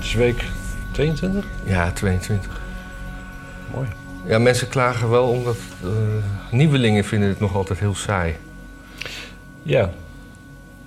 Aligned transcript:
Het 0.00 0.08
is 0.08 0.14
week 0.14 0.44
22? 0.92 1.44
Ja, 1.64 1.92
22. 1.92 2.60
Mooi. 3.74 3.88
Ja, 4.26 4.38
mensen 4.38 4.68
klagen 4.68 5.10
wel 5.10 5.28
omdat 5.28 5.56
eh, 5.82 5.88
nieuwelingen 6.50 7.04
vinden 7.04 7.28
het 7.28 7.40
nog 7.40 7.54
altijd 7.54 7.78
heel 7.78 7.94
saai. 7.94 8.36
Ja. 9.62 9.90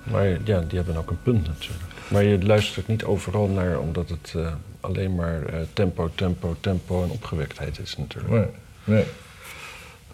Maar 0.02 0.26
ja, 0.26 0.60
die 0.60 0.76
hebben 0.78 0.96
ook 0.96 1.10
een 1.10 1.22
punt 1.22 1.46
natuurlijk. 1.46 1.82
Maar 2.08 2.24
je 2.24 2.42
luistert 2.46 2.86
niet 2.88 3.04
overal 3.04 3.46
naar 3.48 3.78
omdat 3.78 4.08
het 4.08 4.32
eh, 4.36 4.52
alleen 4.80 5.14
maar 5.14 5.42
eh, 5.46 5.60
tempo, 5.72 6.10
tempo, 6.14 6.56
tempo 6.60 7.02
en 7.02 7.10
opgewektheid 7.10 7.78
is 7.78 7.96
natuurlijk. 7.96 8.34
Nee. 8.34 8.46
nee. 8.84 9.04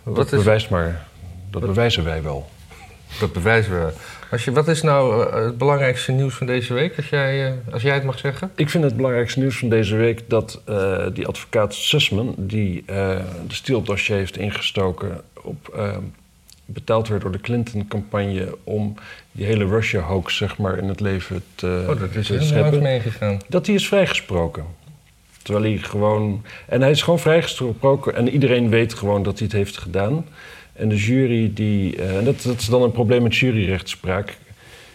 Dat 0.05 0.17
Wat 0.17 0.33
is- 0.33 0.39
bewijst 0.39 0.71
maar, 0.71 1.07
dat 1.51 1.61
bewijzen 1.63 2.05
wij 2.05 2.23
wel. 2.23 2.51
Dat 3.21 3.33
bewijzen 3.33 3.73
we. 3.87 3.93
Als 4.31 4.45
je, 4.45 4.53
wat 4.53 4.69
is 4.69 4.83
nou 4.83 5.27
eh, 5.27 5.45
het 5.45 5.59
belangrijkste 5.59 6.13
nieuws 6.13 6.35
van 6.35 6.47
deze 6.47 6.75
week, 6.75 6.97
als 6.97 7.09
jij, 7.09 7.47
eh, 7.47 7.73
als 7.73 7.83
jij 7.83 7.95
het 7.95 8.05
mag 8.05 8.19
zeggen? 8.19 8.51
Ik 8.55 8.71
vind 8.71 8.85
het 8.85 8.97
belangrijkste 8.97 9.39
nieuws 9.39 9.59
van 9.59 9.69
deze 9.69 9.97
week 9.97 10.23
dat 10.29 10.63
eh, 10.65 11.07
die 11.13 11.27
advocaat 11.27 11.75
Sussman, 11.75 12.35
die 12.37 12.83
de 12.87 13.23
Steele-dossier 13.49 14.17
heeft 14.17 14.37
ingestoken, 14.37 15.21
op, 15.43 15.69
eh, 15.75 15.97
betaald 16.65 17.09
werd 17.09 17.23
door 17.23 17.33
de 17.33 17.41
Clinton-campagne 17.41 18.57
om 18.65 18.95
die 19.33 19.47
hele 19.47 19.67
Russia-hoax 19.67 20.37
zeg 20.37 20.59
maar, 20.59 20.79
in 20.79 20.89
het 20.89 21.01
leven 21.01 21.43
te, 21.55 21.85
Oh, 21.89 22.01
dat 22.01 22.15
is 22.15 22.27
te 22.27 22.41
scheppen. 22.41 22.83
meegegaan. 22.83 23.39
Dat 23.49 23.67
hij 23.67 23.75
is 23.75 23.89
vrijgesproken. 23.89 24.65
Terwijl 25.43 25.65
hij 25.65 25.83
gewoon. 25.83 26.45
En 26.67 26.81
hij 26.81 26.91
is 26.91 27.03
gewoon 27.03 27.19
vrijgesproken 27.19 28.15
en 28.15 28.29
iedereen 28.29 28.69
weet 28.69 28.95
gewoon 28.95 29.23
dat 29.23 29.39
hij 29.39 29.47
het 29.47 29.57
heeft 29.57 29.79
gedaan. 29.79 30.27
En 30.81 30.89
de 30.89 30.97
jury, 30.97 31.51
die. 31.55 31.97
eh, 31.97 32.17
En 32.17 32.25
dat, 32.25 32.43
dat 32.43 32.61
is 32.61 32.67
dan 32.67 32.83
een 32.83 32.93
probleem 32.93 33.23
met 33.23 33.37
juryrechtspraak. 33.37 34.37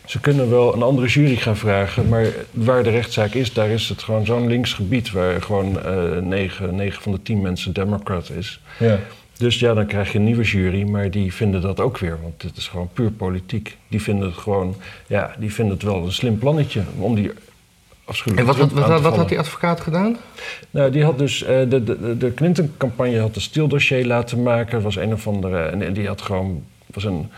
Ze 0.06 0.20
kunnen 0.20 0.50
wel 0.50 0.74
een 0.74 0.82
andere 0.82 1.08
jury 1.08 1.36
gaan 1.36 1.58
vragen, 1.58 2.10
maar 2.10 2.26
waar 2.52 2.84
de 2.84 2.90
rechtszaak 2.90 3.34
is, 3.34 3.54
daar 3.54 3.70
is 3.70 3.90
het 3.90 4.04
gewoon 4.04 4.26
zo'n 4.26 4.48
links 4.48 4.74
gebied 4.74 5.12
waar 5.12 5.42
gewoon 5.42 5.84
eh 5.84 6.18
negen, 6.22 6.76
negen 6.76 7.02
van 7.02 7.12
de 7.12 7.22
tien 7.22 7.42
mensen 7.42 7.74
Democrat 7.74 8.30
is. 8.30 8.60
Ja. 8.80 9.00
Dus 9.38 9.60
ja, 9.60 9.74
dan 9.74 9.86
krijg 9.86 10.12
je 10.12 10.18
een 10.18 10.24
nieuwe 10.24 10.44
jury, 10.44 10.82
maar 10.84 11.12
die 11.12 11.34
vinden 11.34 11.62
dat 11.62 11.80
ook 11.80 11.98
weer, 11.98 12.18
want 12.22 12.42
het 12.42 12.58
is 12.58 12.68
gewoon 12.68 12.90
puur 12.94 13.12
politiek. 13.12 13.78
Die 13.88 14.02
vinden 14.02 14.28
het 14.28 14.38
gewoon, 14.38 14.76
ja, 15.08 15.36
die 15.40 15.54
vinden 15.54 15.74
het 15.74 15.84
wel 15.84 16.06
een 16.06 16.12
slim 16.12 16.38
plannetje 16.40 16.82
om 17.00 17.16
die 17.16 17.32
En 18.06 18.46
wat, 18.46 18.58
wat, 18.58 19.02
wat, 19.02 19.16
had 19.16 19.30
die 19.30 19.40
advocaat 19.40 19.82
gedaan? 19.82 20.18
Nou, 20.72 20.92
die 20.92 21.04
had 21.04 21.18
dus 21.18 21.44
eh, 21.44 21.70
de, 21.70 21.84
de, 21.84 22.18
de 22.18 22.34
Clinton-campagne 22.34 23.20
had 23.20 23.36
een 23.36 23.42
Steele-dossier 23.42 24.06
laten 24.06 24.44
maken. 24.44 24.82
was 24.82 24.96
een 24.96 25.14
of 25.14 25.28
andere. 25.28 25.58
En, 25.66 25.94
die 25.94 26.08
had 26.08 26.22
gewoon. 26.22 26.64
was 26.86 27.04
een, 27.04 27.32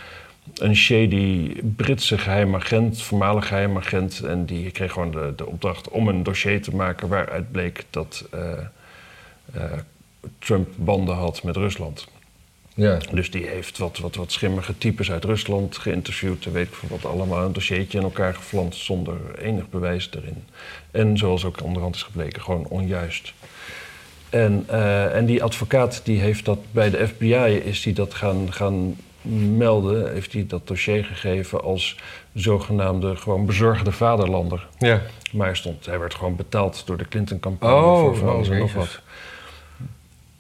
een 0.56 0.76
shady 0.76 1.56
Britse 1.76 2.18
geheimagent, 2.18 3.02
voormalig 3.02 3.48
geheimagent. 3.48 4.20
En 4.20 4.45
die 4.45 4.72
kreeg 4.72 4.92
gewoon 4.92 5.12
de, 5.12 5.34
de 5.36 5.45
opdracht 5.45 5.90
om 5.90 6.08
een 6.08 6.23
dossier 6.23 6.62
te 6.62 6.76
maken. 6.76 7.08
waaruit 7.08 7.52
bleek 7.52 7.86
dat 7.90 8.26
eh, 8.32 8.52
eh, 9.54 9.64
Trump 10.40 10.70
banden 10.76 11.16
had 11.16 11.44
met 11.44 11.56
Rusland. 11.56 12.08
Ja. 12.78 12.97
Dus 13.11 13.31
die 13.31 13.47
heeft 13.47 13.78
wat, 13.78 13.97
wat, 13.97 14.16
wat 14.16 14.31
schimmige 14.31 14.78
types 14.78 15.11
uit 15.11 15.23
Rusland 15.23 15.78
geïnterviewd 15.78 16.45
en 16.45 16.52
weet 16.52 16.67
ik 16.67 16.73
veel 16.73 16.97
wat 17.00 17.11
allemaal. 17.11 17.45
Een 17.45 17.53
dossiertje 17.53 17.97
in 17.97 18.03
elkaar 18.03 18.33
geflanst 18.33 18.83
zonder 18.83 19.17
enig 19.39 19.70
bewijs 19.70 20.09
erin. 20.16 20.44
En 20.92 21.17
zoals 21.17 21.45
ook 21.45 21.64
onderhand 21.64 21.95
is 21.95 22.03
gebleken, 22.03 22.42
gewoon 22.42 22.66
onjuist. 22.67 23.33
En, 24.30 24.64
eh, 24.67 25.16
en 25.16 25.25
die 25.25 25.44
advocaat 25.44 26.02
die 26.03 26.20
heeft 26.20 26.45
dat 26.45 26.59
bij 26.72 26.89
de 26.89 27.08
FBI 27.08 27.61
is 27.64 27.81
die 27.81 27.94
dat 27.94 28.14
gaan, 28.14 28.53
gaan 28.53 28.95
melden, 29.58 30.14
heeft 30.14 30.33
hij 30.33 30.45
dat 30.48 30.67
dossier 30.67 31.05
gegeven 31.05 31.61
als 31.61 31.98
zogenaamde 32.33 33.16
gewoon 33.16 33.45
bezorgde 33.45 33.92
vaderlander. 33.92 34.67
Ja. 34.78 35.02
Maar 35.31 35.45
hij, 35.45 35.55
stond, 35.55 35.86
hij 35.86 36.00
werd 36.00 36.16
gewoon 36.16 36.36
betaald 36.36 36.83
door 36.86 36.98
de 36.98 37.08
Clinton-campagne 37.08 37.75
Oh, 37.75 38.00
voor 38.00 38.16
van 38.16 38.30
alles 38.30 38.50
en 38.50 38.58
nog 38.58 38.73
wat. 38.73 39.02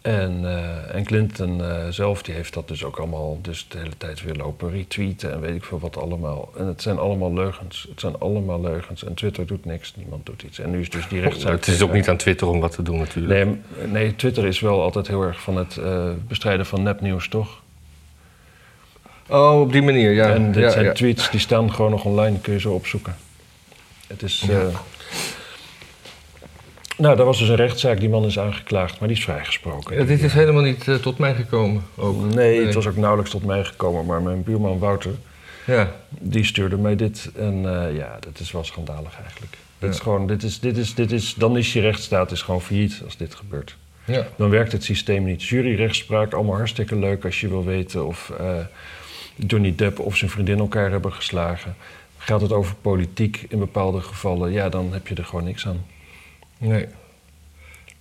En, 0.07 0.39
eh, 0.43 0.95
en 0.95 1.03
Clinton 1.03 1.63
eh, 1.63 1.87
zelf 1.89 2.21
die 2.21 2.33
heeft 2.33 2.53
dat 2.53 2.67
dus 2.67 2.83
ook 2.83 2.97
allemaal 2.97 3.39
dus 3.41 3.65
de 3.69 3.77
hele 3.77 3.97
tijd 3.97 4.23
weer 4.23 4.35
lopen 4.35 4.71
retweeten 4.71 5.31
en 5.31 5.39
weet 5.39 5.55
ik 5.55 5.63
veel 5.63 5.79
wat 5.79 5.97
allemaal. 5.97 6.49
En 6.57 6.65
het 6.65 6.81
zijn 6.81 6.97
allemaal 6.97 7.33
leugens. 7.33 7.85
Het 7.89 7.99
zijn 7.99 8.19
allemaal 8.19 8.61
leugens. 8.61 9.03
En 9.03 9.13
Twitter 9.13 9.45
doet 9.45 9.65
niks, 9.65 9.93
niemand 9.95 10.25
doet 10.25 10.43
iets. 10.43 10.59
En 10.59 10.69
nu 10.69 10.79
is 10.79 10.89
dus 10.89 11.07
die 11.07 11.19
rechtszaak... 11.19 11.51
Het 11.51 11.67
is 11.67 11.81
ook 11.81 11.93
niet 11.93 12.09
aan 12.09 12.17
Twitter 12.17 12.47
om 12.47 12.59
wat 12.59 12.71
te 12.71 12.81
doen 12.81 12.97
natuurlijk. 12.97 13.45
Nee, 13.45 13.59
nee, 13.87 14.15
Twitter 14.15 14.45
is 14.45 14.59
wel 14.59 14.81
altijd 14.81 15.07
heel 15.07 15.21
erg 15.21 15.41
van 15.41 15.57
het 15.57 15.77
eh, 15.77 16.09
bestrijden 16.27 16.65
van 16.65 16.83
nepnieuws, 16.83 17.29
toch? 17.29 17.61
Oh, 19.29 19.59
op 19.61 19.71
die 19.71 19.81
manier, 19.81 20.11
ja. 20.11 20.33
en 20.33 20.51
dit 20.51 20.63
ja, 20.63 20.69
zijn 20.69 20.85
ja. 20.85 20.91
tweets 20.91 21.29
die 21.31 21.39
staan 21.39 21.73
gewoon 21.73 21.91
nog 21.91 22.05
online, 22.05 22.39
kun 22.39 22.53
je 22.53 22.59
zo 22.59 22.73
opzoeken. 22.73 23.15
Het 24.07 24.23
is. 24.23 24.43
Ja. 24.47 24.69
Nou, 26.97 27.15
daar 27.15 27.25
was 27.25 27.39
dus 27.39 27.49
een 27.49 27.55
rechtszaak, 27.55 27.99
die 27.99 28.09
man 28.09 28.25
is 28.25 28.39
aangeklaagd, 28.39 28.99
maar 28.99 29.07
die 29.07 29.17
is 29.17 29.23
vrijgesproken. 29.23 29.97
Ja, 29.97 30.03
dit 30.03 30.23
is 30.23 30.33
helemaal 30.33 30.63
niet 30.63 30.87
eh, 30.87 30.95
tot 30.95 31.17
mij 31.17 31.35
gekomen. 31.35 31.83
Ook. 31.95 32.33
Nee, 32.33 32.65
het 32.65 32.73
was 32.73 32.87
ook 32.87 32.95
nauwelijks 32.95 33.31
tot 33.31 33.45
mij 33.45 33.63
gekomen, 33.63 34.05
maar 34.05 34.21
mijn 34.21 34.43
buurman 34.43 34.79
Wouter, 34.79 35.11
Ja. 35.65 35.91
die 36.09 36.43
stuurde 36.45 36.77
mij 36.77 36.95
dit. 36.95 37.31
En 37.35 37.53
eh, 37.87 37.95
ja, 37.95 38.17
dat 38.19 38.39
is 38.39 38.51
wel 38.51 38.63
schandalig 38.63 39.19
eigenlijk. 39.23 39.51
Dit 39.51 39.59
Ja. 39.79 39.87
is 39.95 39.99
gewoon, 39.99 40.27
dit 40.27 40.43
is, 40.43 40.59
dit 40.59 40.77
is, 40.77 40.93
dit 40.95 41.11
is, 41.11 41.33
dan 41.33 41.57
is 41.57 41.73
je 41.73 41.81
rechtsstaat 41.81 42.31
is 42.31 42.41
gewoon 42.41 42.61
failliet 42.61 43.01
als 43.05 43.17
dit 43.17 43.35
gebeurt. 43.35 43.75
ja. 44.05 44.27
Dan 44.35 44.49
werkt 44.49 44.71
het 44.71 44.83
systeem 44.83 45.23
niet. 45.23 45.43
Juryrechtspraak, 45.43 46.33
allemaal 46.33 46.55
hartstikke 46.55 46.95
leuk 46.95 47.25
als 47.25 47.41
je 47.41 47.47
wil 47.47 47.65
weten 47.65 48.05
of 48.05 48.31
eh, 48.39 48.45
Johnny 49.35 49.73
Depp 49.75 49.99
of 49.99 50.15
zijn 50.17 50.29
vriendin 50.31 50.59
elkaar 50.59 50.91
hebben 50.91 51.13
geslagen. 51.13 51.75
Gaat 52.17 52.41
het 52.41 52.51
over 52.51 52.75
politiek 52.81 53.45
in 53.49 53.59
bepaalde 53.59 54.01
gevallen, 54.01 54.51
ja, 54.51 54.69
dan 54.69 54.89
heb 54.93 55.07
je 55.07 55.15
er 55.15 55.25
gewoon 55.25 55.43
niks 55.43 55.67
aan. 55.67 55.85
Nee. 56.57 56.85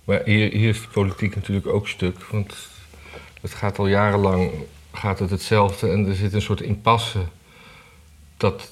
Maar 0.03 0.21
hier, 0.25 0.51
hier 0.51 0.69
is 0.69 0.81
de 0.81 0.87
politiek 0.87 1.35
natuurlijk 1.35 1.67
ook 1.67 1.87
stuk. 1.87 2.23
Want 2.23 2.69
het 3.41 3.53
gaat 3.53 3.79
al 3.79 3.87
jarenlang 3.87 4.51
gaat 4.91 5.19
het 5.19 5.29
hetzelfde. 5.29 5.89
En 5.89 6.07
er 6.07 6.15
zit 6.15 6.33
een 6.33 6.41
soort 6.41 6.61
impasse 6.61 7.19
dat 8.37 8.71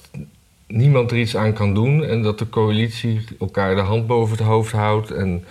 niemand 0.66 1.10
er 1.10 1.18
iets 1.18 1.36
aan 1.36 1.52
kan 1.52 1.74
doen. 1.74 2.04
En 2.04 2.22
dat 2.22 2.38
de 2.38 2.48
coalitie 2.48 3.24
elkaar 3.38 3.74
de 3.74 3.80
hand 3.80 4.06
boven 4.06 4.36
het 4.36 4.46
hoofd 4.46 4.72
houdt. 4.72 5.10
En 5.10 5.44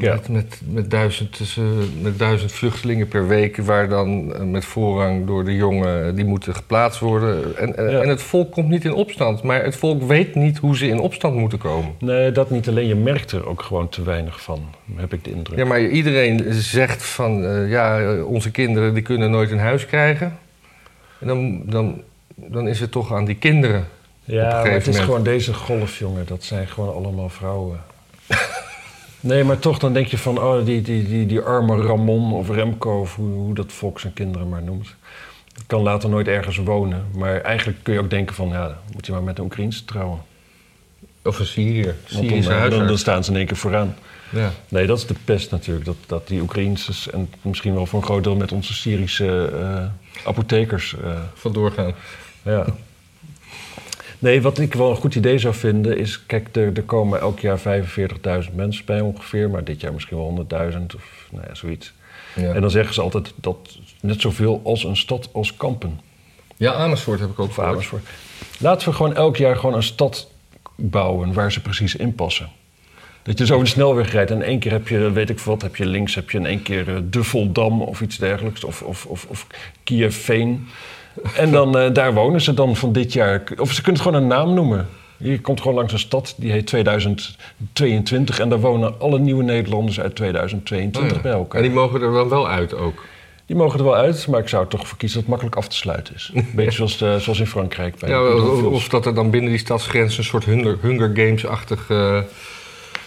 Ja. 0.00 0.12
met, 0.14 0.28
met, 0.28 0.60
met, 0.64 0.90
duizend, 0.90 1.36
tussen, 1.36 2.02
met 2.02 2.18
duizend 2.18 2.52
vluchtelingen 2.52 3.08
per 3.08 3.28
week... 3.28 3.56
waar 3.56 3.88
dan 3.88 4.34
eh, 4.34 4.42
met 4.42 4.64
voorrang 4.64 5.26
door 5.26 5.44
de 5.44 5.56
jongen... 5.56 6.14
die 6.14 6.24
moeten 6.24 6.54
geplaatst 6.54 7.00
worden. 7.00 7.56
En, 7.56 7.76
en, 7.76 7.90
Ja. 7.90 8.00
en 8.00 8.08
het 8.08 8.22
volk 8.22 8.52
komt 8.52 8.68
niet 8.68 8.84
in 8.84 8.92
opstand. 8.92 9.42
Maar 9.42 9.64
het 9.64 9.76
volk 9.76 10.02
weet 10.02 10.34
niet 10.34 10.58
hoe 10.58 10.76
ze 10.76 10.88
in 10.88 10.98
opstand 10.98 11.34
moeten 11.34 11.58
komen. 11.58 11.94
Nee, 11.98 12.32
dat 12.32 12.50
niet 12.50 12.68
alleen. 12.68 12.86
Je 12.86 12.94
merkt 12.94 13.32
er 13.32 13.46
ook 13.46 13.62
gewoon 13.62 13.88
te 13.88 14.02
weinig 14.02 14.42
van, 14.42 14.64
heb 14.96 15.12
ik 15.12 15.24
de 15.24 15.30
indruk. 15.30 15.58
Ja, 15.58 15.64
maar 15.64 15.80
iedereen 15.80 16.52
zegt 16.52 17.02
van 17.04 17.44
eh, 17.44 17.70
ja, 17.70 18.00
eh, 18.00 18.26
onze 18.26 18.50
kinderen 18.50 18.94
die 18.94 19.02
kunnen 19.02 19.30
nooit 19.30 19.50
een 19.50 19.58
huis 19.58 19.86
krijgen. 19.86 20.38
En 21.18 21.26
dan, 21.26 21.62
dan, 21.64 22.02
dan 22.34 22.68
is 22.68 22.80
het 22.80 22.90
toch 22.90 23.12
aan 23.12 23.24
die 23.24 23.34
kinderen. 23.34 23.86
Ja, 24.24 24.48
maar 24.48 24.70
het 24.70 24.80
is 24.80 24.86
moment. 24.86 25.04
gewoon 25.04 25.22
deze 25.22 25.54
golf, 25.54 25.98
jongen. 25.98 26.26
Dat 26.26 26.42
zijn 26.44 26.66
gewoon 26.68 26.94
allemaal 26.94 27.28
vrouwen. 27.28 27.80
nee, 29.20 29.44
maar 29.44 29.58
toch, 29.58 29.78
dan 29.78 29.92
denk 29.92 30.06
je 30.06 30.18
van... 30.18 30.38
oh, 30.38 30.64
die, 30.64 30.82
die, 30.82 31.08
die, 31.08 31.26
die 31.26 31.40
arme 31.40 31.82
Ramon 31.82 32.32
of 32.32 32.48
Remco... 32.48 33.00
of 33.00 33.16
hoe, 33.16 33.32
hoe 33.32 33.54
dat 33.54 33.72
volk 33.72 34.00
zijn 34.00 34.12
kinderen 34.12 34.48
maar 34.48 34.62
noemt... 34.62 34.94
kan 35.66 35.82
later 35.82 36.08
nooit 36.08 36.28
ergens 36.28 36.56
wonen. 36.56 37.04
Maar 37.16 37.40
eigenlijk 37.40 37.78
kun 37.82 37.94
je 37.94 38.00
ook 38.00 38.10
denken 38.10 38.34
van... 38.34 38.48
ja, 38.48 38.66
dan 38.66 38.76
moet 38.92 39.06
je 39.06 39.12
maar 39.12 39.22
met 39.22 39.38
een 39.38 39.44
Oekraïense 39.44 39.84
trouwen. 39.84 40.18
Of 41.24 41.38
een 41.38 41.46
Syriër. 41.46 41.96
Want 42.10 42.88
dan, 42.88 42.98
staan 42.98 43.24
ze 43.24 43.30
in 43.30 43.36
één 43.36 43.46
keer 43.46 43.56
vooraan. 43.56 43.96
Ja. 44.30 44.50
Nee, 44.68 44.86
dat 44.86 44.98
is 44.98 45.06
de 45.06 45.14
pest 45.24 45.50
natuurlijk. 45.50 45.86
Dat, 45.86 45.96
dat 46.06 46.28
die 46.28 46.40
Oekraïnse 46.40 47.10
en 47.10 47.30
misschien 47.42 47.74
wel 47.74 47.86
voor 47.86 47.98
een 47.98 48.04
groot 48.04 48.24
deel... 48.24 48.36
met 48.36 48.52
onze 48.52 48.74
Syrische 48.74 49.52
eh, 49.60 50.26
apothekers... 50.28 50.96
eh, 51.04 51.18
Vandoor 51.34 51.72
gaan. 51.72 51.94
Ja. 52.42 52.66
Nee, 54.20 54.42
wat 54.42 54.58
ik 54.58 54.74
wel 54.74 54.90
een 54.90 54.96
goed 54.96 55.14
idee 55.14 55.38
zou 55.38 55.54
vinden 55.54 55.98
is... 55.98 56.26
Kijk, 56.26 56.56
er, 56.56 56.72
er 56.74 56.82
komen 56.82 57.20
elk 57.20 57.40
jaar 57.40 57.58
45.000 57.58 58.54
mensen 58.54 58.84
bij 58.84 59.00
ongeveer... 59.00 59.50
maar 59.50 59.64
dit 59.64 59.80
jaar 59.80 59.92
misschien 59.92 60.16
wel 60.16 60.46
100.000 60.72 60.76
of 60.96 61.28
nou 61.30 61.44
ja, 61.48 61.54
zoiets. 61.54 61.92
Ja. 62.36 62.52
En 62.52 62.60
dan 62.60 62.70
zeggen 62.70 62.94
ze 62.94 63.00
altijd 63.00 63.32
dat 63.36 63.78
net 64.00 64.20
zoveel 64.20 64.60
als 64.64 64.84
een 64.84 64.96
stad 64.96 65.28
als 65.32 65.56
Kampen 65.56 66.00
ja, 66.60 66.72
Amersfoort 66.72 67.20
heb 67.20 67.30
ik 67.30 67.38
ook 67.38 67.48
of 67.48 67.54
gehoord. 67.54 67.72
Amersfoort. 67.72 68.06
Laten 68.58 68.88
we 68.88 68.94
gewoon 68.94 69.14
elk 69.14 69.36
jaar 69.36 69.56
gewoon 69.56 69.74
een 69.74 69.82
stad 69.82 70.30
bouwen 70.76 71.32
waar 71.32 71.52
ze 71.52 71.60
precies 71.60 71.96
in 71.96 72.14
passen. 72.14 72.48
Dat 73.22 73.38
je 73.38 73.46
zo 73.46 73.60
de 73.60 73.66
snelweg 73.66 74.12
rijdt 74.12 74.30
en 74.30 74.36
in 74.36 74.42
één 74.42 74.58
keer 74.58 74.72
heb 74.72 74.88
je, 74.88 75.12
weet 75.12 75.30
ik 75.30 75.38
wat, 75.38 75.62
heb 75.62 75.76
je 75.76 75.86
links 75.86 76.14
heb 76.14 76.30
je 76.30 76.38
in 76.38 76.46
één 76.46 76.62
keer 76.62 76.94
eh, 76.94 77.00
de 77.10 77.24
Voldam 77.24 77.82
of 77.82 78.00
iets 78.00 78.16
dergelijks. 78.16 78.64
Of, 78.64 78.82
of, 78.82 79.06
of, 79.06 79.26
of 79.28 79.46
Kievveen. 79.84 80.68
En 81.36 81.50
dan, 81.50 81.78
eh, 81.78 81.92
daar 81.92 82.14
wonen 82.14 82.40
ze 82.40 82.54
dan 82.54 82.76
van 82.76 82.92
dit 82.92 83.12
jaar. 83.12 83.42
Of 83.58 83.72
ze 83.72 83.82
kunnen 83.82 84.00
het 84.02 84.10
gewoon 84.10 84.22
een 84.22 84.28
naam 84.28 84.54
noemen. 84.54 84.88
Je 85.16 85.40
komt 85.40 85.60
gewoon 85.60 85.76
langs 85.76 85.92
een 85.92 85.98
stad, 85.98 86.34
die 86.36 86.50
heet 86.52 86.66
2022. 86.66 88.38
En 88.38 88.48
daar 88.48 88.60
wonen 88.60 89.00
alle 89.00 89.18
nieuwe 89.18 89.42
Nederlanders 89.42 90.00
uit 90.00 90.14
2022 90.14 91.10
Oh 91.10 91.16
ja. 91.16 91.22
bij 91.22 91.32
elkaar. 91.32 91.60
En 91.62 91.66
die 91.66 91.76
mogen 91.76 92.02
er 92.02 92.12
dan 92.12 92.28
wel 92.28 92.48
uit 92.48 92.74
ook. 92.74 93.04
Die 93.46 93.56
mogen 93.58 93.78
er 93.78 93.84
wel 93.84 93.94
uit, 93.96 94.26
maar 94.28 94.40
ik 94.40 94.48
zou 94.48 94.66
toch 94.68 94.88
voor 94.88 94.98
kiezen 94.98 95.14
dat 95.20 95.22
het 95.22 95.30
makkelijk 95.30 95.56
af 95.56 95.68
te 95.68 95.76
sluiten 95.76 96.14
is. 96.14 96.30
Een 96.34 96.46
beetje 96.54 96.70
zoals, 96.72 96.96
de- 96.98 97.16
zoals 97.20 97.38
in 97.40 97.46
Frankrijk. 97.46 97.98
Bij 97.98 98.10
Ja, 98.10 98.22
of, 98.64 98.88
dat 98.88 99.06
er 99.06 99.14
dan 99.14 99.30
binnen 99.30 99.50
die 99.50 99.58
stadsgrens 99.58 100.18
een 100.18 100.24
soort 100.24 100.44
Hunger, 100.44 100.78
Hunger 100.82 101.10
Games-achtig... 101.14 101.90
eh, 101.90 102.20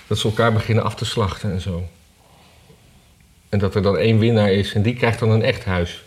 dat 0.08 0.18
ze 0.18 0.28
elkaar 0.28 0.54
beginnen 0.54 0.84
af 0.84 0.96
te 0.96 1.06
slachten 1.06 1.52
en 1.52 1.62
zo. 1.62 1.84
En 3.50 3.60
dat 3.60 3.76
er 3.76 3.82
dan 3.82 3.98
één 3.98 4.20
winnaar 4.20 4.52
is 4.52 4.74
en 4.74 4.82
die 4.82 4.94
krijgt 4.96 5.20
dan 5.20 5.30
een 5.30 5.44
echt 5.44 5.66
huis. 5.66 6.04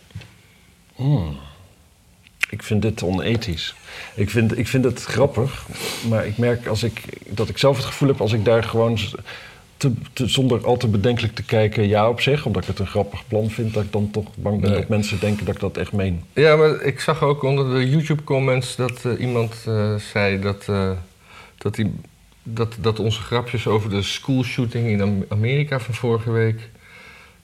Ik 2.50 2.62
vind 2.62 2.82
dit 2.82 3.02
onethisch. 3.02 3.74
Ik 4.14 4.30
vind, 4.30 4.58
ik 4.58 4.66
vind 4.68 4.84
het 4.84 5.04
grappig, 5.04 5.66
maar 6.08 6.26
ik 6.26 6.38
merk 6.38 6.66
als 6.66 6.82
ik, 6.82 7.02
dat 7.28 7.48
ik 7.48 7.58
zelf 7.58 7.76
het 7.76 7.86
gevoel 7.86 8.08
heb 8.08 8.20
als 8.20 8.32
ik 8.32 8.44
daar 8.44 8.62
gewoon 8.64 8.98
te, 9.76 9.92
te- 10.12 10.28
zonder 10.28 10.66
al 10.66 10.76
te 10.76 10.88
bedenkelijk 10.88 11.34
te 11.34 11.42
kijken 11.42 11.88
ja 11.88 12.08
op 12.08 12.20
zeg, 12.20 12.46
omdat 12.46 12.62
ik 12.62 12.68
het 12.68 12.78
een 12.78 12.86
grappig 12.86 13.26
plan 13.28 13.50
vind, 13.50 13.74
dat 13.74 13.82
ik 13.82 13.92
dan 13.92 14.10
toch 14.10 14.24
bang 14.34 14.60
ben 14.60 14.70
Nee. 14.70 14.78
dat 14.78 14.88
mensen 14.88 15.20
denken 15.20 15.44
dat 15.46 15.54
ik 15.54 15.60
dat 15.60 15.76
echt 15.76 15.92
meen. 15.92 16.22
Ja, 16.32 16.56
maar 16.56 16.80
ik 16.82 17.00
zag 17.00 17.22
ook 17.22 17.42
onder 17.42 17.74
de 17.74 17.90
YouTube-comments 17.90 18.76
dat 18.76 19.04
eh, 19.04 19.20
iemand 19.20 19.54
eh, 19.66 19.94
zei 19.94 20.40
dat, 20.40 20.64
eh, 20.68 20.90
dat, 21.58 21.74
die, 21.74 21.92
dat, 22.42 22.76
dat 22.80 22.98
onze 22.98 23.20
grapjes 23.20 23.66
over 23.66 23.90
de 23.90 24.02
schoolshooting 24.02 24.86
in 24.88 25.00
Am- 25.02 25.24
Amerika 25.28 25.80
van 25.80 25.94
vorige 25.94 26.30
week. 26.30 26.60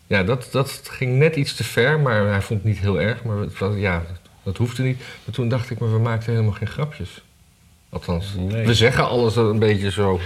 Ja, 0.06 0.22
dat, 0.22 0.48
dat 0.52 0.80
ging 0.90 1.16
net 1.18 1.36
iets 1.36 1.54
te 1.54 1.64
ver, 1.64 2.00
maar 2.00 2.26
hij 2.26 2.42
vond 2.42 2.60
het 2.62 2.68
niet 2.72 2.80
heel 2.80 3.00
erg. 3.00 3.24
Maar 3.24 3.36
het 3.36 3.58
was, 3.58 3.74
ja, 3.76 4.02
dat 4.42 4.56
hoefde 4.56 4.82
niet. 4.82 4.98
Maar 4.98 5.34
toen 5.34 5.48
dacht 5.48 5.70
ik, 5.70 5.78
maar 5.78 5.92
we 5.92 5.98
maakten 5.98 6.32
helemaal 6.32 6.52
geen 6.54 6.68
grapjes. 6.68 7.22
Althans, 7.88 8.34
Nee. 8.38 8.66
we 8.66 8.74
zeggen 8.74 9.08
alles 9.08 9.36
een 9.36 9.58
beetje 9.58 9.90
zo. 9.90 10.20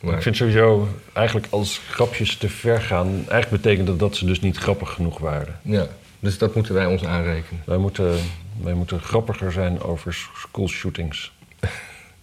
Maar, 0.00 0.14
Ik 0.14 0.22
vind 0.22 0.36
sowieso 0.36 0.88
eigenlijk 1.12 1.46
als 1.50 1.80
grapjes 1.90 2.36
te 2.36 2.48
ver 2.48 2.80
gaan, 2.80 3.06
eigenlijk 3.28 3.62
betekent 3.62 3.86
dat 3.86 3.98
dat 3.98 4.16
ze 4.16 4.24
dus 4.26 4.40
niet 4.40 4.56
grappig 4.56 4.90
genoeg 4.92 5.18
waren. 5.18 5.58
ja, 5.62 5.86
dus 6.20 6.38
dat 6.38 6.54
moeten 6.54 6.74
wij 6.74 6.86
ons 6.86 7.04
aanrekenen. 7.04 7.62
Wij 7.64 7.76
moeten, 7.76 8.14
wij 8.62 8.74
moeten 8.74 9.00
grappiger 9.00 9.52
zijn 9.52 9.80
over 9.80 10.28
schoolshootings. 10.34 11.32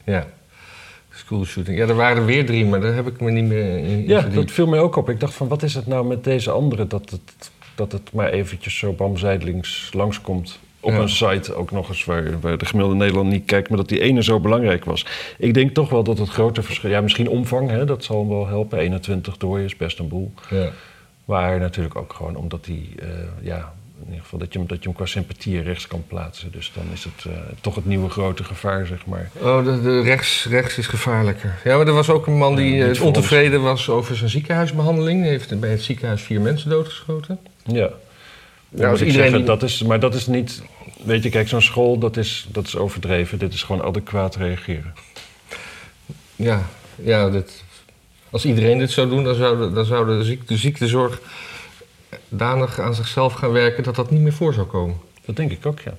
Ja. 0.05 0.27
Schoolshooting. 1.13 1.77
Ja, 1.77 1.87
er 1.87 1.95
waren 1.95 2.17
er 2.17 2.25
weer 2.25 2.45
drie, 2.45 2.65
maar 2.65 2.81
daar 2.81 2.93
heb 2.93 3.07
ik 3.07 3.21
me 3.21 3.31
niet 3.31 3.43
meer 3.43 3.77
in 3.77 3.83
in 3.85 4.07
Ja, 4.07 4.21
verdiept. 4.21 4.35
dat 4.47 4.51
viel 4.51 4.67
mij 4.67 4.79
ook 4.79 4.95
op. 4.95 5.09
Ik 5.09 5.19
dacht 5.19 5.33
van, 5.33 5.47
wat 5.47 5.63
is 5.63 5.73
het 5.75 5.87
nou 5.87 6.05
met 6.05 6.23
deze 6.23 6.51
andere 6.51 6.87
dat 6.87 7.09
het, 7.09 7.51
dat 7.75 7.91
het 7.91 8.13
maar 8.13 8.29
eventjes 8.29 8.77
zo 8.77 8.91
bamzijdelings 8.93 9.89
langskomt. 9.93 10.59
Op 10.83 10.91
Ja. 10.91 10.97
een 10.99 11.09
site 11.09 11.55
ook 11.55 11.71
nog 11.71 11.89
eens 11.89 12.05
waar, 12.05 12.39
waar 12.39 12.57
de 12.57 12.65
gemiddelde 12.65 12.97
Nederlander 12.99 13.33
niet 13.33 13.45
kijkt, 13.45 13.69
maar 13.69 13.77
dat 13.77 13.89
die 13.89 14.01
ene 14.01 14.23
zo 14.23 14.39
belangrijk 14.39 14.85
was. 14.85 15.05
Ik 15.37 15.53
denk 15.53 15.73
toch 15.73 15.89
wel 15.89 16.03
dat 16.03 16.17
het 16.17 16.29
grote 16.29 16.63
verschil, 16.63 16.89
ja 16.89 17.01
misschien 17.01 17.27
omvang, 17.29 17.69
hè, 17.69 17.85
dat 17.85 18.03
zal 18.03 18.27
wel 18.29 18.47
helpen. 18.47 18.77
21 18.79 19.37
door 19.37 19.59
is 19.59 19.75
best 19.77 19.99
een 19.99 20.07
boel. 20.07 20.33
Ja. 20.49 20.69
Maar 21.25 21.59
natuurlijk 21.59 21.95
ook 21.95 22.13
gewoon 22.13 22.35
omdat 22.35 22.65
die, 22.65 22.89
eh, 22.99 23.07
ja, 23.41 23.73
in 23.99 24.05
ieder 24.09 24.21
geval 24.23 24.39
dat 24.39 24.53
je, 24.53 24.59
hem- 24.59 24.67
dat 24.67 24.77
je 24.77 24.83
hem 24.83 24.93
qua 24.97 25.05
sympathie 25.05 25.61
rechts 25.61 25.87
kan 25.87 26.03
plaatsen. 26.07 26.51
Dus 26.51 26.71
dan 26.75 26.83
is 26.93 27.03
het 27.03 27.25
eh, 27.25 27.31
toch 27.61 27.75
het 27.75 27.85
nieuwe 27.85 28.09
grote 28.09 28.43
gevaar, 28.43 28.85
zeg 28.85 29.05
maar. 29.05 29.29
Oh, 29.41 29.65
de, 29.65 29.81
de 29.81 30.01
rechts, 30.01 30.45
rechts 30.49 30.77
is 30.77 30.87
gevaarlijker. 30.87 31.55
Ja, 31.63 31.77
maar 31.77 31.87
er 31.87 31.93
was 31.93 32.09
ook 32.09 32.27
een 32.27 32.37
man 32.37 32.55
die 32.55 32.83
eh, 32.85 33.01
ontevreden 33.03 33.61
was 33.61 33.89
over 33.89 34.15
zijn 34.15 34.29
ziekenhuisbehandeling. 34.29 35.21
Die 35.21 35.29
heeft 35.29 35.59
bij 35.59 35.69
het 35.69 35.81
ziekenhuis 35.83 36.21
vier 36.21 36.41
mensen 36.41 36.69
doodgeschoten. 36.69 37.39
Ja. 37.65 37.89
Ja, 38.75 38.89
als 38.89 39.01
ik 39.01 39.07
iedereen 39.07 39.45
dat 39.45 39.63
is, 39.63 39.83
maar 39.83 39.99
dat 39.99 40.15
is 40.15 40.27
niet. 40.27 40.61
Weet 41.03 41.23
je, 41.23 41.29
kijk, 41.29 41.47
zo'n 41.47 41.61
school, 41.61 41.97
dat 41.97 42.17
is, 42.17 42.47
dat 42.51 42.65
is 42.67 42.75
overdreven. 42.75 43.39
Dit 43.39 43.53
is 43.53 43.63
gewoon 43.63 43.83
adequaat 43.83 44.35
reageren. 44.35 44.93
Ja, 46.35 46.61
ja 46.95 47.29
dit, 47.29 47.63
als 48.29 48.45
iedereen 48.45 48.77
dit 48.77 48.91
zou 48.91 49.09
doen, 49.09 49.23
dan 49.23 49.35
zou 49.35 49.57
de, 49.57 49.73
dan 49.73 49.85
zou 49.85 50.17
de, 50.17 50.23
ziek- 50.23 50.47
de 50.47 50.57
ziektezorg 50.57 51.21
danig 52.29 52.79
aan 52.79 52.95
zichzelf 52.95 53.33
gaan 53.33 53.51
werken 53.51 53.83
dat 53.83 53.95
dat 53.95 54.11
niet 54.11 54.21
meer 54.21 54.33
voor 54.33 54.53
zou 54.53 54.65
komen. 54.67 54.97
Dat 55.25 55.35
denk 55.35 55.51
ik 55.51 55.65
ook, 55.65 55.79
ja. 55.79 55.93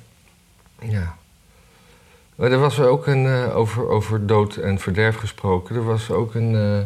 Ja. 0.88 1.16
Maar 2.34 2.52
er 2.52 2.58
was 2.58 2.80
ook 2.80 3.06
een, 3.06 3.26
eh, 3.26 3.56
over, 3.56 3.88
over 3.88 4.26
dood 4.26 4.56
en 4.56 4.78
verderf 4.78 5.16
gesproken. 5.16 5.76
Er 5.76 5.84
was 5.84 6.10
ook 6.10 6.34
een, 6.34 6.54
eh, 6.54 6.78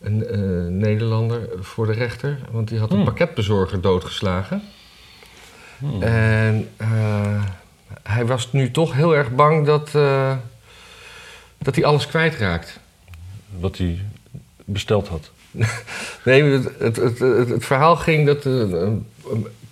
een 0.00 0.26
eh, 0.26 0.38
Nederlander 0.68 1.48
voor 1.60 1.86
de 1.86 1.92
rechter, 1.92 2.38
want 2.50 2.68
die 2.68 2.78
had 2.78 2.90
een 2.90 2.96
Hmm. 2.96 3.04
pakketbezorger 3.04 3.80
doodgeslagen. 3.80 4.62
En 6.00 6.68
eh, 6.76 7.44
hij 8.02 8.26
was 8.26 8.52
nu 8.52 8.70
toch 8.70 8.92
heel 8.92 9.16
erg 9.16 9.34
bang 9.34 9.66
dat, 9.66 9.94
eh, 9.94 10.32
dat 11.58 11.74
hij 11.74 11.84
alles 11.84 12.06
kwijtraakt. 12.06 12.80
Wat 13.58 13.76
hij 13.76 13.98
besteld 14.64 15.08
had. 15.08 15.30
Nee, 16.24 16.42
het, 16.42 16.64
het, 16.78 16.96
het, 16.96 17.18
het, 17.18 17.48
het 17.48 17.64
verhaal 17.64 17.96
ging 17.96 18.26
dat 18.26 18.44
een, 18.44 19.06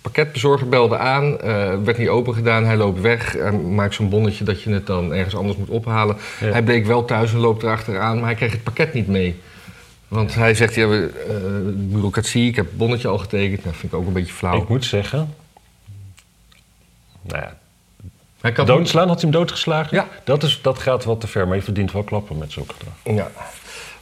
pakketbezorger 0.01 0.69
belde 0.69 0.97
aan, 0.97 1.37
werd 1.83 1.97
niet 1.97 2.07
open 2.07 2.33
gedaan, 2.33 2.65
hij 2.65 2.77
loopt 2.77 3.01
weg, 3.01 3.37
maakt 3.51 3.93
zo'n 3.93 4.09
bonnetje 4.09 4.43
dat 4.43 4.61
je 4.61 4.69
het 4.69 4.87
dan 4.87 5.13
ergens 5.13 5.35
anders 5.35 5.57
moet 5.57 5.69
ophalen. 5.69 6.17
Ja. 6.39 6.51
Hij 6.51 6.63
bleek 6.63 6.85
wel 6.85 7.05
thuis 7.05 7.33
en 7.33 7.39
loopt 7.39 7.63
erachteraan, 7.63 8.15
maar 8.15 8.25
hij 8.25 8.35
kreeg 8.35 8.51
het 8.51 8.63
pakket 8.63 8.93
niet 8.93 9.07
mee. 9.07 9.39
Want 10.09 10.35
hij 10.35 10.53
zegt, 10.53 10.75
ja, 10.75 10.87
we, 10.87 11.11
eh, 11.27 11.33
bureaucratie, 11.91 12.47
ik 12.47 12.55
heb 12.55 12.65
het 12.65 12.77
bonnetje 12.77 13.07
al 13.07 13.17
getekend. 13.17 13.63
Dat 13.63 13.75
vind 13.75 13.93
ik 13.93 13.99
ook 13.99 14.07
een 14.07 14.13
beetje 14.13 14.33
flauw. 14.33 14.61
Ik 14.61 14.67
moet 14.69 14.85
zeggen. 14.85 15.33
Nou 17.21 17.41
ja, 17.41 17.57
Hij 18.41 18.51
kan 18.51 18.65
doodslaan 18.65 19.07
had 19.07 19.21
hij 19.21 19.29
hem 19.29 19.39
doodgeslagen. 19.39 19.97
Ja. 19.97 20.07
Dat, 20.23 20.43
is, 20.43 20.59
dat 20.61 20.79
gaat 20.79 21.05
wel 21.05 21.17
te 21.17 21.27
ver, 21.27 21.47
maar 21.47 21.55
je 21.55 21.61
verdient 21.63 21.91
wel 21.91 22.03
klappen 22.03 22.37
met 22.37 22.51
zulk 22.51 22.71
gedrag. 22.71 22.93
Ja. 23.15 23.31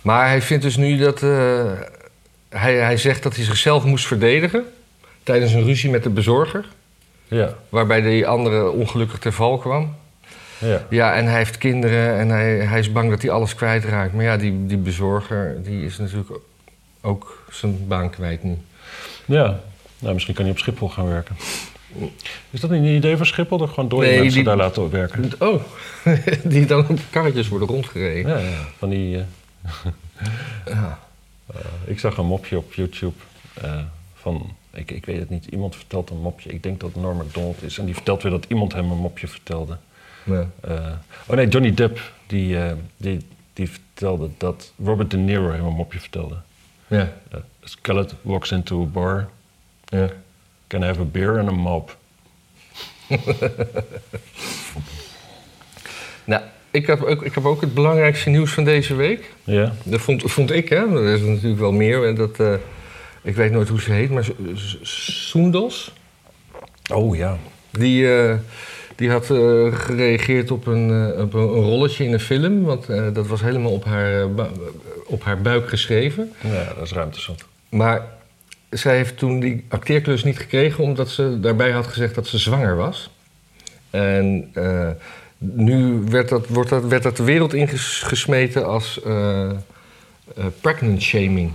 Maar 0.02 0.28
hij 0.28 0.42
vindt 0.42 0.64
dus 0.64 0.78
nu 0.78 0.98
dat. 0.98 1.24
eh, 1.24 1.72
hij, 2.50 2.76
hij 2.76 2.98
zegt 2.98 3.24
dat 3.24 3.36
hij 3.36 3.46
zichzelf 3.46 3.84
moest 3.84 4.06
verdedigen. 4.08 4.64
tijdens 5.24 5.52
een 5.54 5.64
ruzie 5.64 5.90
met 5.90 6.04
de 6.04 6.10
bezorger. 6.10 6.66
Ja, 7.28 7.54
waarbij 7.70 8.02
die 8.02 8.28
andere 8.28 8.70
ongelukkig 8.70 9.20
ter 9.20 9.34
val 9.34 9.58
kwam. 9.58 9.96
Ja. 10.60 10.86
Ja, 10.90 11.16
en 11.16 11.26
hij 11.26 11.38
heeft 11.38 11.58
kinderen 11.58 12.18
en 12.20 12.30
hij, 12.30 12.56
hij 12.58 12.80
is 12.80 12.92
bang 12.92 13.10
dat 13.10 13.22
hij 13.22 13.32
alles 13.32 13.56
kwijtraakt. 13.56 14.14
Maar 14.14 14.24
ja, 14.24 14.38
die, 14.38 14.66
die 14.66 14.78
bezorger 14.78 15.64
die 15.64 15.86
is 15.86 15.98
natuurlijk 15.98 16.30
ook 17.02 17.46
zijn 17.52 17.88
baan 17.88 18.10
kwijt 18.10 18.44
nu. 18.44 18.58
ja. 19.26 19.60
Nou, 20.00 20.14
misschien 20.14 20.36
kan 20.36 20.44
hij 20.44 20.54
op 20.54 20.60
Schiphol 20.60 20.90
gaan 20.90 21.08
werken. 21.08 21.36
Is 22.50 22.60
dat 22.60 22.70
niet 22.70 22.82
een 22.82 22.96
idee 22.96 23.18
van 23.18 23.26
Schiphol? 23.26 23.58
Dat 23.58 23.70
gewoon 23.70 23.90
door 23.90 24.02
Nee, 24.02 24.16
mensen 24.16 24.34
die- 24.34 24.44
daar 24.44 24.58
laten 24.58 24.90
werken? 24.90 25.32
Oh, 25.40 25.62
die 26.44 26.66
dan 26.66 26.88
op 26.90 27.00
karretjes 27.10 27.48
worden 27.48 27.68
rondgereden. 27.68 28.32
Ja, 28.32 28.38
ja. 28.50 28.68
Van 28.78 28.90
die... 28.90 29.18
eh, 29.18 29.24
Ja. 30.66 31.00
Eh, 31.54 31.56
ik 31.86 32.00
zag 32.00 32.18
een 32.18 32.26
mopje 32.26 32.58
op 32.58 32.74
YouTube 32.74 33.16
eh, 33.62 33.80
van, 34.16 34.56
ik, 34.74 34.92
ik 34.92 35.06
weet 35.06 35.20
het 35.20 35.30
niet, 35.30 35.46
iemand 35.46 35.76
vertelt 35.76 36.10
een 36.10 36.22
mopje. 36.22 36.50
Ik 36.50 36.64
denk 36.64 36.80
dat 36.80 36.94
het 36.94 37.02
Norm 37.02 37.18
MacDonald 37.18 37.64
is. 37.64 37.78
En 37.78 37.86
die 37.86 37.94
vertelt 37.94 38.22
weer 38.24 38.32
dat 38.32 38.46
iemand 38.48 38.74
hem 38.74 38.92
een 38.92 38.98
mopje 38.98 39.28
vertelde. 39.28 39.78
Eh, 40.28 40.92
oh 41.28 41.36
nee, 41.36 41.48
Johnny 41.48 41.74
Depp, 41.74 42.00
die, 42.28 42.58
eh, 42.58 42.72
die, 42.98 43.26
die 43.54 43.70
vertelde 43.70 44.30
dat 44.38 44.74
Robert 44.84 45.12
De 45.12 45.18
Niro 45.18 45.52
hem 45.52 45.66
een 45.66 45.74
mopje 45.74 46.00
vertelde. 46.00 46.36
Ja. 46.88 47.14
Skelet 47.64 48.16
walks 48.22 48.52
into 48.52 48.82
a 48.82 48.86
bar, 48.86 49.30
ja. 49.86 50.10
can 50.68 50.82
I 50.82 50.86
have 50.86 51.02
a 51.02 51.04
beer 51.04 51.40
and 51.40 51.50
a 51.50 51.52
mop. 51.52 51.98
Nou, 56.24 56.42
ik 56.72 56.88
heb, 56.88 57.04
ook, 57.04 57.24
ik 57.24 57.36
heb 57.36 57.46
ook 57.46 57.62
het 57.62 57.74
belangrijkste 57.74 58.30
nieuws 58.30 58.52
van 58.52 58.64
deze 58.64 58.96
week. 58.96 59.34
Ja, 59.44 59.74
Dat 59.84 60.02
vond, 60.02 60.32
vond 60.32 60.52
ik, 60.52 60.70
hè. 60.70 61.06
Er 61.06 61.14
is 61.14 61.22
natuurlijk 61.22 61.60
wel 61.60 61.72
meer. 61.72 62.08
en 62.08 62.16
Dat, 62.16 62.40
eh, 62.40 62.54
ik 63.22 63.36
weet 63.36 63.52
nooit 63.52 63.68
hoe 63.68 63.82
ze 63.82 63.92
heet, 63.92 64.10
maar 64.10 64.28
Soendos... 64.82 65.94
oh 66.94 67.16
ja. 67.16 67.38
Die, 67.72 68.08
die 68.98 69.12
had 69.12 69.30
eh, 69.30 69.74
gereageerd 69.74 70.52
op, 70.52 70.68
een, 70.68 71.14
eh, 71.16 71.22
op 71.22 71.34
een, 71.34 71.42
rolletje 71.42 72.04
in 72.04 72.14
een 72.14 72.20
film. 72.20 72.64
Want 72.64 72.90
eh, 72.90 73.14
dat 73.14 73.28
was 73.28 73.42
helemaal 73.42 73.72
op 73.72 73.86
haar, 73.86 74.34
bu- 74.34 74.72
op 75.06 75.24
haar 75.24 75.42
buik 75.42 75.70
geschreven. 75.70 76.34
Ja, 76.42 76.74
dat 76.74 76.84
is 76.84 76.92
ruimte 76.92 77.20
zat. 77.22 77.46
Maar 77.70 78.08
zij 78.70 78.96
heeft 78.96 79.18
toen 79.18 79.40
die 79.40 79.66
acteerklus 79.70 80.24
niet 80.24 80.38
gekregen... 80.38 80.84
omdat 80.84 81.10
ze 81.10 81.40
daarbij 81.40 81.72
had 81.72 81.88
gezegd 81.88 82.16
dat 82.16 82.28
ze 82.28 82.38
zwanger 82.38 82.76
was. 82.76 83.10
En 83.90 84.54
nu 85.38 86.04
werd 86.10 86.30
dat, 86.30 86.48
wordt 86.48 86.70
dat, 86.70 86.86
werd 86.86 87.04
dat 87.04 87.18
de 87.18 87.24
wereld 87.24 87.54
ingesmeten 87.54 88.66
als 88.66 89.00
pregnant 90.62 91.02
shaming. 91.02 91.52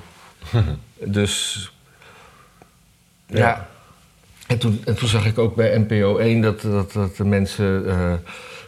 dus 1.19 1.71
ja. 3.27 3.39
Ja. 3.39 3.69
En, 4.53 4.59
toen, 4.59 4.83
en 4.85 4.95
toen 4.97 5.09
zag 5.09 5.27
ik 5.27 5.39
ook 5.39 5.55
bij 5.55 5.79
NPO 5.79 6.17
1 6.17 6.41
dat, 6.41 6.61
dat, 6.61 6.93
dat 6.93 7.17
de 7.17 7.25
mensen 7.25 7.89
eh 7.89 8.13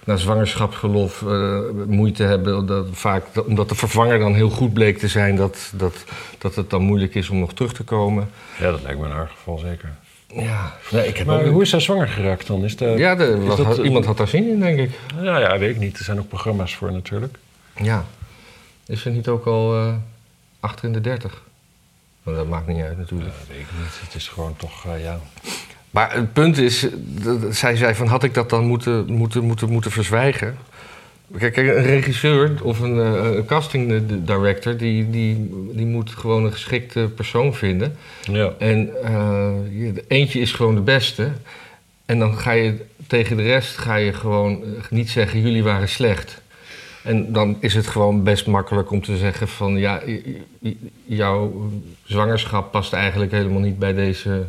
na 0.05 0.17
zwangerschapsverlof 0.17 1.23
eh, 1.23 1.59
moeite 1.87 2.23
hebben. 2.23 2.67
Dat 2.67 2.87
vaak, 2.93 3.25
dat- 3.33 3.45
omdat 3.47 3.69
de 3.69 3.75
vervanger 3.75 4.19
dan 4.19 4.35
heel 4.35 4.51
goed 4.51 4.73
bleek 4.73 4.99
te 4.99 5.09
zijn, 5.09 5.37
dat, 5.37 5.73
dat, 5.77 6.05
dat 6.39 6.55
het 6.55 6.71
dan 6.71 6.83
moeilijk 6.83 7.15
is 7.15 7.29
om 7.31 7.39
nog 7.39 7.53
terug 7.55 7.73
te 7.73 7.83
komen. 7.83 8.31
Ja, 8.61 8.71
dat 8.71 8.83
lijkt 8.83 8.99
me 9.01 9.07
in 9.07 9.13
haar 9.13 9.29
geval 9.29 9.59
zeker. 9.59 9.93
Ja, 10.35 10.75
nee, 10.91 11.09
ik 11.09 11.17
heb 11.17 11.27
Maar 11.27 11.41
ook... 11.45 11.47
hoe 11.53 11.63
is 11.63 11.71
zij 11.71 11.81
zwanger 11.81 12.09
geraakt 12.09 12.47
dan? 12.47 12.65
Is 12.65 12.77
de, 12.77 12.85
ja, 12.85 13.17
is 13.19 13.45
was- 13.47 13.57
dat, 13.57 13.79
iemand 13.79 14.05
had 14.05 14.17
daar 14.17 14.29
zin 14.29 14.49
in, 14.51 14.61
denk 14.61 14.79
ik. 14.79 14.91
Ja, 15.23 15.39
ja, 15.39 15.59
weet 15.59 15.71
ik 15.75 15.81
niet. 15.81 15.99
Er 15.99 16.05
zijn 16.05 16.19
ook 16.19 16.29
programma's 16.29 16.75
voor 16.75 16.93
natuurlijk. 16.93 17.37
Ja. 17.83 18.05
Is 18.87 19.01
ze 19.03 19.11
niet 19.11 19.29
ook 19.29 19.47
al 19.47 19.75
eh, 19.77 19.95
achter 20.61 20.85
in 20.85 20.93
de 20.93 21.01
dertig? 21.01 21.43
Nou, 22.23 22.37
dat 22.37 22.49
maakt 22.49 22.67
niet 22.67 22.83
uit 22.83 22.99
natuurlijk. 22.99 23.31
Ja, 23.31 23.53
weet 23.53 23.61
ik 23.61 23.67
niet. 23.79 24.01
Het 24.05 24.15
is 24.15 24.29
gewoon 24.29 24.57
toch, 24.57 24.87
eh, 24.87 25.03
ja... 25.03 25.21
Maar 25.95 26.15
het 26.15 26.33
punt 26.33 26.59
is, 26.59 26.87
zij 27.51 27.77
zei 27.77 27.95
van 27.95 28.07
had 28.07 28.23
ik 28.23 28.35
dat 28.35 28.51
dan 28.51 28.65
moeten, 28.65 29.13
moeten, 29.13 29.45
moeten, 29.45 29.71
moeten 29.71 29.91
verzwijgen? 29.91 30.57
Kijk, 31.39 31.57
een 31.57 31.83
regisseur 31.83 32.53
of 32.63 32.81
een, 32.81 33.01
eh, 33.01 33.37
een 33.37 33.45
casting 33.47 34.03
director... 34.25 34.77
Die, 34.77 35.11
die, 35.11 35.51
die 35.73 35.87
moet 35.87 36.11
gewoon 36.11 36.45
een 36.45 36.53
geschikte 36.53 37.11
persoon 37.15 37.55
vinden. 37.55 37.97
Ja. 38.23 38.53
En 38.59 38.79
je- 39.71 40.05
eentje 40.09 40.41
is 40.41 40.53
gewoon 40.53 40.75
de 40.75 40.81
beste. 40.81 41.31
En 42.07 42.19
dan 42.19 42.39
ga 42.39 42.51
je 42.51 42.75
tegen 43.07 43.37
de 43.37 43.43
rest 43.43 43.77
ga 43.79 43.95
je 43.95 44.13
gewoon 44.13 44.63
eh, 44.63 44.69
niet 44.91 45.11
zeggen... 45.11 45.41
jullie 45.41 45.63
waren 45.63 45.89
slecht. 45.89 46.41
En 47.03 47.33
dan 47.33 47.57
is 47.61 47.75
het 47.75 47.87
gewoon 47.87 48.23
best 48.23 48.47
makkelijk 48.47 48.91
om 48.91 49.03
te 49.03 49.17
zeggen 49.17 49.49
van... 49.49 49.77
ja, 49.77 50.03
jouw 51.05 51.71
zwangerschap 52.05 52.71
past 52.73 52.93
eigenlijk 52.93 53.33
helemaal 53.33 53.61
niet 53.61 53.79
bij 53.79 53.95
deze 53.95 54.45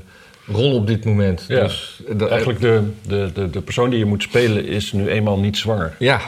rol 0.48 0.75
op 0.75 0.88
dit 0.88 1.06
moment. 1.06 1.46
Ja. 1.48 1.62
Dus, 1.64 2.02
dat- 2.10 2.30
Eigenlijk 2.30 2.60
de, 2.60 2.82
de, 3.08 3.30
de, 3.34 3.50
de 3.50 3.62
persoon 3.62 3.90
die 3.90 4.00
je 4.00 4.06
moet 4.06 4.24
spelen 4.24 4.66
is 4.66 4.92
nu 4.94 5.08
eenmaal 5.10 5.40
niet 5.40 5.58
zwanger. 5.58 5.96
Ja, 6.00 6.22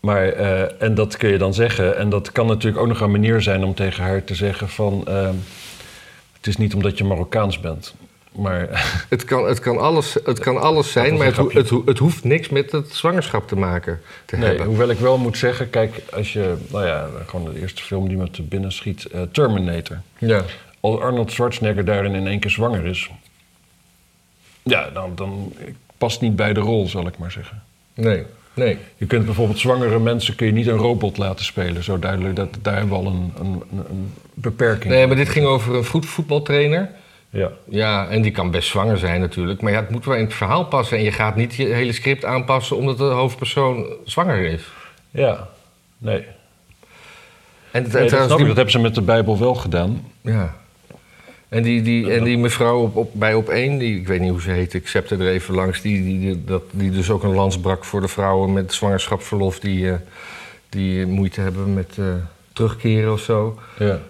Maar, 0.00 0.28
eh, 0.28 0.82
en 0.82 0.94
dat 0.94 1.16
kun 1.16 1.28
je 1.30 1.38
dan 1.38 1.54
zeggen. 1.54 1.96
En 1.96 2.08
dat 2.08 2.32
kan 2.32 2.46
natuurlijk 2.46 2.82
ook 2.82 2.88
nog 2.88 3.00
een 3.00 3.10
manier 3.10 3.42
zijn 3.42 3.64
om 3.64 3.74
tegen 3.74 4.02
haar 4.04 4.24
te 4.24 4.34
zeggen 4.34 4.68
van... 4.68 5.02
eh, 5.06 5.28
het 6.36 6.46
is 6.46 6.56
niet 6.56 6.74
omdat 6.74 6.98
je 6.98 7.04
Marokkaans 7.04 7.60
bent. 7.60 7.94
Maar 8.32 8.68
het 9.08 9.24
kan, 9.24 9.46
het 9.46 9.58
kan, 9.60 9.78
alles, 9.78 10.16
het 10.24 10.38
kan 10.38 10.56
alles 10.60 10.92
zijn, 10.92 11.16
maar 11.16 11.26
het, 11.26 11.36
ho- 11.36 11.50
het, 11.52 11.68
ho- 11.68 11.82
het 11.86 11.98
hoeft 11.98 12.24
niks 12.24 12.48
met 12.48 12.72
het 12.72 12.92
zwangerschap 12.94 13.48
te 13.48 13.56
maken 13.56 14.00
te 14.24 14.36
nee, 14.36 14.48
hebben. 14.48 14.66
hoewel 14.66 14.88
ik 14.90 14.98
wel 14.98 15.18
moet 15.18 15.38
zeggen... 15.38 15.70
Kijk, 15.70 16.02
als 16.12 16.32
je... 16.32 16.54
Nou 16.70 16.86
ja, 16.86 17.08
gewoon 17.26 17.52
de 17.52 17.60
eerste 17.60 17.82
film 17.82 18.08
die 18.08 18.16
me 18.16 18.30
te 18.30 18.42
binnen 18.42 18.72
schiet. 18.72 19.04
eh, 19.04 19.20
Terminator. 19.32 20.00
Ja. 20.18 20.42
Als 20.80 21.00
Arnold 21.00 21.32
Schwarzenegger 21.32 21.84
daarin 21.84 22.14
in 22.14 22.26
één 22.26 22.38
keer 22.38 22.50
zwanger 22.50 22.84
is... 22.86 23.10
Ja, 24.62 24.90
dan, 24.90 25.12
dan 25.14 25.52
past 25.98 26.20
niet 26.20 26.36
bij 26.36 26.52
de 26.52 26.60
rol, 26.60 26.86
zal 26.88 27.06
ik 27.06 27.18
maar 27.18 27.30
zeggen. 27.30 27.62
Nee, 27.94 28.24
nee. 28.54 28.78
Je 28.96 29.06
kunt 29.06 29.24
bijvoorbeeld 29.24 29.58
zwangere 29.58 29.98
mensen 29.98 30.34
kun 30.34 30.46
je 30.46 30.52
niet 30.52 30.66
een 30.66 30.76
robot 30.76 31.16
laten 31.18 31.44
spelen. 31.44 31.84
Zo 31.84 31.98
duidelijk, 31.98 32.36
dat, 32.36 32.48
daar 32.62 32.76
hebben 32.76 32.98
we 32.98 33.04
al 33.04 33.12
een, 33.12 33.32
een, 33.38 33.62
een- 33.90 34.12
beperking. 34.34 34.92
Nee, 34.92 35.06
maar 35.06 35.16
dit 35.16 35.28
ging 35.28 35.46
over 35.46 35.74
een 35.74 35.84
voet- 35.84 36.06
voetbaltrainer. 36.06 36.90
Ja. 37.30 37.50
Ja, 37.68 38.08
en 38.08 38.22
die 38.22 38.30
kan 38.32 38.50
best 38.50 38.68
zwanger 38.68 38.98
zijn 38.98 39.20
natuurlijk. 39.20 39.60
Maar 39.60 39.72
ja, 39.72 39.80
het 39.80 39.90
moet 39.90 40.04
wel 40.04 40.14
in 40.14 40.24
het 40.24 40.34
verhaal 40.34 40.64
passen. 40.64 40.96
En 40.98 41.04
je 41.04 41.12
gaat 41.12 41.36
niet 41.36 41.54
je 41.54 41.66
hele 41.66 41.92
script 41.92 42.24
aanpassen 42.24 42.76
omdat 42.76 42.98
de 42.98 43.04
hoofdpersoon 43.04 43.86
zwanger 44.04 44.44
is. 44.44 44.62
ja, 45.10 45.48
nee. 45.98 46.24
En, 47.70 47.82
Nee, 47.82 47.90
dat, 47.92 48.08
snap 48.10 48.30
ik, 48.30 48.36
die- 48.36 48.46
dat 48.46 48.56
hebben 48.56 48.70
ze 48.70 48.78
met 48.78 48.94
de 48.94 49.02
Bijbel 49.02 49.38
wel 49.38 49.54
gedaan. 49.54 50.06
Ja. 50.20 50.56
En 51.48 51.62
die, 51.62 51.82
die, 51.82 52.12
en 52.12 52.24
die 52.24 52.38
mevrouw 52.38 52.82
op, 52.82 52.96
op, 52.96 53.10
bij 53.14 53.34
op 53.34 53.48
één, 53.48 53.78
die, 53.78 53.98
ik 53.98 54.06
weet 54.06 54.20
niet 54.20 54.30
hoe 54.30 54.40
ze 54.40 54.50
heet, 54.50 54.74
ik 54.74 54.88
zepte 54.88 55.16
er 55.16 55.28
even 55.28 55.54
langs, 55.54 55.80
die, 55.80 56.02
die, 56.02 56.44
dat, 56.44 56.62
die 56.70 56.90
dus 56.90 57.10
ook 57.10 57.22
een 57.22 57.34
lans 57.34 57.60
brak 57.60 57.84
voor 57.84 58.00
de 58.00 58.08
vrouwen 58.08 58.52
met 58.52 58.72
zwangerschapsverlof 58.72 59.60
die, 59.60 59.90
eh, 59.90 59.98
die 60.68 61.06
moeite 61.06 61.40
hebben 61.40 61.74
met 61.74 61.96
eh, 61.98 62.04
terugkeren 62.52 63.12
of 63.12 63.20
zo. 63.20 63.58
Ja. 63.78 64.00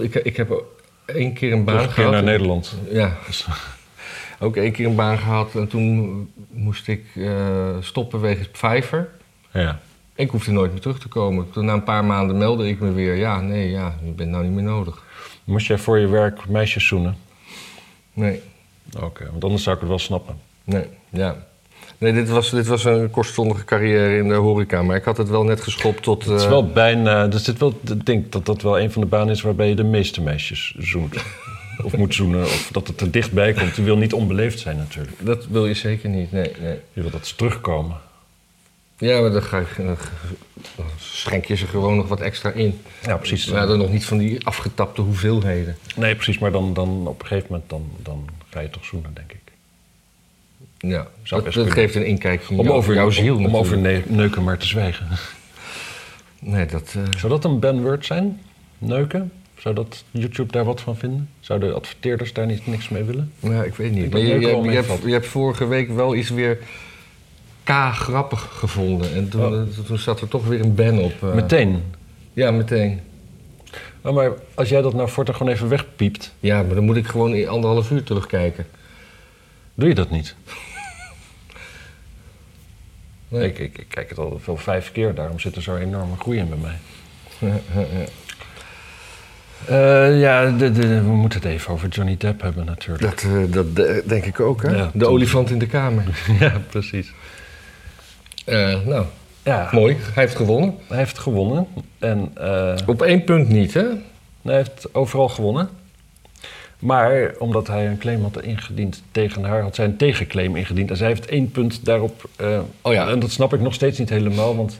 Ik, 0.00 0.14
ik, 0.14 0.36
heb 0.36 0.62
één 1.04 1.32
keer 1.32 1.52
een 1.52 1.64
baan 1.64 1.76
Terugkeer 1.76 2.04
gehad. 2.04 2.12
naar 2.12 2.32
Nederland. 2.32 2.74
Ja. 2.90 3.16
Ook 4.38 4.56
één 4.56 4.72
keer 4.72 4.86
een 4.86 4.94
baan 4.94 5.18
gehad 5.18 5.54
en 5.54 5.68
toen 5.68 6.30
moest 6.50 6.88
ik 6.88 7.04
eh, 7.14 7.76
stoppen 7.80 8.20
wegens 8.20 8.48
Pfeiffer. 8.48 9.08
Ja. 9.52 9.80
Ik 10.14 10.30
hoefde 10.30 10.52
nooit 10.52 10.72
meer 10.72 10.80
terug 10.80 10.98
te 10.98 11.08
komen. 11.08 11.50
Toen 11.50 11.64
na 11.64 11.72
een 11.72 11.82
paar 11.82 12.04
maanden 12.04 12.38
meldde 12.38 12.68
ik 12.68 12.80
me 12.80 12.92
weer, 12.92 13.14
ja, 13.14 13.40
nee, 13.40 13.70
ja, 13.70 13.94
je 14.04 14.10
bent 14.10 14.30
nou 14.30 14.42
niet 14.44 14.52
meer 14.52 14.62
nodig. 14.62 15.02
Moest 15.44 15.66
jij 15.66 15.78
voor 15.78 15.98
je 15.98 16.06
werk 16.06 16.48
meisjes 16.48 16.86
zoenen? 16.86 17.16
Nee. 18.12 18.40
Oké, 19.00 19.28
want 19.30 19.44
anders 19.44 19.62
zou 19.62 19.74
ik 19.74 19.80
het 19.80 19.90
wel 19.90 19.98
snappen. 19.98 20.38
Nee, 20.64 20.86
ja. 21.10 21.36
Nee, 21.98 22.12
dit 22.12 22.28
was, 22.28 22.50
dit 22.50 22.66
was 22.66 22.84
een 22.84 23.10
kortstondige 23.10 23.64
carrière 23.64 24.16
in 24.16 24.28
de 24.28 24.34
horeca. 24.34 24.82
Maar 24.82 24.96
ik 24.96 25.04
had 25.04 25.16
het 25.16 25.28
wel 25.28 25.44
net 25.44 25.60
geschopt 25.60 26.02
tot... 26.02 26.24
Het 26.24 26.38
is 26.38 26.44
eh, 26.44 26.50
wel 26.50 26.66
bijna... 26.66 27.26
Dus 27.26 27.42
dit 27.42 27.58
wel, 27.58 27.80
ik 27.84 28.06
denk 28.06 28.32
dat 28.32 28.46
dat 28.46 28.62
wel 28.62 28.80
een 28.80 28.92
van 28.92 29.02
de 29.02 29.08
banen 29.08 29.34
is 29.34 29.42
waarbij 29.42 29.68
je 29.68 29.74
de 29.74 29.84
meeste 29.84 30.22
meisjes 30.22 30.74
zoent. 30.78 31.14
of 31.84 31.96
moet 31.96 32.14
zoenen, 32.14 32.42
of 32.42 32.68
dat 32.72 32.86
het 32.86 33.00
er 33.00 33.10
dichtbij 33.10 33.52
komt. 33.52 33.76
Je 33.76 33.82
wil 33.82 33.96
niet 33.96 34.12
onbeleefd 34.12 34.58
zijn 34.58 34.76
natuurlijk. 34.76 35.16
Dat 35.20 35.46
wil 35.46 35.66
je 35.66 35.74
zeker 35.74 36.08
niet, 36.08 36.32
nee. 36.32 36.52
nee. 36.60 36.78
Je 36.92 37.00
wil 37.00 37.10
dat 37.10 37.26
ze 37.26 37.34
terugkomen. 37.34 37.96
Ja, 39.08 39.20
maar 39.20 39.30
dan, 39.30 39.42
ga 39.42 39.58
ik, 39.58 39.68
dan 39.76 39.96
schenk 40.98 41.44
je 41.44 41.54
ze 41.56 41.66
gewoon 41.66 41.96
nog 41.96 42.08
wat 42.08 42.20
extra 42.20 42.50
in. 42.50 42.80
Ja, 43.06 43.16
precies. 43.16 43.46
Maar 43.46 43.66
dan 43.66 43.78
nog 43.78 43.90
niet 43.92 44.04
van 44.04 44.18
die 44.18 44.46
afgetapte 44.46 45.00
hoeveelheden. 45.00 45.76
Nee, 45.96 46.14
precies. 46.14 46.38
Maar 46.38 46.52
dan, 46.52 46.74
dan 46.74 47.06
op 47.06 47.20
een 47.20 47.26
gegeven 47.26 47.46
moment 47.50 47.70
dan, 47.70 47.90
dan 48.02 48.28
ga 48.50 48.60
je 48.60 48.70
toch 48.70 48.84
zoenen, 48.84 49.14
denk 49.14 49.32
ik. 49.32 49.40
Ja, 50.78 51.06
Zou 51.22 51.42
dat, 51.44 51.52
dat 51.52 51.70
geeft 51.72 51.94
een 51.94 52.06
inkijkje 52.06 52.52
in 52.54 52.60
Om 52.60 52.66
jouw, 52.66 52.74
over, 52.74 52.94
jouw 52.94 53.10
ziel 53.10 53.36
om, 53.36 53.46
om 53.46 53.56
over 53.56 53.78
ne- 53.78 54.02
neuken 54.06 54.42
maar 54.44 54.58
te 54.58 54.66
zwijgen. 54.66 55.06
Nee, 56.44 56.66
dat... 56.66 56.94
eh, 56.96 57.02
Zou 57.18 57.32
dat 57.32 57.44
een 57.44 57.58
banword 57.58 58.06
zijn? 58.06 58.40
Neuken? 58.78 59.32
Zou 59.58 59.74
dat 59.74 60.04
YouTube 60.10 60.52
daar 60.52 60.64
wat 60.64 60.80
van 60.80 60.96
vinden? 60.96 61.28
Zouden 61.40 61.74
adverteerders 61.74 62.32
daar 62.32 62.46
niet 62.46 62.66
niks 62.66 62.88
mee 62.88 63.02
willen? 63.02 63.32
Ja, 63.40 63.62
ik 63.62 63.74
weet 63.74 63.92
niet. 63.92 64.04
Ik 64.04 64.10
Maar 64.12 64.20
je, 64.20 64.26
je, 64.26 64.32
hebt, 64.32 64.44
je, 64.44 64.50
hebt, 64.54 64.66
meevalt. 64.66 65.02
je 65.02 65.10
hebt 65.12 65.26
vorige 65.26 65.66
week 65.66 65.90
wel 65.90 66.14
iets 66.14 66.30
weer 66.30 66.58
K-grappig 67.64 68.48
gevonden. 68.52 69.14
En 69.14 69.28
toen, 69.28 69.44
Oh. 69.44 69.60
eh, 69.60 69.66
toen 69.86 69.98
zat 69.98 70.20
er 70.20 70.28
toch 70.28 70.46
weer 70.46 70.60
een 70.60 70.74
ban 70.74 70.98
op. 70.98 71.12
eh. 71.22 71.32
Meteen. 71.34 71.82
Ja, 72.32 72.50
meteen. 72.50 73.00
Nou, 74.02 74.14
maar 74.14 74.30
als 74.54 74.68
jij 74.68 74.82
dat 74.82 74.94
nou 74.94 75.08
voortaan 75.08 75.34
gewoon 75.34 75.52
even 75.52 75.68
wegpiept, 75.68 76.34
Ja, 76.40 76.62
maar 76.62 76.74
dan 76.74 76.84
moet 76.84 76.96
ik 76.96 77.06
gewoon 77.06 77.48
anderhalf 77.48 77.90
uur 77.90 78.02
terugkijken. 78.02 78.66
doe 79.74 79.88
je 79.88 79.94
dat 79.94 80.10
niet? 80.10 80.34
Nee. 83.28 83.46
Ik, 83.48 83.58
ik, 83.58 83.78
ik 83.78 83.86
kijk 83.88 84.08
het 84.08 84.18
al 84.18 84.40
veel 84.42 84.56
vijf 84.56 84.92
keer, 84.92 85.14
daarom 85.14 85.38
zit 85.40 85.56
er 85.56 85.62
zo'n 85.62 85.76
enorme 85.76 86.16
groei 86.18 86.38
in 86.38 86.48
bij 86.48 86.58
mij. 86.58 86.78
Ja. 87.38 87.60
Eh, 89.66 90.20
ja, 90.20 90.50
de, 90.50 90.72
de, 90.72 91.02
we 91.02 91.10
moeten 91.10 91.40
het 91.42 91.48
even 91.48 91.72
over 91.72 91.88
Johnny 91.88 92.16
Depp 92.16 92.40
hebben 92.40 92.64
natuurlijk. 92.64 93.02
Dat, 93.22 93.52
dat 93.52 93.76
de- 93.76 94.02
denk 94.06 94.24
ik 94.24 94.40
ook, 94.40 94.62
hè? 94.62 94.70
Ja, 94.76 94.90
de 94.94 95.06
olifant 95.08 95.50
in 95.50 95.58
de 95.58 95.66
kamer. 95.66 96.04
ja, 96.40 96.60
precies. 96.70 97.12
Eh, 98.44 98.80
nou, 98.86 99.06
Ja, 99.42 99.68
mooi. 99.72 99.96
Hij 100.14 100.22
heeft 100.22 100.36
gewonnen. 100.36 100.74
hij 100.88 100.98
heeft 100.98 101.18
gewonnen. 101.18 101.66
En 101.98 102.30
eh, 102.34 102.74
Op 102.86 103.02
één 103.02 103.24
punt 103.24 103.48
niet, 103.48 103.74
hè? 103.74 103.84
hij 104.42 104.56
heeft 104.56 104.94
overal 104.94 105.28
gewonnen. 105.28 105.68
Maar 106.78 107.34
omdat 107.38 107.66
hij 107.66 107.86
een 107.86 107.98
claim 107.98 108.22
had 108.22 108.42
ingediend 108.42 109.02
tegen 109.10 109.44
haar, 109.44 109.62
had 109.62 109.74
zij 109.74 109.84
een 109.84 109.96
tegenclaim 109.96 110.56
ingediend. 110.56 110.90
En 110.90 110.96
zij 110.96 111.06
heeft 111.08 111.26
één 111.26 111.50
punt 111.50 111.84
daarop. 111.84 112.28
eh, 112.36 112.60
Oh 112.80 112.92
ja. 112.92 113.08
En 113.08 113.18
dat 113.18 113.30
snap 113.30 113.52
ik 113.54 113.60
nog 113.60 113.74
steeds 113.74 113.98
niet 113.98 114.08
helemaal, 114.08 114.56
want 114.56 114.78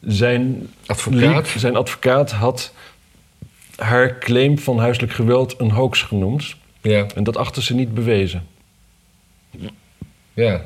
zijn, 0.00 0.68
Advocaat. 0.86 1.48
zijn 1.56 1.76
advocaat 1.76 2.30
had 2.32 2.72
haar 3.76 4.18
claim 4.18 4.58
van 4.58 4.78
huiselijk 4.78 5.12
geweld 5.12 5.54
een 5.60 5.70
hoax 5.70 6.02
genoemd. 6.02 6.54
Ja, 6.80 7.06
En 7.14 7.24
dat 7.24 7.36
achter 7.36 7.62
ze 7.62 7.74
niet 7.74 7.94
bewezen. 7.94 8.46
ja. 10.34 10.60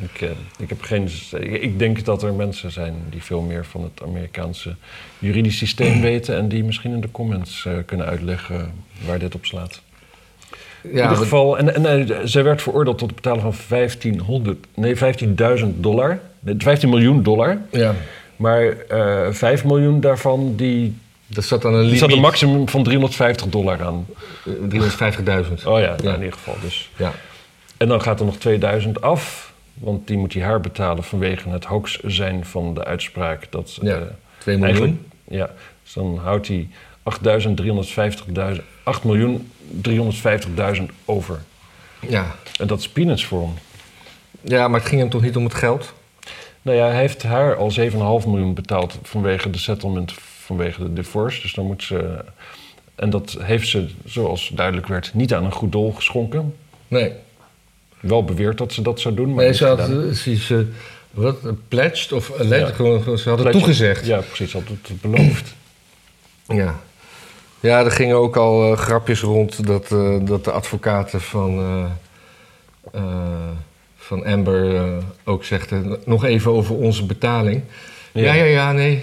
Ik, 0.00 0.20
eh, 0.20 0.28
ik 0.58 0.68
heb 0.68 0.82
geen. 0.82 1.08
Ik 1.40 1.78
denk 1.78 2.04
dat 2.04 2.22
er 2.22 2.34
mensen 2.34 2.70
zijn 2.70 2.94
die 3.10 3.22
veel 3.22 3.40
meer 3.40 3.64
van 3.66 3.82
het 3.82 4.02
Amerikaanse 4.02 4.74
juridisch 5.18 5.56
systeem 5.56 6.00
weten. 6.10 6.36
en 6.36 6.48
die 6.48 6.64
misschien 6.64 6.92
in 6.92 7.00
de 7.00 7.10
comments 7.10 7.66
eh, 7.66 7.72
kunnen 7.86 8.06
uitleggen 8.06 8.72
waar 9.06 9.18
dit 9.18 9.34
op 9.34 9.44
slaat. 9.46 9.80
in 10.82 10.90
Ja, 10.90 10.94
ieder 10.94 11.08
wat- 11.08 11.18
geval. 11.18 11.58
En, 11.58 11.74
en 11.74 12.08
eh, 12.10 12.16
zij 12.24 12.42
werd 12.44 12.62
veroordeeld 12.62 12.98
tot 12.98 13.06
het 13.10 13.16
betalen 13.20 13.42
van 13.42 13.54
1500. 13.68 14.66
Nee, 14.74 14.96
15.000 14.96 15.66
dollar. 15.80 16.20
Nee, 16.40 16.54
15 16.58 16.88
miljoen 16.88 17.22
dollar. 17.22 17.58
ja. 17.70 17.94
Maar 18.36 18.62
eh 18.88 19.32
5 19.32 19.64
miljoen 19.64 20.00
daarvan, 20.00 20.56
die, 20.56 20.96
Er 21.34 21.42
zat 21.42 21.62
dan 21.62 21.74
een 21.74 21.86
die 21.88 21.96
zat 21.96 22.02
een 22.02 22.08
limiet. 22.08 22.24
maximum 22.26 22.68
van 22.68 22.82
350 22.82 23.46
dollar 23.48 23.82
aan. 23.84 24.06
Eh, 24.46 24.52
350.000. 24.68 25.66
Oh 25.66 25.78
ja, 25.80 25.86
nou, 25.86 26.02
Ja. 26.02 26.10
in 26.14 26.18
ieder 26.18 26.32
geval. 26.32 26.54
Dus. 26.62 26.90
Ja. 26.96 27.12
En 27.76 27.88
dan 27.88 28.02
gaat 28.02 28.20
er 28.20 28.26
nog 28.26 28.36
2000 28.36 29.00
af, 29.00 29.47
want 29.80 30.06
die 30.06 30.16
moet 30.16 30.32
hij 30.32 30.42
haar 30.42 30.60
betalen 30.60 31.04
vanwege 31.04 31.48
het 31.48 31.64
hoax 31.64 31.98
zijn 32.00 32.44
van 32.44 32.74
de 32.74 32.84
uitspraak. 32.84 33.46
Dat, 33.50 33.78
Ja, 33.82 33.96
eh, 33.96 34.02
2 34.38 34.56
miljoen. 34.58 35.06
ja, 35.24 35.50
dus 35.82 35.92
dan 35.92 36.18
houdt 36.18 36.48
hij 36.48 36.68
8.350.000 37.02 38.62
8 38.82 39.04
miljoen 39.04 39.50
350.000 39.82 40.82
over. 41.04 41.40
Ja. 42.08 42.34
En 42.60 42.66
dat 42.66 42.78
is 42.78 42.88
peanuts 42.88 43.24
voor 43.24 43.40
hem. 43.42 43.54
ja, 44.40 44.68
maar 44.68 44.80
het 44.80 44.88
ging 44.88 45.00
hem 45.00 45.10
toch 45.10 45.22
niet 45.22 45.36
om 45.36 45.44
het 45.44 45.54
geld? 45.54 45.92
Nou 46.62 46.76
ja, 46.76 46.86
hij 46.86 47.00
heeft 47.00 47.22
haar 47.22 47.56
al 47.56 47.70
7,5 48.20 48.26
miljoen 48.26 48.54
betaald 48.54 48.98
vanwege 49.02 49.50
de 49.50 49.58
settlement, 49.58 50.12
vanwege 50.22 50.82
de 50.82 50.92
divorce. 50.92 51.40
Dus 51.40 51.52
dan 51.52 51.66
moet 51.66 51.82
ze... 51.82 52.24
En 52.94 53.10
dat 53.10 53.36
heeft 53.40 53.68
ze, 53.68 53.88
zoals 54.04 54.50
duidelijk 54.54 54.86
werd, 54.86 55.14
niet 55.14 55.34
aan 55.34 55.44
een 55.44 55.52
goed 55.52 55.72
doel 55.72 55.92
geschonken. 55.92 56.54
Nee. 56.88 57.12
Wel 58.00 58.24
beweerd 58.24 58.58
dat 58.58 58.72
ze 58.72 58.82
dat 58.82 59.00
zou 59.00 59.14
doen, 59.14 59.34
maar 59.34 59.44
Nee, 59.44 59.54
ze 59.54 59.66
had 59.66 59.80
ze, 60.16 60.36
ze, 60.36 60.66
wat, 61.10 61.36
pledged 61.68 62.12
of 62.12 62.30
alleged, 62.38 62.68
Ja. 62.68 62.74
gewoon, 62.74 63.02
ze 63.18 63.28
hadden 63.28 63.34
Pledge- 63.36 63.50
toegezegd. 63.58 64.06
Ja, 64.06 64.18
precies, 64.20 64.52
had 64.52 64.62
het 64.68 65.00
beloofd. 65.00 65.54
Ja. 66.46 66.74
Ja, 67.60 67.84
er 67.84 67.90
gingen 67.90 68.16
ook 68.16 68.36
al 68.36 68.72
eh, 68.72 68.78
grapjes 68.78 69.20
rond 69.20 69.66
dat, 69.66 69.92
eh, 69.92 70.16
dat 70.20 70.44
de 70.44 70.50
advocaten 70.52 71.20
van, 71.20 71.58
eh, 72.92 73.02
van 73.96 74.24
Amber 74.24 74.88
ook 75.24 75.44
zegt, 75.44 75.72
nog 76.06 76.24
even 76.24 76.50
over 76.52 76.74
onze 76.76 77.04
betaling. 77.06 77.62
Ja, 78.12 78.22
Ja. 78.22 78.32
ja, 78.34 78.44
ja, 78.44 78.72
nee, 78.72 79.02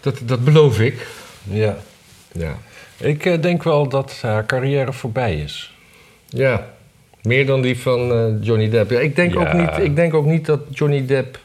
dat, 0.00 0.18
dat 0.24 0.44
beloof 0.44 0.80
ik. 0.80 1.06
Ja. 1.42 1.76
Ja. 2.32 2.56
Ik 2.96 3.42
denk 3.42 3.62
wel 3.62 3.88
dat 3.88 4.18
haar 4.22 4.46
carrière 4.46 4.92
voorbij 4.92 5.34
is. 5.36 5.74
ja, 6.28 6.71
meer 7.22 7.46
dan 7.46 7.60
die 7.62 7.78
van 7.78 8.12
eh, 8.12 8.24
Johnny 8.46 8.68
Depp. 8.70 8.90
Ja, 8.90 9.00
ik, 9.00 9.16
denk 9.16 9.34
Ja. 9.34 9.40
ook 9.40 9.52
niet, 9.52 9.84
ik 9.86 9.96
denk 9.96 10.14
ook 10.14 10.26
niet 10.26 10.46
dat 10.46 10.60
Johnny 10.70 11.06
Depp 11.06 11.38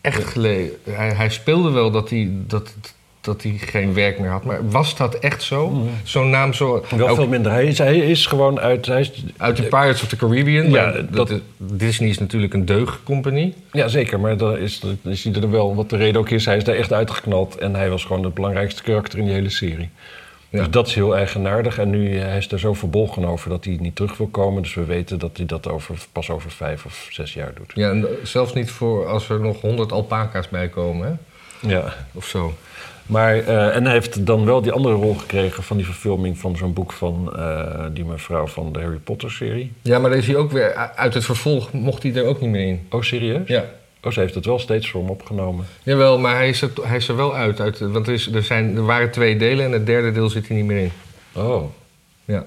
echt 0.00 0.24
geleden... 0.24 0.70
Hij, 0.90 1.08
hij 1.12 1.28
speelde 1.28 1.70
wel 1.70 1.90
dat 1.90 2.10
hij, 2.10 2.28
dat, 2.32 2.74
dat 3.20 3.42
hij 3.42 3.52
geen 3.60 3.94
werk 3.94 4.18
meer 4.18 4.30
had, 4.30 4.44
maar 4.44 4.70
was 4.70 4.96
dat 4.96 5.14
echt 5.14 5.42
zo? 5.42 5.88
Zo'n 6.02 6.30
naam 6.30 6.52
zo... 6.52 6.84
Wel 6.96 7.08
ook 7.08 7.16
veel 7.16 7.26
minder. 7.28 7.52
Hij 7.52 7.66
is, 7.66 7.78
hij 7.78 7.96
is 7.98 8.26
gewoon 8.26 8.60
uit... 8.60 8.86
Hij 8.86 9.00
is, 9.00 9.24
uit 9.36 9.56
de 9.56 9.62
Pirates 9.62 10.02
of 10.02 10.08
the 10.08 10.16
Caribbean. 10.16 10.70
Ja, 10.70 10.90
dat- 10.92 11.28
dat, 11.28 11.40
Disney 11.56 12.08
is 12.08 12.18
natuurlijk 12.18 12.54
een 12.54 12.64
deugdcompagnie. 12.64 13.54
ja, 13.72 13.88
zeker. 13.88 14.20
Maar 14.20 14.36
dan 14.36 14.58
is, 14.58 14.80
is 15.02 15.24
hij 15.24 15.32
er 15.32 15.50
wel... 15.50 15.74
Wat 15.74 15.90
de 15.90 15.96
reden 15.96 16.20
ook 16.20 16.30
is, 16.30 16.44
hij 16.44 16.56
is 16.56 16.64
daar 16.64 16.76
echt 16.76 16.92
uitgeknald. 16.92 17.56
En 17.58 17.74
hij 17.74 17.90
was 17.90 18.04
gewoon 18.04 18.24
het 18.24 18.34
belangrijkste 18.34 18.82
karakter 18.82 19.18
in 19.18 19.24
die 19.24 19.34
hele 19.34 19.50
serie. 19.50 19.88
Ja. 20.50 20.58
Dus 20.58 20.70
dat 20.70 20.86
is 20.86 20.94
heel 20.94 21.16
eigenaardig. 21.16 21.78
En 21.78 21.90
nu 21.90 22.18
hij 22.18 22.36
is 22.36 22.52
er 22.52 22.58
zo 22.58 22.74
verbolgen 22.74 23.24
over 23.24 23.50
dat 23.50 23.64
hij 23.64 23.76
niet 23.80 23.96
terug 23.96 24.16
wil 24.16 24.26
komen. 24.26 24.62
Dus 24.62 24.74
we 24.74 24.84
weten 24.84 25.18
dat 25.18 25.36
hij 25.36 25.46
dat 25.46 25.68
over, 25.68 25.96
pas 26.12 26.30
over 26.30 26.50
vijf 26.50 26.84
of 26.84 27.08
zes 27.10 27.34
jaar 27.34 27.54
doet. 27.54 27.72
Ja, 27.74 27.90
en 27.90 28.06
zelfs 28.22 28.52
niet 28.52 28.70
voor 28.70 29.06
als 29.06 29.28
er 29.28 29.40
nog 29.40 29.60
honderd 29.60 29.92
alpaca's 29.92 30.48
bij 30.48 30.68
komen, 30.68 31.06
hè? 31.06 31.14
Ja. 31.68 31.94
Of 32.12 32.26
zo. 32.26 32.54
Maar, 33.06 33.38
eh, 33.38 33.76
en 33.76 33.84
hij 33.84 33.92
heeft 33.92 34.26
dan 34.26 34.44
wel 34.44 34.62
die 34.62 34.72
andere 34.72 34.94
rol 34.94 35.14
gekregen 35.14 35.62
van 35.62 35.76
die 35.76 35.86
verfilming 35.86 36.38
van 36.38 36.56
zo'n 36.56 36.72
boek 36.72 36.92
van 36.92 37.36
eh, 37.36 37.84
die 37.92 38.04
mevrouw 38.04 38.46
van 38.46 38.72
de 38.72 38.80
Harry 38.80 38.98
Potter 38.98 39.30
serie. 39.30 39.72
Ja, 39.82 39.98
maar 39.98 40.10
daar 40.10 40.18
is 40.18 40.26
hij 40.26 40.36
ook 40.36 40.50
weer... 40.50 40.74
Uit 40.74 41.14
het 41.14 41.24
vervolg 41.24 41.72
mocht 41.72 42.02
hij 42.02 42.14
er 42.14 42.24
ook 42.24 42.40
niet 42.40 42.50
meer 42.50 42.66
in. 42.66 42.86
Oh, 42.90 43.02
serieus? 43.02 43.48
Ja. 43.48 43.64
Oh, 44.06 44.12
ze 44.12 44.20
heeft 44.20 44.34
het 44.34 44.46
wel 44.46 44.58
steeds 44.58 44.90
voor 44.90 45.00
hem 45.00 45.10
opgenomen. 45.10 45.66
Jawel, 45.82 46.18
maar 46.18 46.34
hij 46.34 46.48
is 46.48 46.62
er, 46.62 46.70
hij 46.82 46.96
is 46.96 47.08
er 47.08 47.16
wel 47.16 47.34
uit. 47.34 47.60
uit 47.60 47.78
want 47.78 48.06
er, 48.06 48.12
is, 48.12 48.32
er, 48.32 48.42
zijn, 48.42 48.76
er 48.76 48.84
waren 48.84 49.10
twee 49.10 49.36
delen 49.36 49.64
en 49.64 49.72
het 49.72 49.86
derde 49.86 50.12
deel 50.12 50.28
zit 50.28 50.48
er 50.48 50.54
niet 50.54 50.64
meer 50.64 50.78
in. 50.78 50.92
Oh. 51.32 51.64
Ja. 52.24 52.46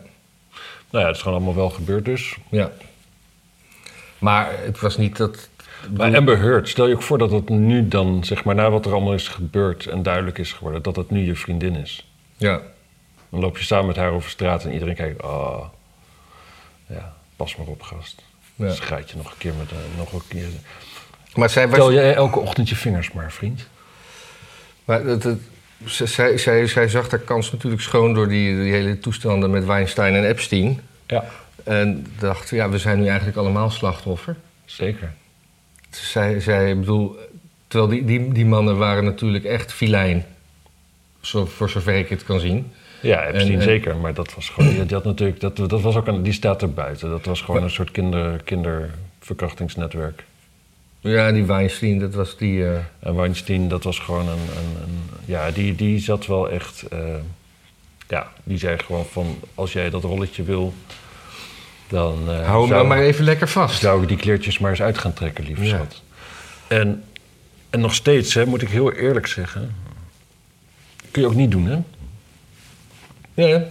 Nou 0.89 1.03
ja, 1.03 1.05
het 1.05 1.15
is 1.15 1.21
gewoon 1.21 1.37
allemaal 1.37 1.55
wel 1.55 1.69
gebeurd 1.69 2.05
dus. 2.05 2.37
ja. 2.49 2.71
Maar 4.17 4.53
het 4.63 4.79
was 4.79 4.97
niet 4.97 5.17
dat... 5.17 5.49
Maar 5.97 6.15
Amber 6.15 6.37
Heard, 6.39 6.69
stel 6.69 6.87
je 6.87 6.95
ook 6.95 7.01
voor 7.01 7.17
dat 7.17 7.31
het 7.31 7.49
nu 7.49 7.87
dan, 7.87 8.23
zeg 8.23 8.43
maar, 8.43 8.55
na 8.55 8.69
wat 8.69 8.85
er 8.85 8.91
allemaal 8.91 9.13
is 9.13 9.27
gebeurd 9.27 9.85
en 9.85 10.03
duidelijk 10.03 10.37
is 10.37 10.53
geworden, 10.53 10.81
dat 10.81 10.95
het 10.95 11.09
nu 11.09 11.25
je 11.25 11.35
vriendin 11.35 11.75
is. 11.75 12.09
Ja. 12.37 12.61
Dan 13.29 13.39
loop 13.39 13.57
je 13.57 13.63
samen 13.63 13.85
met 13.85 13.95
haar 13.95 14.11
over 14.11 14.29
straat 14.29 14.63
en 14.63 14.73
iedereen 14.73 14.95
kijkt, 14.95 15.21
ah, 15.21 15.65
ja, 16.87 17.13
pas 17.35 17.55
maar 17.55 17.67
op, 17.67 17.81
gast. 17.81 18.23
Ja. 18.55 18.73
Schrijt 18.73 19.09
je 19.09 19.17
nog 19.17 19.31
een 19.31 19.37
keer 19.37 19.53
met, 19.53 19.71
eh, 19.71 19.77
nog 19.97 20.13
een 20.13 20.27
keer. 20.27 20.47
Maar 21.35 21.49
zij 21.49 21.67
was... 21.67 21.77
Tel 21.77 21.93
jij 21.93 22.13
elke 22.15 22.39
ochtend 22.39 22.69
je 22.69 22.75
vingers 22.75 23.11
maar, 23.11 23.31
vriend. 23.31 23.67
Maar 24.85 25.03
het, 25.03 25.23
het- 25.23 25.39
zij, 25.85 26.37
zij, 26.37 26.67
zij 26.67 26.87
zag 26.87 27.09
haar 27.11 27.19
kans 27.19 27.51
natuurlijk 27.51 27.81
schoon 27.81 28.13
door 28.13 28.27
die, 28.27 28.61
die 28.61 28.71
hele 28.73 28.99
toestanden 28.99 29.49
met 29.49 29.65
Weinstein 29.65 30.15
en 30.15 30.23
Epstein. 30.27 30.79
Ja, 31.07 31.25
En 31.63 32.05
dacht, 32.19 32.49
ja, 32.49 32.69
we 32.69 32.77
zijn 32.77 32.99
nu 32.99 33.07
eigenlijk 33.07 33.37
allemaal 33.37 33.69
slachtoffer. 33.69 34.35
zeker. 34.65 35.13
Zij, 35.89 36.39
zij 36.39 36.69
ik 36.69 36.79
bedoel, 36.79 37.17
terwijl 37.67 37.89
die, 37.91 38.05
die, 38.05 38.31
die 38.31 38.45
mannen 38.45 38.77
waren 38.77 39.03
natuurlijk 39.03 39.43
echt 39.43 39.73
filijn. 39.73 40.25
Zo, 41.21 41.45
voor 41.45 41.69
zover 41.69 41.95
ik 41.95 42.09
het 42.09 42.23
kan 42.23 42.39
zien. 42.39 42.71
Ja, 43.01 43.25
Epstein 43.27 43.53
En- 43.55 43.61
zeker, 43.61 43.95
maar 43.95 44.13
dat 44.13 44.33
was 44.33 44.49
gewoon, 44.49 44.69
die 44.87 44.95
had 44.95 45.03
natuurlijk, 45.03 45.39
dat, 45.39 45.55
dat 45.57 45.81
was 45.81 45.95
ook 45.95 46.07
een, 46.07 46.23
die 46.23 46.33
staat 46.33 46.61
er 46.61 46.73
buiten. 46.73 47.09
Dat 47.09 47.25
was 47.25 47.41
gewoon 47.41 47.63
een 47.63 47.69
soort 47.69 47.91
kinder, 47.91 48.41
kinderverkrachtingsnetwerk. 48.43 50.23
Ja, 51.01 51.31
die 51.31 51.45
Weinstein, 51.45 51.99
dat 51.99 52.13
was 52.13 52.37
die... 52.37 52.65
eh, 52.67 52.77
En 52.99 53.15
Weinstein, 53.15 53.67
dat 53.67 53.83
was 53.83 53.99
gewoon 53.99 54.27
een. 54.27 54.37
een, 54.39 54.81
een 54.83 54.99
ja, 55.25 55.51
die, 55.51 55.75
die 55.75 55.99
zat 55.99 56.25
wel 56.25 56.49
echt. 56.49 56.81
eh, 56.81 56.99
ja, 58.07 58.27
die 58.43 58.57
zei 58.57 58.77
gewoon 58.77 59.05
van: 59.05 59.39
als 59.55 59.73
jij 59.73 59.89
dat 59.89 60.03
rolletje 60.03 60.43
wil, 60.43 60.73
dan. 61.87 62.29
eh, 62.29 62.47
hou 62.47 62.61
hem 62.67 62.77
dan 62.77 62.87
maar 62.87 62.99
even 63.01 63.23
lekker 63.23 63.47
vast. 63.47 63.79
zou 63.79 64.01
ik 64.01 64.07
die 64.07 64.17
kleertjes 64.17 64.59
maar 64.59 64.69
eens 64.71 64.81
uit 64.81 64.97
gaan 64.97 65.13
trekken, 65.13 65.43
lieve 65.43 65.63
Ja. 65.63 65.69
schat. 65.69 66.01
En, 66.67 67.03
en 67.69 67.79
nog 67.79 67.93
steeds, 67.93 68.33
hè, 68.33 68.45
moet 68.45 68.61
ik 68.61 68.69
heel 68.69 68.91
eerlijk 68.93 69.27
zeggen. 69.27 69.75
Kun 71.11 71.21
je 71.21 71.27
ook 71.27 71.35
niet 71.35 71.51
doen, 71.51 71.65
hè? 71.65 71.77
Ja, 73.33 73.63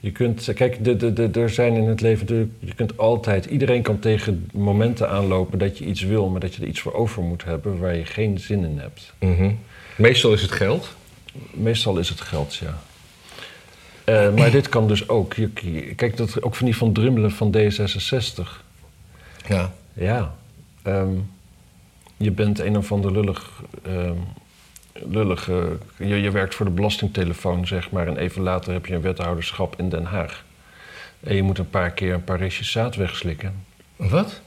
Je 0.00 0.10
kunt, 0.12 0.52
kijk, 0.54 0.84
de, 0.84 0.96
de, 0.96 1.12
de, 1.12 1.40
er 1.40 1.50
zijn 1.50 1.74
in 1.74 1.88
het 1.88 2.00
leven, 2.00 2.26
de, 2.26 2.48
je 2.58 2.74
kunt 2.74 2.98
altijd, 2.98 3.44
iedereen 3.44 3.82
kan 3.82 3.98
tegen 3.98 4.48
momenten 4.52 5.08
aanlopen 5.10 5.58
dat 5.58 5.78
je 5.78 5.84
iets 5.84 6.02
wil, 6.02 6.28
maar 6.28 6.40
dat 6.40 6.54
je 6.54 6.62
er 6.62 6.68
iets 6.68 6.80
voor 6.80 6.92
over 6.94 7.22
moet 7.22 7.44
hebben 7.44 7.78
waar 7.78 7.94
je 7.96 8.04
geen 8.04 8.38
zin 8.38 8.64
in 8.64 8.78
hebt. 8.78 9.12
Mhm. 9.20 9.50
Meestal 9.96 10.32
is 10.32 10.42
het 10.42 10.50
geld. 10.50 10.96
Meestal 11.50 11.98
is 11.98 12.08
het 12.08 12.20
geld, 12.20 12.54
ja. 12.56 12.78
Eh, 14.04 14.34
maar 14.34 14.50
dit 14.50 14.68
kan 14.68 14.88
dus 14.88 15.08
ook. 15.08 15.34
Je, 15.34 15.50
je- 15.54 15.94
kijk, 15.94 16.16
dat, 16.16 16.42
ook 16.42 16.54
van 16.54 16.66
die 16.66 16.76
van 16.76 16.92
Drummelen 16.92 17.30
van 17.30 17.54
D66. 17.56 18.62
Ja. 19.48 19.72
Ja, 19.92 20.34
ehm, 20.82 21.10
je 22.16 22.30
bent 22.30 22.58
een 22.58 22.76
of 22.76 22.92
ander 22.92 23.12
lullig, 23.12 23.62
ehm, 23.82 24.14
lullige... 25.10 25.78
Je, 25.96 26.20
je 26.20 26.30
werkt 26.30 26.54
voor 26.54 26.66
de 26.66 26.72
belastingtelefoon, 26.72 27.66
zeg 27.66 27.90
maar... 27.90 28.06
en 28.06 28.16
even 28.16 28.42
later 28.42 28.72
heb 28.72 28.86
je 28.86 28.94
een 28.94 29.00
wethouderschap 29.00 29.74
in 29.78 29.88
Den 29.88 30.04
Haag. 30.04 30.44
En 31.20 31.34
je 31.36 31.42
moet 31.42 31.58
een 31.58 31.70
paar 31.70 31.90
keer 31.90 32.14
een 32.14 32.24
paar 32.24 32.38
restjes 32.38 32.70
zaad 32.70 32.96
wegslikken. 32.96 33.64
Wat? 33.96 34.40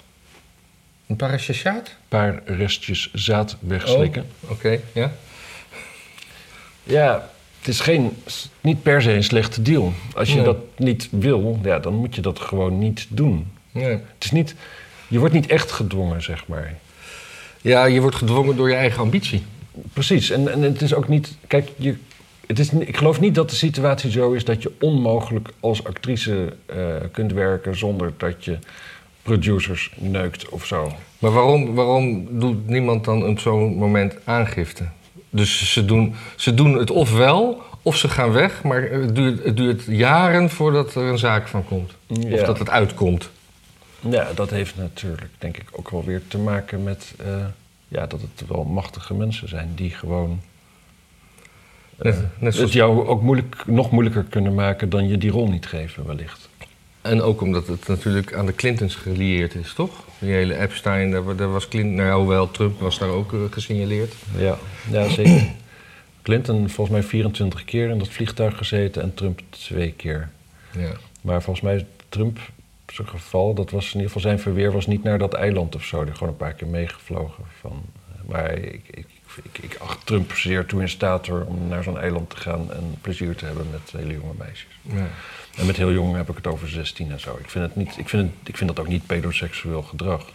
Een 1.07 1.15
parachachaat? 1.15 1.87
Een 1.87 1.93
paar 2.07 2.41
restjes 2.45 3.09
zaad 3.13 3.57
wegslikken. 3.59 4.25
Oké, 4.39 4.79
ja. 4.93 5.11
Ja, 6.83 7.29
het 7.59 7.67
is 7.67 7.79
geen, 7.79 8.17
niet 8.61 8.83
per 8.83 9.01
se 9.01 9.11
een 9.13 9.23
slechte 9.23 9.61
deal. 9.61 9.93
Als 10.15 10.29
je 10.29 10.35
Nee. 10.35 10.43
dat 10.43 10.57
niet 10.77 11.07
wil, 11.11 11.59
ja, 11.63 11.79
dan 11.79 11.93
moet 11.93 12.15
je 12.15 12.21
dat 12.21 12.39
gewoon 12.39 12.79
niet 12.79 13.05
doen. 13.09 13.51
Nee. 13.71 13.89
Het 13.91 14.23
is 14.23 14.31
niet, 14.31 14.55
je 15.07 15.19
wordt 15.19 15.33
niet 15.33 15.47
echt 15.47 15.71
gedwongen, 15.71 16.21
zeg 16.21 16.47
maar. 16.47 16.73
Ja, 17.61 17.85
je 17.85 18.01
wordt 18.01 18.15
gedwongen 18.15 18.55
door 18.55 18.69
je 18.69 18.75
eigen 18.75 18.99
ambitie. 19.01 19.43
Precies, 19.93 20.29
en, 20.29 20.51
en 20.51 20.61
het 20.61 20.81
is 20.81 20.93
ook 20.93 21.07
niet... 21.07 21.37
Kijk, 21.47 21.69
je, 21.75 21.95
het 22.47 22.59
is, 22.59 22.69
ik 22.73 22.97
geloof 22.97 23.19
niet 23.19 23.35
dat 23.35 23.49
de 23.49 23.55
situatie 23.55 24.11
zo 24.11 24.31
is 24.31 24.45
dat 24.45 24.61
je 24.61 24.71
onmogelijk 24.79 25.49
als 25.59 25.83
actrice 25.83 26.53
eh, 26.65 26.75
kunt 27.11 27.33
werken... 27.33 27.77
zonder 27.77 28.13
dat 28.17 28.45
je 28.45 28.57
producers 29.21 29.93
neukt 29.97 30.49
of 30.49 30.65
zo. 30.65 30.93
Maar 31.19 31.31
waarom, 31.31 31.75
waarom 31.75 32.27
doet 32.39 32.67
niemand 32.67 33.05
dan 33.05 33.25
op 33.25 33.39
zo'n 33.39 33.73
moment 33.73 34.17
aangifte? 34.23 34.83
Dus 35.29 35.73
ze 35.73 35.85
doen, 35.85 36.15
ze 36.35 36.53
doen 36.53 36.77
het 36.77 36.91
of 36.91 37.13
wel, 37.17 37.61
of 37.81 37.97
ze 37.97 38.09
gaan 38.09 38.31
weg, 38.31 38.63
maar 38.63 38.81
het 38.81 39.15
duurt, 39.15 39.43
het 39.43 39.57
duurt 39.57 39.83
jaren 39.87 40.49
voordat 40.49 40.95
er 40.95 41.03
een 41.03 41.17
zaak 41.17 41.47
van 41.47 41.65
komt. 41.65 41.91
Of 42.07 42.41
dat 42.41 42.59
het 42.59 42.69
uitkomt. 42.69 43.29
Ja, 44.09 44.27
dat 44.35 44.49
heeft 44.49 44.77
natuurlijk 44.77 45.31
denk 45.37 45.57
ik 45.57 45.67
ook 45.71 45.89
wel 45.89 46.03
weer 46.03 46.21
te 46.27 46.37
maken 46.37 46.83
met... 46.83 47.13
eh, 47.17 47.45
ja, 47.91 48.05
dat 48.07 48.19
het 48.21 48.47
wel 48.47 48.63
machtige 48.63 49.13
mensen 49.13 49.49
zijn 49.49 49.71
die 49.75 49.89
gewoon... 49.89 50.41
Net, 51.97 52.15
net 52.39 52.53
zoals, 52.53 52.57
het 52.57 52.71
jou 52.73 53.07
ook 53.07 53.21
moeilijk, 53.21 53.63
nog 53.67 53.91
moeilijker 53.91 54.23
kunnen 54.23 54.53
maken 54.53 54.89
dan 54.89 55.07
je 55.07 55.17
die 55.17 55.31
rol 55.31 55.47
niet 55.49 55.65
geven, 55.65 56.05
wellicht. 56.05 56.49
en 57.01 57.21
ook 57.21 57.41
omdat 57.41 57.67
het 57.67 57.87
natuurlijk 57.87 58.33
aan 58.33 58.45
de 58.45 58.55
Clintons 58.55 58.95
gelieerd 58.95 59.55
is, 59.55 59.73
toch? 59.73 59.91
Die 60.19 60.31
hele 60.31 60.57
Epstein, 60.57 61.11
daar, 61.11 61.23
wa- 61.23 61.33
daar 61.33 61.51
was 61.51 61.67
Clinton, 61.67 61.95
nou 61.95 62.19
hoewel 62.19 62.51
Trump 62.51 62.79
was 62.79 62.97
daar 62.97 63.09
ook 63.09 63.33
eh, 63.33 63.39
gesignaleerd. 63.49 64.13
Ja, 64.37 64.57
ja 64.91 65.09
zeker. 65.09 65.47
Clinton 66.21 66.69
volgens 66.69 66.97
mij 66.97 67.03
24 67.07 67.65
keer 67.65 67.89
in 67.89 67.97
dat 67.97 68.09
vliegtuig 68.09 68.57
gezeten 68.57 69.01
en 69.01 69.13
Trump 69.13 69.41
twee 69.49 69.91
keer. 69.91 70.29
Ja. 70.77 70.91
Maar 71.21 71.41
volgens 71.41 71.65
mij 71.65 71.75
is 71.75 71.83
Trump, 72.09 72.39
zijn 72.95 73.07
geval, 73.07 73.53
dat 73.53 73.71
was 73.71 73.85
in 73.85 73.91
ieder 73.91 74.05
geval 74.05 74.21
zijn 74.21 74.39
verweer 74.39 74.71
was 74.71 74.87
niet 74.87 75.03
naar 75.03 75.17
dat 75.17 75.33
eiland 75.33 75.75
of 75.75 75.83
zo. 75.83 76.03
Die 76.03 76.13
gewoon 76.13 76.29
een 76.29 76.37
paar 76.37 76.53
keer 76.53 76.67
meegevlogen. 76.67 77.43
Van, 77.59 77.83
eh, 78.15 78.29
maar 78.29 78.51
ik, 78.51 78.87
ik, 78.89 79.07
ik, 79.43 79.57
ik 79.61 79.75
acht 79.79 80.05
Trump 80.05 80.31
zeer 80.31 80.65
toe 80.65 80.81
in 80.81 80.89
staat 80.89 81.29
om 81.29 81.67
naar 81.67 81.83
zo'n 81.83 81.99
eiland 81.99 82.29
te 82.29 82.37
gaan 82.37 82.73
en 82.73 82.95
plezier 83.01 83.35
te 83.35 83.45
hebben 83.45 83.67
met 83.71 84.01
hele 84.01 84.13
jonge 84.13 84.33
meisjes. 84.37 84.79
Ja. 84.81 85.07
En 85.57 85.65
met 85.65 85.77
heel 85.77 85.91
jong 85.91 86.15
heb 86.15 86.29
ik 86.29 86.35
het 86.35 86.47
over 86.47 86.69
16 86.69 87.11
en 87.11 87.19
zo. 87.19 87.37
Ik 87.39 87.49
vind, 87.49 87.65
het 87.65 87.75
niet, 87.75 87.97
ik 87.97 88.09
vind, 88.09 88.31
het, 88.39 88.49
ik 88.49 88.57
vind 88.57 88.69
dat 88.69 88.79
ook 88.79 88.91
niet 88.91 89.05
pedoseksueel 89.05 89.81
gedrag. 89.81 90.25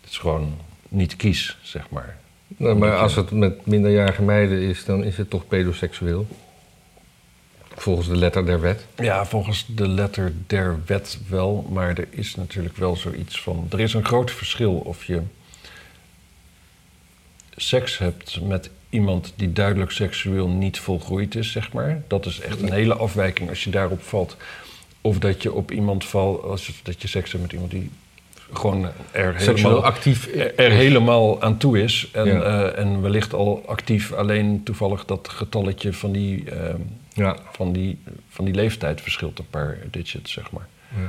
Het 0.00 0.10
is 0.10 0.18
gewoon 0.18 0.58
niet 0.88 1.16
kies, 1.16 1.58
zeg 1.62 1.90
maar. 1.90 2.16
Nou, 2.56 2.76
maar 2.76 2.96
als 2.96 3.14
het 3.14 3.30
met 3.30 3.66
minderjarige 3.66 4.22
meiden 4.22 4.60
is, 4.60 4.84
dan 4.84 5.04
is 5.04 5.16
het 5.16 5.30
toch 5.30 5.48
pedoseksueel. 5.48 6.26
Volgens 7.78 8.08
de 8.08 8.16
letter 8.16 8.46
der 8.46 8.60
wet. 8.60 8.86
Ja, 8.96 9.26
volgens 9.26 9.66
de 9.74 9.88
letter 9.88 10.32
der 10.46 10.78
wet 10.86 11.18
wel, 11.28 11.66
maar 11.72 11.88
er 11.98 12.06
is 12.10 12.34
natuurlijk 12.34 12.76
wel 12.76 12.96
zoiets 12.96 13.40
van. 13.42 13.66
Er 13.70 13.80
is 13.80 13.94
een 13.94 14.04
groot 14.04 14.30
verschil 14.30 14.72
of 14.72 15.04
je 15.04 15.22
seks 17.56 17.98
hebt 17.98 18.40
met 18.42 18.70
iemand 18.90 19.32
die 19.36 19.52
duidelijk 19.52 19.90
seksueel 19.90 20.48
niet 20.48 20.78
volgroeid 20.78 21.34
is, 21.34 21.52
zeg 21.52 21.72
maar. 21.72 22.02
Dat 22.06 22.26
is 22.26 22.40
echt 22.40 22.60
een 22.62 22.72
hele 22.72 22.94
afwijking 22.94 23.48
als 23.48 23.64
je 23.64 23.70
daarop 23.70 24.02
valt. 24.02 24.36
Of 25.00 25.18
dat 25.18 25.42
je 25.42 25.52
op 25.52 25.70
iemand 25.70 26.04
valt, 26.04 26.42
als 26.42 26.66
je, 26.66 26.72
dat 26.82 27.02
je 27.02 27.08
seks 27.08 27.30
hebt 27.30 27.42
met 27.42 27.52
iemand 27.52 27.70
die 27.70 27.90
gewoon 28.52 28.84
er 29.10 29.32
Seksueel 29.40 29.56
helemaal, 29.56 29.84
actief. 29.84 30.26
er, 30.34 30.54
er 30.54 30.70
helemaal 30.70 31.42
aan 31.42 31.56
toe 31.58 31.82
is. 31.82 32.08
En, 32.12 32.26
Ja. 32.26 32.42
eh, 32.42 32.78
en 32.84 33.00
wellicht 33.02 33.34
al 33.34 33.62
actief, 33.66 34.12
alleen 34.12 34.60
toevallig 34.64 35.04
dat 35.04 35.28
getalletje 35.28 35.92
van 35.92 36.12
die, 36.12 36.50
ehm, 36.50 36.80
Ja. 37.18 37.36
van 37.52 37.72
die, 37.72 37.98
van 38.28 38.44
die 38.44 38.54
leeftijd 38.54 39.00
verschilt 39.00 39.38
een 39.38 39.48
paar 39.50 39.78
digits, 39.90 40.32
zeg 40.32 40.50
maar. 40.50 40.68
Ja. 40.96 41.08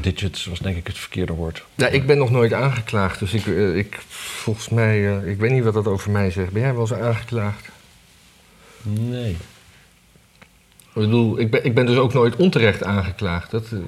Digits 0.00 0.46
was 0.46 0.58
denk 0.58 0.76
ik 0.76 0.86
het 0.86 0.98
verkeerde 0.98 1.32
woord. 1.32 1.64
Ja, 1.74 1.86
ik 1.86 2.06
ben 2.06 2.18
nog 2.18 2.30
nooit 2.30 2.52
aangeklaagd, 2.52 3.18
dus 3.18 3.32
ik, 3.32 3.46
eh, 3.46 3.76
ik 3.76 3.98
volgens 4.08 4.68
mij, 4.68 5.18
eh, 5.18 5.28
ik 5.30 5.38
weet 5.38 5.50
niet 5.50 5.64
wat 5.64 5.74
dat 5.74 5.86
over 5.86 6.10
mij 6.10 6.30
zegt. 6.30 6.52
Ben 6.52 6.62
jij 6.62 6.72
wel 6.72 6.80
eens 6.80 6.92
aangeklaagd? 6.92 7.68
Nee. 8.82 9.36
Ik 10.94 11.06
bedoel, 11.06 11.38
ik 11.38 11.50
ben, 11.50 11.64
ik 11.64 11.74
ben 11.74 11.86
dus 11.86 11.96
ook 11.96 12.12
nooit 12.12 12.36
onterecht 12.36 12.84
aangeklaagd. 12.84 13.50
Dat, 13.50 13.66
eh, 13.72 13.78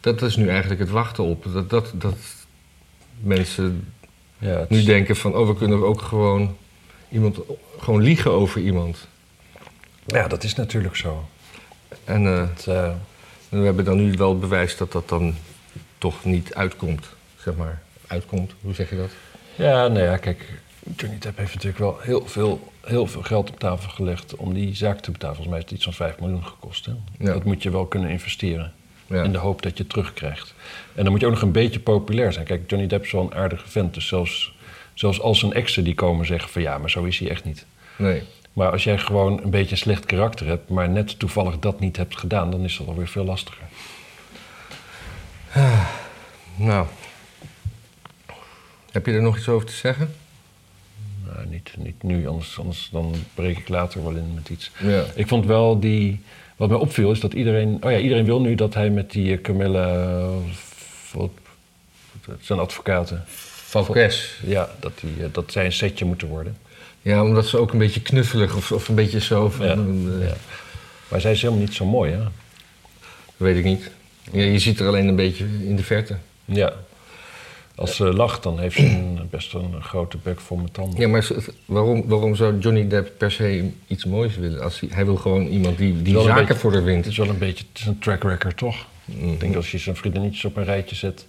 dat 0.00 0.22
is 0.22 0.36
nu 0.36 0.48
eigenlijk 0.48 0.80
het 0.80 0.90
wachten 0.90 1.24
op. 1.24 1.44
Dat, 1.52 1.70
dat, 1.70 1.92
dat 1.94 2.18
mensen 3.20 3.92
Ja, 4.38 4.66
nu 4.68 4.82
denken 4.82 5.16
van, 5.16 5.34
oh, 5.34 5.46
we 5.46 5.56
kunnen 5.56 5.84
ook 5.84 6.02
gewoon 6.02 6.56
iemand, 7.10 7.38
gewoon 7.78 8.02
liegen 8.02 8.30
over 8.30 8.60
iemand. 8.60 9.06
Ja, 10.06 10.28
dat 10.28 10.44
is 10.44 10.54
natuurlijk 10.54 10.96
zo. 10.96 11.28
En 12.04 12.26
eh, 12.26 12.42
eh, 12.42 12.92
we 13.48 13.58
hebben 13.58 13.84
dan 13.84 13.96
nu 13.96 14.12
wel 14.12 14.38
bewijs 14.38 14.76
dat 14.76 14.92
dat 14.92 15.08
dan 15.08 15.34
toch 15.98 16.24
niet 16.24 16.54
uitkomt, 16.54 17.06
zeg 17.36 17.54
maar. 17.54 17.82
Uitkomt, 18.06 18.52
hoe 18.60 18.74
zeg 18.74 18.90
je 18.90 18.96
dat? 18.96 19.10
ja, 19.54 19.88
nou 19.88 20.04
ja, 20.04 20.16
kijk, 20.16 20.44
Johnny 20.96 21.18
Depp 21.18 21.38
heeft 21.38 21.54
natuurlijk 21.54 21.78
wel 21.78 21.98
heel 22.00 22.26
veel, 22.26 22.72
heel 22.80 23.06
veel 23.06 23.22
geld 23.22 23.50
op 23.50 23.58
tafel 23.58 23.90
gelegd 23.90 24.36
om 24.36 24.54
die 24.54 24.74
zaak 24.74 25.00
te 25.00 25.10
betalen. 25.10 25.36
Volgens 25.36 25.54
mij 25.54 25.56
heeft 25.56 25.70
het 25.70 25.78
iets 25.78 25.96
van 25.96 26.06
5 26.06 26.20
miljoen 26.20 26.44
gekost. 26.44 26.86
Hè? 26.86 26.92
Ja. 27.18 27.32
Dat 27.32 27.44
moet 27.44 27.62
je 27.62 27.70
wel 27.70 27.86
kunnen 27.86 28.10
investeren. 28.10 28.72
Ja. 29.06 29.22
In 29.22 29.32
de 29.32 29.38
hoop 29.38 29.62
dat 29.62 29.76
je 29.76 29.82
het 29.82 29.92
terugkrijgt. 29.92 30.54
En 30.94 31.02
dan 31.02 31.12
moet 31.12 31.20
je 31.20 31.26
ook 31.26 31.32
nog 31.32 31.42
een 31.42 31.52
beetje 31.52 31.80
populair 31.80 32.32
zijn. 32.32 32.44
Kijk, 32.44 32.70
Johnny 32.70 32.88
Depp 32.88 33.04
is 33.04 33.12
wel 33.12 33.22
een 33.22 33.34
aardige 33.34 33.68
vent. 33.68 33.94
Dus 33.94 34.06
zelfs, 34.06 34.54
zelfs 34.94 35.20
als 35.20 35.38
zijn 35.38 35.52
exen 35.52 35.84
die 35.84 35.94
komen 35.94 36.26
zeggen 36.26 36.50
van 36.50 36.62
ja, 36.62 36.78
maar 36.78 36.90
zo 36.90 37.04
is 37.04 37.18
hij 37.18 37.30
echt 37.30 37.44
niet. 37.44 37.66
Nee. 37.96 38.22
Maar 38.56 38.70
als 38.70 38.84
jij 38.84 38.98
gewoon 38.98 39.42
een 39.42 39.50
beetje 39.50 39.70
een 39.70 39.76
slecht 39.76 40.06
karakter 40.06 40.46
hebt, 40.46 40.68
maar 40.68 40.88
net 40.88 41.18
toevallig 41.18 41.58
dat 41.58 41.80
niet 41.80 41.96
hebt 41.96 42.18
gedaan, 42.18 42.50
dan 42.50 42.60
is 42.64 42.76
dat 42.76 42.86
alweer 42.86 43.08
veel 43.08 43.24
lastiger. 43.24 43.62
Nou. 46.56 46.86
Heb 48.90 49.06
je 49.06 49.12
er 49.12 49.22
nog 49.22 49.36
iets 49.36 49.48
over 49.48 49.66
te 49.66 49.72
zeggen? 49.72 50.14
Nou, 51.26 51.46
niet, 51.46 51.72
niet 51.76 52.02
nu, 52.02 52.28
anders, 52.28 52.58
anders 52.58 52.88
dan 52.92 53.14
breek 53.34 53.58
ik 53.58 53.68
later 53.68 54.02
wel 54.02 54.12
in 54.14 54.34
met 54.34 54.48
iets. 54.48 54.70
Ja. 54.78 55.04
Ik 55.14 55.28
vond 55.28 55.46
wel 55.46 55.80
die. 55.80 56.20
Wat 56.56 56.68
mij 56.68 56.78
opviel 56.78 57.10
is 57.10 57.20
dat 57.20 57.32
iedereen. 57.32 57.78
Oh 57.84 57.90
ja, 57.90 57.98
iedereen 57.98 58.24
wil 58.24 58.40
nu 58.40 58.54
dat 58.54 58.74
hij 58.74 58.90
met 58.90 59.10
die 59.10 59.32
eh, 59.36 59.40
Camilla. 59.42 60.04
wat- 61.12 61.30
zijn 62.40 62.58
advocaten. 62.58 63.24
Valkes. 63.26 64.40
Ja, 64.46 64.68
dat, 64.80 64.92
die, 65.00 65.24
eh, 65.24 65.28
dat 65.32 65.52
zij 65.52 65.64
een 65.64 65.72
setje 65.72 66.04
moeten 66.04 66.28
worden. 66.28 66.56
Ja, 67.06 67.22
omdat 67.22 67.46
ze 67.46 67.58
ook 67.58 67.72
een 67.72 67.78
beetje 67.78 68.00
knuffelig 68.00 68.56
of, 68.56 68.72
of 68.72 68.88
een 68.88 68.94
beetje 68.94 69.20
zo 69.20 69.50
van... 69.50 69.66
Ja, 69.66 69.72
eh, 69.72 70.28
ja. 70.28 70.34
Maar 71.08 71.20
zij 71.20 71.32
is 71.32 71.42
helemaal 71.42 71.62
niet 71.62 71.74
zo 71.74 71.84
mooi, 71.84 72.12
hè? 72.12 72.20
Weet 73.36 73.56
ik 73.56 73.64
niet. 73.64 73.90
Ja, 74.32 74.42
je 74.42 74.58
ziet 74.58 74.80
er 74.80 74.86
alleen 74.86 75.08
een 75.08 75.16
beetje 75.16 75.44
in 75.44 75.76
de 75.76 75.82
verte. 75.82 76.16
Ja. 76.44 76.72
Als 77.74 77.96
ze 77.96 78.04
lacht, 78.04 78.42
dan 78.42 78.58
heeft 78.58 78.76
ze 78.76 78.84
een, 78.84 79.18
best 79.30 79.54
een 79.54 79.82
grote 79.82 80.16
bek 80.22 80.40
vol 80.40 80.56
met 80.56 80.74
tanden. 80.74 81.00
Ja, 81.00 81.08
maar 81.08 81.28
waarom, 81.64 82.08
waarom 82.08 82.34
zou 82.34 82.58
Johnny 82.58 82.88
Depp 82.88 83.18
per 83.18 83.32
se 83.32 83.70
iets 83.86 84.04
moois 84.04 84.36
willen? 84.36 84.62
Als 84.62 84.80
hij, 84.80 84.88
hij 84.92 85.04
wil 85.04 85.16
gewoon 85.16 85.46
iemand 85.46 85.78
die, 85.78 86.02
die 86.02 86.20
zaken 86.20 86.34
beetje- 86.46 86.60
voor 86.60 86.72
haar 86.72 86.84
wint. 86.84 87.04
Het 87.04 87.12
is 87.12 87.18
wel 87.18 87.28
een 87.28 87.38
beetje 87.38 87.64
het 87.68 87.78
is 87.80 87.86
een 87.86 87.98
track 87.98 88.22
record, 88.22 88.56
toch? 88.56 88.86
Mhm. 89.04 89.28
Ik 89.28 89.40
denk 89.40 89.52
dat 89.52 89.62
als 89.62 89.70
je 89.70 89.78
zijn 89.78 89.96
vriendinnetjes 89.96 90.44
op 90.44 90.56
een 90.56 90.64
rijtje 90.64 90.96
zet... 90.96 91.26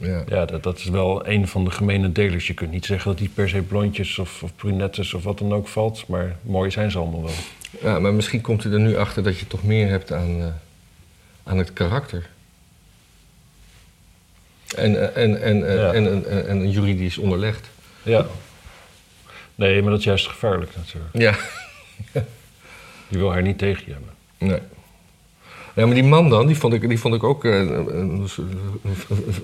Ja. 0.00 0.24
Ja, 0.28 0.44
dat, 0.44 0.62
dat 0.62 0.78
is 0.78 0.84
wel 0.84 1.28
een 1.28 1.48
van 1.48 1.64
de 1.64 1.70
gemene 1.70 2.12
delers. 2.12 2.46
Je 2.46 2.54
kunt 2.54 2.70
niet 2.70 2.84
zeggen 2.84 3.10
dat 3.10 3.18
die 3.18 3.28
per 3.28 3.48
se 3.48 3.62
blondjes 3.62 4.18
of, 4.18 4.42
of 4.42 4.56
brunettes 4.56 5.14
of 5.14 5.22
wat 5.22 5.38
dan 5.38 5.52
ook 5.54 5.68
valt. 5.68 6.06
Maar 6.08 6.36
mooi 6.42 6.70
zijn 6.70 6.90
ze 6.90 6.98
allemaal 6.98 7.22
wel. 7.22 7.34
ja, 7.82 7.98
maar 7.98 8.14
misschien 8.14 8.40
komt 8.40 8.62
hij 8.62 8.72
er 8.72 8.80
nu 8.80 8.96
achter 8.96 9.22
dat 9.22 9.38
je 9.38 9.46
toch 9.46 9.62
meer 9.62 9.88
hebt 9.88 10.12
aan, 10.12 10.40
eh, 10.40 10.46
aan 11.44 11.58
het 11.58 11.72
karakter. 11.72 12.28
En, 14.76 15.14
eh, 15.14 15.22
en, 15.22 15.42
en, 15.42 15.68
eh, 15.68 15.74
Ja. 15.76 15.92
en, 15.92 16.06
en, 16.06 16.30
en, 16.30 16.46
en 16.48 16.70
juridisch 16.70 17.18
onderlegd. 17.18 17.68
Ja. 18.02 18.26
Nee, 19.54 19.82
maar 19.82 19.90
dat 19.90 19.98
is 19.98 20.04
juist 20.04 20.26
gevaarlijk 20.26 20.70
natuurlijk. 20.76 21.18
Ja. 21.18 21.36
Je 23.08 23.18
wil 23.18 23.32
haar 23.32 23.42
niet 23.42 23.58
tegen 23.58 23.82
je 23.86 23.92
hebben. 23.92 24.10
Nee. 24.38 24.58
Ja, 25.74 25.86
maar 25.86 25.94
die 25.94 26.04
man 26.04 26.28
dan, 26.28 26.46
die 26.46 26.56
vond 26.56 26.74
ik, 26.74 26.88
die 26.88 26.98
vond 26.98 27.14
ik 27.14 27.24
ook 27.24 27.44
eh, 27.44 27.58
een, 27.58 27.90
een, 27.92 28.28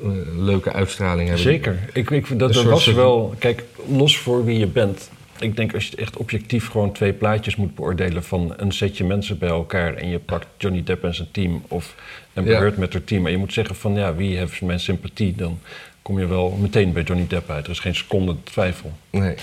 een 0.03 0.45
leuke 0.45 0.73
uitstraling 0.73 1.29
hebben. 1.29 1.45
Zeker. 1.45 1.79
Ik, 1.93 2.11
ik, 2.11 2.39
dat, 2.39 2.49
Een 2.49 2.55
dat 2.55 2.65
was 2.65 2.87
wel... 2.87 3.35
Kijk, 3.39 3.65
los 3.89 4.19
voor 4.19 4.45
wie 4.45 4.59
je 4.59 4.67
bent. 4.67 5.11
Ik 5.39 5.57
denk 5.57 5.75
als 5.75 5.87
je 5.89 5.97
echt 5.97 6.17
objectief 6.17 6.69
gewoon 6.69 6.93
twee 6.93 7.13
plaatjes 7.13 7.57
moet 7.57 7.75
beoordelen... 7.75 8.25
van 8.25 8.55
een 8.57 8.73
setje 8.73 9.05
mensen 9.05 9.39
bij 9.39 9.49
elkaar... 9.49 9.95
en 9.95 10.09
je 10.09 10.19
pakt 10.19 10.47
Johnny 10.59 10.83
Depp 10.83 11.05
en 11.05 11.15
zijn 11.15 11.29
team... 11.31 11.63
of 11.69 11.95
Ja. 12.33 12.43
Heard 12.43 12.77
met 12.77 12.93
haar 12.93 13.05
team... 13.05 13.27
en 13.27 13.33
je 13.33 13.39
moet 13.39 13.53
zeggen 13.53 13.75
van 13.75 13.95
ja, 13.95 14.15
wie 14.15 14.37
heeft 14.37 14.63
mijn 14.63 14.81
sympathie... 14.81 15.35
dan 15.35 15.59
kom 16.03 16.19
je 16.19 16.27
wel 16.27 16.59
meteen 16.61 16.93
bij 16.93 17.03
Johnny 17.03 17.27
Depp 17.29 17.51
uit. 17.51 17.65
Er 17.65 17.71
is 17.71 17.79
geen 17.79 17.95
seconde 17.95 18.37
twijfel. 18.43 18.93
Nee. 19.11 19.35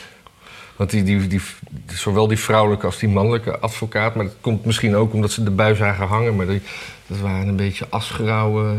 Want 0.76 0.90
die, 0.90 1.04
die, 1.04 1.28
die, 1.28 1.42
zowel 1.88 2.28
die 2.28 2.40
vrouwelijke 2.40 2.86
als 2.86 3.00
die 3.00 3.10
mannelijke 3.10 3.60
advocaat... 3.60 4.16
maar 4.16 4.26
dat 4.26 4.36
komt 4.42 4.66
misschien 4.66 4.96
ook 4.96 5.14
omdat 5.14 5.32
ze 5.32 5.44
de 5.44 5.52
bui 5.52 5.76
zagen 5.76 6.08
hangen... 6.08 6.36
maar 6.36 6.48
die, 6.48 6.62
dat 7.08 7.20
waren 7.20 7.48
een 7.48 7.56
beetje 7.56 7.86
asgrauwe, 7.90 8.76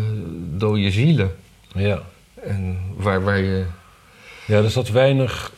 dode 0.56 0.90
zielen. 0.90 1.36
Ja. 1.74 2.02
En 2.34 2.78
waar, 2.96 3.24
waar 3.24 3.38
je... 3.38 3.64
Ja, 4.46 4.56
er 4.56 4.70
zat 4.70 4.88
weinig... 4.88 5.52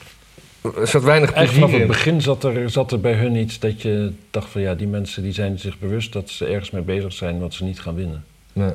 Er 0.76 0.88
zat 0.88 1.02
weinig 1.02 1.32
Eigenlijk 1.32 1.36
plezier 1.36 1.54
vanaf 1.54 1.70
het 1.70 1.80
in. 1.80 1.86
begin 1.86 2.22
zat 2.22 2.44
er, 2.44 2.70
zat 2.70 2.92
er 2.92 3.00
bij 3.00 3.14
hun 3.14 3.36
iets 3.36 3.58
dat 3.58 3.82
je 3.82 4.12
dacht 4.30 4.50
van 4.50 4.60
ja, 4.60 4.74
die 4.74 4.86
mensen 4.86 5.22
die 5.22 5.32
zijn 5.32 5.58
zich 5.58 5.78
bewust 5.78 6.12
dat 6.12 6.30
ze 6.30 6.46
ergens 6.46 6.70
mee 6.70 6.82
bezig 6.82 7.12
zijn 7.12 7.38
wat 7.38 7.54
ze 7.54 7.64
niet 7.64 7.80
gaan 7.80 7.94
winnen. 7.94 8.24
Nee. 8.52 8.72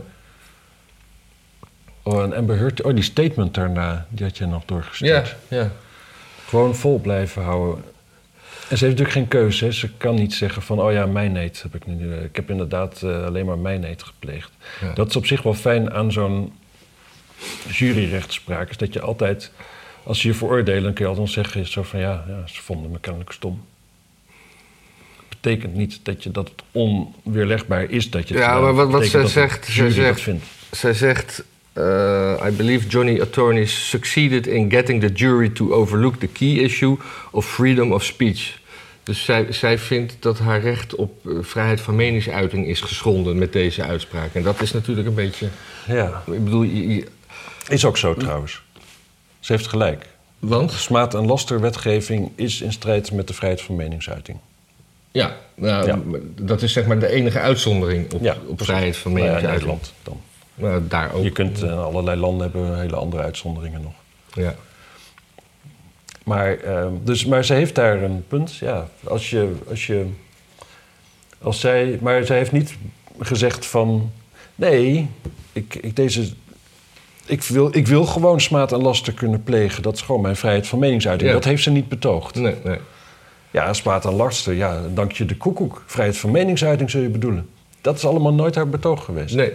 Oh, 2.03 2.23
en 2.23 2.33
Amber 2.33 2.57
Heard, 2.57 2.81
oh, 2.81 2.93
die 2.93 3.03
statement 3.03 3.53
daarna, 3.53 4.07
die 4.09 4.25
had 4.25 4.37
je 4.37 4.45
nog 4.45 4.65
doorgestuurd. 4.65 5.35
Ja, 5.47 5.57
ja. 5.57 5.71
Gewoon 6.53 6.75
vol 6.75 6.99
blijven 6.99 7.43
houden. 7.43 7.83
En 8.69 8.77
ze 8.77 8.85
heeft 8.85 8.97
natuurlijk 8.99 9.11
geen 9.11 9.27
keuze. 9.27 9.65
Hè. 9.65 9.71
Ze 9.71 9.89
kan 9.97 10.15
niet 10.15 10.33
zeggen 10.33 10.61
van, 10.61 10.79
oh 10.81 10.91
ja, 10.91 11.05
mijn 11.05 11.31
neet 11.31 11.61
heb 11.61 11.75
ik 11.75 11.85
nu. 11.85 12.13
Ik 12.15 12.35
heb 12.35 12.49
inderdaad 12.49 13.01
eh, 13.01 13.25
alleen 13.25 13.45
maar 13.45 13.57
mijn 13.57 13.79
neet 13.79 14.03
gepleegd. 14.03 14.49
Ja. 14.81 14.93
Dat 14.93 15.09
is 15.09 15.15
op 15.15 15.25
zich 15.25 15.41
wel 15.41 15.53
fijn 15.53 15.91
aan 15.93 16.11
zo'n 16.11 16.53
juryrechtspraak. 17.69 18.69
Is 18.69 18.77
dat 18.77 18.93
je 18.93 19.01
altijd, 19.01 19.51
als 20.03 20.19
ze 20.21 20.27
je 20.27 20.33
veroordelen, 20.33 20.83
dan 20.83 20.93
kun 20.93 21.03
je 21.03 21.09
altijd 21.09 21.29
zeggen 21.29 21.67
zo 21.67 21.83
van, 21.83 21.99
ja, 21.99 22.23
ja 22.27 22.43
ze 22.47 22.61
vonden 22.61 22.91
me 22.91 22.99
kennelijk 22.99 23.31
stom. 23.31 23.63
Betekent 25.29 25.73
niet 25.73 25.99
dat, 26.03 26.23
je, 26.23 26.31
dat 26.31 26.49
het 26.49 26.63
onweerlegbaar 26.71 27.83
is 27.89 28.09
dat 28.09 28.27
je 28.27 28.33
het 28.33 28.43
Ja, 28.43 28.59
maar 28.59 28.73
wat- 28.73 28.91
wat 28.91 29.05
zij 29.05 29.27
zegt, 29.27 29.65
zij 29.65 29.73
jury 29.75 29.87
dat 29.87 29.95
zegt- 30.05 30.21
vindt. 30.21 30.45
Zij 30.71 30.93
zegt... 30.93 31.43
eh, 31.73 31.83
I 32.47 32.51
believe 32.51 32.87
Johnny 32.87 33.19
attorneys 33.21 33.89
succeeded 33.89 34.47
in 34.47 34.69
getting 34.71 35.01
the 35.01 35.11
jury 35.13 35.49
to 35.49 35.73
overlook 35.73 36.15
the 36.15 36.27
key 36.27 36.59
issue 36.59 36.97
of 37.31 37.45
freedom 37.45 37.91
of 37.93 38.03
speech. 38.03 38.61
Dus 39.03 39.23
zij, 39.25 39.45
zij 39.51 39.77
vindt 39.79 40.15
dat 40.19 40.39
haar 40.39 40.61
recht 40.61 40.95
op 40.95 41.27
eh, 41.27 41.33
vrijheid 41.41 41.81
van 41.81 41.95
meningsuiting 41.95 42.67
is 42.67 42.81
geschonden 42.81 43.37
met 43.37 43.53
deze 43.53 43.83
uitspraak. 43.83 44.33
En 44.33 44.43
dat 44.43 44.61
is 44.61 44.71
natuurlijk 44.71 45.07
een 45.07 45.13
beetje. 45.13 45.47
Ja, 45.87 46.23
Ik 46.31 46.43
bedoel, 46.43 46.63
je- 46.63 46.87
je- 46.95 47.05
is 47.67 47.85
ook 47.85 47.97
zo 47.97 48.13
trouwens. 48.13 48.61
Ze 49.39 49.51
heeft 49.53 49.67
gelijk. 49.67 50.05
want? 50.39 50.71
Smaad- 50.71 51.13
en 51.13 51.25
lasterwetgeving 51.25 52.31
is 52.35 52.61
in 52.61 52.71
strijd 52.71 53.11
met 53.11 53.27
de 53.27 53.33
vrijheid 53.33 53.61
van 53.61 53.75
meningsuiting. 53.75 54.37
Ja, 55.11 55.35
nou, 55.55 55.85
Ja. 55.87 55.99
dat 56.41 56.61
is 56.61 56.73
zeg 56.73 56.85
maar 56.85 56.99
de 56.99 57.07
enige 57.07 57.39
uitzondering 57.39 58.13
op, 58.13 58.21
Ja, 58.23 58.37
op 58.47 58.63
vrijheid 58.63 58.97
van 58.97 59.11
Nou 59.13 59.23
ja, 59.23 59.29
in 59.29 59.35
meningsuiting. 59.35 59.71
Nederland 59.79 59.93
dan. 60.03 60.21
Daar 60.87 61.13
ook. 61.13 61.23
Je 61.23 61.31
kunt 61.31 61.61
in 61.61 61.69
allerlei 61.69 62.19
landen 62.19 62.41
hebben 62.41 62.79
hele 62.79 62.95
andere 62.95 63.23
uitzonderingen 63.23 63.81
nog. 63.81 63.93
Ja. 64.33 64.55
Maar, 66.23 66.57
ehm, 66.57 66.91
dus, 67.03 67.25
maar 67.25 67.45
ze 67.45 67.53
heeft 67.53 67.75
daar 67.75 68.01
een 68.01 68.23
punt. 68.27 68.55
Ja, 68.55 68.87
als 69.03 69.29
je, 69.29 69.51
als 69.69 69.87
je. 69.87 70.05
Als 71.41 71.59
zij. 71.59 71.97
Maar 72.01 72.25
zij 72.25 72.37
heeft 72.37 72.51
niet 72.51 72.75
gezegd 73.19 73.65
van. 73.65 74.11
Nee, 74.55 75.09
ik, 75.51 75.75
ik, 75.75 75.95
deze, 75.95 76.29
ik, 77.25 77.43
wil, 77.43 77.75
ik 77.75 77.87
wil 77.87 78.05
gewoon 78.05 78.41
smaad 78.41 78.71
en 78.71 78.81
laster 78.81 79.13
kunnen 79.13 79.43
plegen. 79.43 79.83
Dat 79.83 79.95
is 79.95 80.01
gewoon 80.01 80.21
mijn 80.21 80.35
vrijheid 80.35 80.67
van 80.67 80.79
meningsuiting. 80.79 81.29
Ja. 81.29 81.35
Dat 81.35 81.45
heeft 81.45 81.63
ze 81.63 81.71
niet 81.71 81.89
betoogd. 81.89 82.35
Nee, 82.35 82.55
nee. 82.63 82.79
Ja, 83.51 83.73
smaad 83.73 84.05
en 84.05 84.13
laster, 84.13 84.53
ja, 84.53 84.81
dank 84.93 85.11
je 85.11 85.25
de 85.25 85.37
koekoek. 85.37 85.83
Vrijheid 85.85 86.17
van 86.17 86.31
meningsuiting 86.31 86.89
zul 86.89 87.01
je 87.01 87.09
bedoelen. 87.09 87.49
Dat 87.81 87.95
is 87.95 88.05
allemaal 88.05 88.33
nooit 88.33 88.55
haar 88.55 88.69
betoog 88.69 89.05
geweest. 89.05 89.35
Nee. 89.35 89.51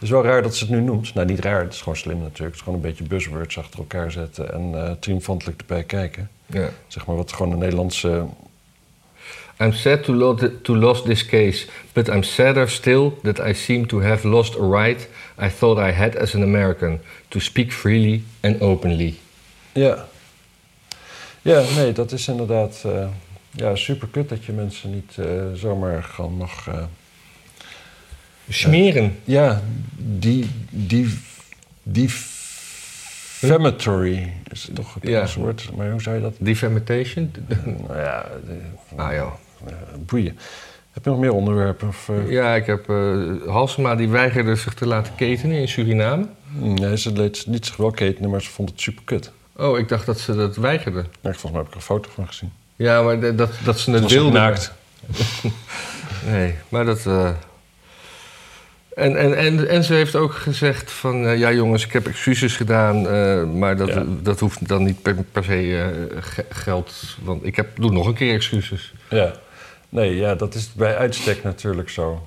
Het 0.00 0.08
is 0.08 0.14
wel 0.14 0.24
raar 0.24 0.42
dat 0.42 0.56
ze 0.56 0.64
het 0.64 0.72
nu 0.72 0.80
noemt. 0.80 1.14
Nou, 1.14 1.26
niet 1.26 1.38
raar, 1.38 1.62
het 1.62 1.72
is 1.72 1.80
gewoon 1.80 1.96
slim 1.96 2.18
natuurlijk. 2.18 2.44
Het 2.44 2.54
is 2.54 2.60
gewoon 2.60 2.74
een 2.74 2.80
beetje 2.80 3.04
buzzwords 3.04 3.58
achter 3.58 3.78
elkaar 3.78 4.10
zetten 4.10 4.52
en 4.52 4.74
eh 4.74 4.92
triomfantelijk 5.00 5.60
erbij 5.60 5.82
kijken. 5.82 6.30
Ja. 6.46 6.68
Zeg 6.86 7.06
maar 7.06 7.16
wat 7.16 7.32
gewoon 7.32 7.50
de 7.50 7.56
Nederlandse... 7.56 8.26
I'm 9.58 9.72
sad 9.72 10.04
to, 10.04 10.14
lo 10.14 10.38
to 10.62 10.76
lost 10.76 11.04
this 11.04 11.26
case, 11.26 11.66
but 11.92 12.08
I'm 12.08 12.22
sadder 12.22 12.70
still 12.70 13.12
that 13.22 13.38
I 13.38 13.54
seem 13.54 13.86
to 13.86 14.02
have 14.02 14.28
lost 14.28 14.58
a 14.58 14.68
right 14.68 15.08
I 15.42 15.48
thought 15.48 15.78
I 15.78 15.92
had 15.92 16.16
as 16.16 16.34
an 16.34 16.42
American 16.42 17.00
to 17.28 17.38
speak 17.38 17.72
freely 17.72 18.22
and 18.40 18.60
openly. 18.60 19.14
Ja. 19.72 20.08
Ja, 21.42 21.64
nee, 21.76 21.92
dat 21.92 22.12
is 22.12 22.28
inderdaad 22.28 22.82
uh, 22.86 23.06
ja, 23.50 23.76
super 23.76 24.08
kut 24.08 24.28
dat 24.28 24.44
je 24.44 24.52
mensen 24.52 24.90
niet 24.90 25.16
uh, 25.18 25.26
zomaar 25.54 26.02
gewoon 26.02 26.32
mag. 26.32 26.68
Uh, 28.50 28.56
Smeren. 28.56 29.18
ja, 29.24 29.62
die. 29.96 30.46
die, 30.70 31.18
die 31.82 32.10
Defamatory 33.40 34.32
is 34.50 34.68
toch 34.74 34.94
het 34.94 35.02
Ja. 35.08 35.26
woord, 35.36 35.70
maar 35.76 35.90
hoe 35.90 36.02
zou 36.02 36.16
je 36.16 36.22
dat? 36.22 36.34
Defamation? 36.38 37.32
Nou 37.88 37.98
ja, 38.00 38.26
de, 38.46 38.56
ah 38.96 39.12
ja. 39.12 39.32
eh, 39.66 39.72
boeien. 40.06 40.38
Heb 40.92 41.04
je 41.04 41.10
nog 41.10 41.18
meer 41.18 41.32
onderwerpen? 41.32 41.88
Of, 41.88 42.08
eh, 42.08 42.30
Ja, 42.30 42.54
ik 42.54 42.66
heb 42.66 42.88
eh 42.88 43.18
Halsema 43.46 43.94
die 43.94 44.08
weigerde 44.08 44.54
zich 44.54 44.74
te 44.74 44.86
laten 44.86 45.14
ketenen 45.14 45.56
in 45.60 45.68
Suriname. 45.68 46.26
Nee, 46.52 46.98
ze 46.98 47.12
leed 47.12 47.44
niet 47.46 47.66
zich 47.66 47.76
wel 47.76 47.90
ketenen, 47.90 48.30
maar 48.30 48.42
ze 48.42 48.50
vond 48.50 48.70
het 48.70 48.80
super 48.80 49.02
kut. 49.04 49.32
Oh, 49.56 49.78
ik 49.78 49.88
dacht 49.88 50.06
dat 50.06 50.18
ze 50.20 50.34
dat 50.34 50.56
weigerde. 50.56 50.98
Ja, 50.98 51.06
volgens 51.32 51.42
mij 51.42 51.52
heb 51.52 51.62
ik 51.66 51.70
er 51.70 51.76
een 51.76 51.82
foto 51.82 52.10
van 52.14 52.26
gezien. 52.26 52.52
Ja, 52.76 53.02
maar 53.02 53.36
dat, 53.36 53.50
dat 53.64 53.78
ze 53.78 53.90
het 53.90 54.10
wilde. 54.10 54.30
naakt. 54.38 54.72
Nee, 56.30 56.54
maar 56.68 56.84
dat. 56.84 57.06
En, 59.00 59.16
en, 59.16 59.36
en, 59.36 59.68
en 59.68 59.84
ze 59.84 59.94
heeft 59.94 60.16
ook 60.16 60.32
gezegd 60.34 60.90
van... 60.90 61.26
eh, 61.26 61.38
ja 61.38 61.52
jongens, 61.52 61.84
ik 61.86 61.92
heb 61.92 62.06
excuses 62.06 62.56
gedaan... 62.56 63.08
eh, 63.08 63.44
maar 63.44 63.76
dat, 63.76 63.88
Ja. 63.88 64.04
dat 64.22 64.40
hoeft 64.40 64.68
dan 64.68 64.82
niet 64.84 65.02
per, 65.02 65.14
per 65.32 65.44
se 65.44 66.08
ge- 66.20 66.46
geld... 66.50 67.16
want 67.22 67.44
ik 67.46 67.56
heb, 67.56 67.68
doe 67.74 67.90
nog 67.90 68.06
een 68.06 68.14
keer 68.14 68.34
excuses. 68.34 68.92
Ja. 69.10 69.32
Nee, 69.88 70.16
ja, 70.16 70.34
dat 70.34 70.54
is 70.54 70.72
bij 70.72 70.96
uitstek 70.96 71.42
natuurlijk 71.42 71.88
zo. 71.90 72.26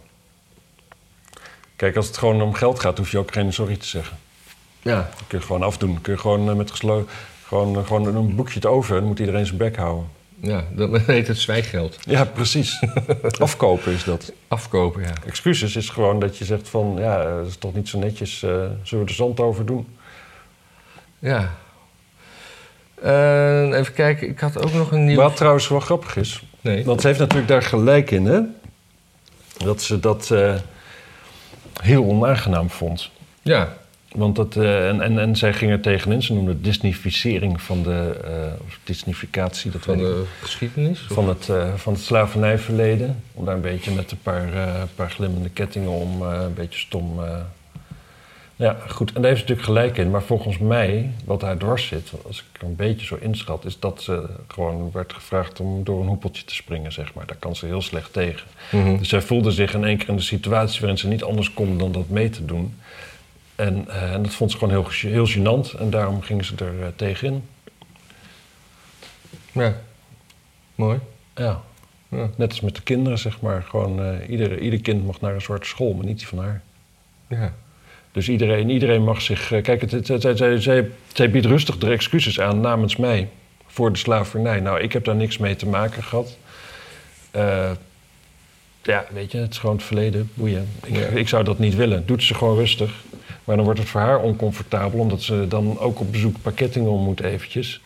Kijk, 1.76 1.96
als 1.96 2.08
het 2.08 2.18
gewoon 2.18 2.42
om 2.42 2.54
geld 2.54 2.80
gaat, 2.80 2.98
hoef 2.98 3.12
je 3.12 3.18
ook 3.18 3.34
geen 3.34 3.54
sorry 3.54 3.76
te 3.78 3.88
zeggen. 3.88 4.18
Ja, 4.82 4.96
Dat 4.96 5.24
kun 5.28 5.40
je 5.40 5.46
gewoon 5.46 5.64
afdoen. 5.64 6.02
kun 6.02 6.14
je 6.14 6.20
gewoon 6.20 6.58
met 6.58 6.72
gesloten... 6.72 7.08
Gewoon, 7.48 7.86
gewoon 7.86 8.16
een 8.16 8.36
boekje 8.36 8.60
te 8.60 8.68
over, 8.68 8.96
dan 8.96 9.04
moet 9.08 9.20
iedereen 9.20 9.46
zijn 9.46 9.58
bek 9.58 9.76
houden. 9.76 10.08
Ja 10.43 10.63
dan 10.71 10.99
heet 11.06 11.27
het 11.27 11.38
zwijggeld. 11.38 11.97
Ja, 12.06 12.25
precies. 12.25 12.79
Afkopen 13.39 13.91
is 13.91 14.03
dat. 14.03 14.34
Afkopen, 14.47 15.01
ja. 15.01 15.13
Excuses 15.25 15.75
is 15.75 15.89
gewoon 15.89 16.19
dat 16.19 16.38
je 16.38 16.45
zegt 16.45 16.69
van... 16.69 16.95
Ja, 16.99 17.23
dat 17.38 17.47
is 17.47 17.58
toch 17.58 17.73
niet 17.73 17.89
zo 17.89 17.99
netjes. 17.99 18.43
eh, 18.43 18.49
zullen 18.84 19.06
we 19.06 19.10
er 19.10 19.15
zand 19.15 19.39
over 19.39 19.65
doen? 19.65 19.88
Ja. 21.19 21.51
Eh, 23.01 23.77
even 23.77 23.93
kijken, 23.93 24.29
ik 24.29 24.39
had 24.39 24.63
ook 24.63 24.73
nog 24.73 24.91
een 24.91 25.06
nieuw... 25.06 25.15
Wat 25.15 25.36
trouwens 25.36 25.67
wel 25.67 25.79
grappig 25.79 26.15
is... 26.15 26.43
Nee. 26.62 26.86
Want 26.86 27.01
ze 27.01 27.08
heeft 27.08 27.19
natuurlijk 27.19 27.47
daar 27.47 27.63
gelijk 27.63 28.12
in, 28.12 28.25
hè? 28.25 28.39
Dat 29.58 29.82
ze 29.82 29.99
dat 29.99 30.32
eh, 30.32 30.56
heel 31.82 32.03
onaangenaam 32.03 32.69
vond. 32.69 33.10
Ja, 33.41 33.77
Want 34.13 34.36
dat, 34.36 34.56
eh, 34.56 34.89
en, 34.89 35.02
en, 35.02 35.19
en 35.19 35.36
zij 35.36 35.54
ging 35.54 35.71
er 35.71 35.80
tegenin. 35.80 36.21
Ze 36.21 36.34
noemde 36.34 36.52
het 36.52 36.63
Disneyficering 36.63 37.62
van 37.62 37.84
de... 37.84 38.19
eh, 38.23 38.65
of 38.65 38.80
Disneyficatie, 38.84 39.71
dat 39.71 39.82
van 39.82 39.97
de 39.97 40.23
geschiedenis. 40.41 41.06
van 41.10 41.30
het, 41.30 41.49
eh, 41.49 41.73
van 41.76 41.93
het 41.93 42.02
slavernijverleden. 42.02 43.23
Om 43.34 43.45
daar 43.45 43.56
een 43.56 43.62
beetje 43.62 43.91
met 43.91 44.12
een 44.12 44.21
paar, 44.23 44.47
paar 44.95 45.12
glimmende 45.12 45.49
kettingen 45.49 45.89
om, 45.89 46.21
een 46.21 46.54
beetje 46.54 46.80
stom. 46.80 47.19
Ja, 48.56 48.78
goed. 48.88 49.13
En 49.13 49.21
daar 49.21 49.32
heeft 49.32 49.45
ze 49.45 49.54
natuurlijk 49.54 49.67
gelijk 49.67 49.97
in. 49.97 50.12
Maar 50.12 50.23
volgens 50.23 50.58
mij, 50.58 51.12
wat 51.26 51.39
daar 51.39 51.58
dwars 51.58 51.88
zit, 51.88 52.12
als 52.26 52.39
ik 52.39 52.62
een 52.62 52.76
beetje 52.76 53.06
zo 53.06 53.17
inschat, 53.19 53.65
is 53.65 53.80
dat 53.80 54.02
ze 54.02 54.30
gewoon 54.47 54.89
werd 54.93 55.13
gevraagd 55.13 55.60
om 55.60 55.84
door 55.84 56.02
een 56.02 56.08
hoepeltje 56.08 56.43
te 56.45 56.56
springen, 56.56 56.91
zeg 56.91 57.13
maar. 57.13 57.26
Daar 57.26 57.38
kan 57.39 57.56
ze 57.56 57.65
heel 57.65 57.82
slecht 57.82 58.13
tegen. 58.13 58.47
Mhm. 58.71 58.97
Dus 58.97 59.10
zij 59.10 59.21
voelde 59.21 59.52
zich 59.52 59.73
in 59.73 59.84
één 59.84 59.97
keer 59.97 60.10
in 60.10 60.15
de 60.15 60.21
situatie 60.21 60.80
waarin 60.80 60.97
ze 60.97 61.08
niet 61.08 61.23
anders 61.23 61.54
kon 61.54 61.78
dan 61.78 61.91
dat 61.91 62.10
mee 62.10 62.30
te 62.30 62.45
doen. 62.45 62.73
En, 63.63 63.88
eh, 63.89 64.13
en 64.13 64.23
dat 64.23 64.34
vond 64.34 64.52
ze 64.52 64.58
gewoon 64.58 64.73
heel, 64.73 65.12
heel 65.12 65.28
gênant. 65.30 65.80
En 65.80 65.89
daarom 65.89 66.21
gingen 66.21 66.45
ze 66.45 66.56
er 66.58 66.82
eh, 66.82 66.88
tegenin. 66.95 67.43
Ja, 69.52 69.76
mooi. 70.76 70.99
Ja. 71.36 71.62
Ja. 72.10 72.30
Net 72.36 72.49
als 72.49 72.62
met 72.62 72.76
de 72.76 72.82
kinderen, 72.82 73.17
zeg 73.19 73.41
maar. 73.41 73.63
Gewoon, 73.63 74.04
eh, 74.04 74.30
ieder, 74.30 74.60
ieder 74.60 74.82
kind 74.82 75.06
mag 75.06 75.21
naar 75.21 75.34
een 75.34 75.41
soort 75.41 75.65
school, 75.65 75.93
maar 75.93 76.06
niet 76.06 76.17
die 76.17 76.28
van 76.28 76.38
haar. 76.39 76.62
Ja. 77.28 77.54
Dus 78.12 78.30
iedereen, 78.30 78.69
iedereen 78.69 79.04
mag 79.04 79.21
zich... 79.21 79.47
kijk, 79.47 79.82
het, 79.82 79.91
het, 79.91 80.08
het- 80.08 80.21
zij, 80.21 80.36
zij, 80.36 80.62
zij, 80.62 80.89
zij 81.13 81.30
biedt 81.32 81.45
rustig 81.45 81.78
de 81.78 81.89
excuses 81.91 82.39
aan 82.39 82.60
namens 82.60 82.95
mij 82.95 83.30
voor 83.67 83.91
de 83.91 83.97
slavernij. 83.99 84.60
Nou, 84.60 84.80
ik 84.80 84.93
heb 84.93 85.04
daar 85.06 85.15
niks 85.15 85.38
mee 85.38 85.56
te 85.56 85.67
maken 85.67 86.04
gehad. 86.04 86.38
Eh, 87.32 87.71
ja, 88.84 89.06
weet 89.12 89.32
je, 89.32 89.38
het 89.38 89.52
is 89.52 89.58
gewoon 89.58 89.76
het 89.76 89.86
verleden. 89.86 90.30
Boeien. 90.34 90.67
Ik, 90.84 90.95
Ja. 90.95 91.06
ik 91.08 91.28
zou 91.28 91.43
dat 91.43 91.60
niet 91.60 91.76
willen. 91.76 92.06
Doet 92.06 92.23
ze 92.23 92.34
gewoon 92.34 92.56
rustig. 92.56 93.04
Maar 93.43 93.56
dan 93.56 93.65
wordt 93.65 93.79
het 93.79 93.89
voor 93.89 94.01
haar 94.01 94.19
oncomfortabel... 94.19 94.99
omdat 94.99 95.21
ze 95.21 95.45
dan 95.47 95.79
ook 95.79 95.99
op 95.99 96.12
bezoek 96.12 96.36
pakkettingen 96.41 96.91
om 96.91 97.03
moet 97.03 97.21
eventjes. 97.21 97.82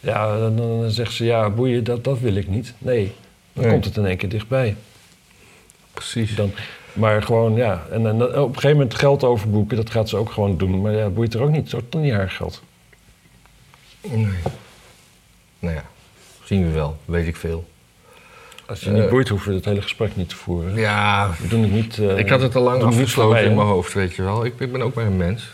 Ja, 0.00 0.38
dan, 0.38 0.56
dan 0.56 0.90
zegt 0.90 1.12
ze... 1.12 1.24
Ja, 1.24 1.50
boeien, 1.50 1.84
dat, 1.84 2.04
dat 2.04 2.18
wil 2.18 2.34
ik 2.34 2.48
niet. 2.48 2.74
Nee, 2.78 3.12
dan 3.52 3.62
Nee. 3.62 3.72
komt 3.72 3.84
het 3.84 3.96
in 3.96 4.06
één 4.06 4.16
keer 4.16 4.28
dichtbij. 4.28 4.76
Precies. 5.92 6.34
Dan, 6.34 6.52
maar 6.92 7.22
gewoon, 7.22 7.54
ja. 7.54 7.86
En, 7.90 8.06
en 8.06 8.22
op 8.22 8.30
een 8.48 8.54
gegeven 8.54 8.70
moment 8.76 8.94
geld 8.94 9.24
overboeken, 9.24 9.76
dat 9.76 9.90
gaat 9.90 10.08
ze 10.08 10.16
ook 10.16 10.30
gewoon 10.30 10.56
doen. 10.56 10.80
Maar 10.80 10.92
ja, 10.92 11.08
boeit 11.08 11.34
er 11.34 11.42
ook 11.42 11.50
niet. 11.50 11.70
Het 11.72 11.82
is 11.82 11.88
toch 11.88 12.00
niet 12.00 12.12
haar 12.12 12.30
geld. 12.30 12.62
Nee. 14.00 14.26
Nou 15.58 15.74
ja, 15.74 15.84
zien 16.44 16.64
we 16.66 16.70
wel, 16.70 16.96
weet 17.04 17.26
ik 17.26 17.36
veel. 17.36 17.64
Als 18.72 18.80
je 18.80 18.90
Eh. 18.90 18.96
niet 19.00 19.08
boeit, 19.08 19.28
hoeven 19.28 19.48
we 19.50 19.54
het 19.56 19.64
hele 19.64 19.82
gesprek 19.82 20.16
niet 20.16 20.28
te 20.28 20.36
voeren. 20.36 20.74
Ja, 20.76 21.30
We 21.40 21.48
doen 21.48 21.62
het 21.62 21.72
niet... 21.72 21.98
eh, 21.98 22.18
ik 22.18 22.28
had 22.28 22.40
het 22.40 22.54
al 22.56 22.62
lang 22.62 22.82
afgesloten 22.82 23.44
in 23.44 23.54
mijn 23.54 23.66
hoofd, 23.66 23.92
weet 23.92 24.14
je 24.14 24.22
wel. 24.22 24.44
Ik, 24.44 24.52
ik 24.58 24.72
ben 24.72 24.82
ook 24.82 24.94
maar 24.94 25.06
een 25.06 25.16
mens. 25.16 25.50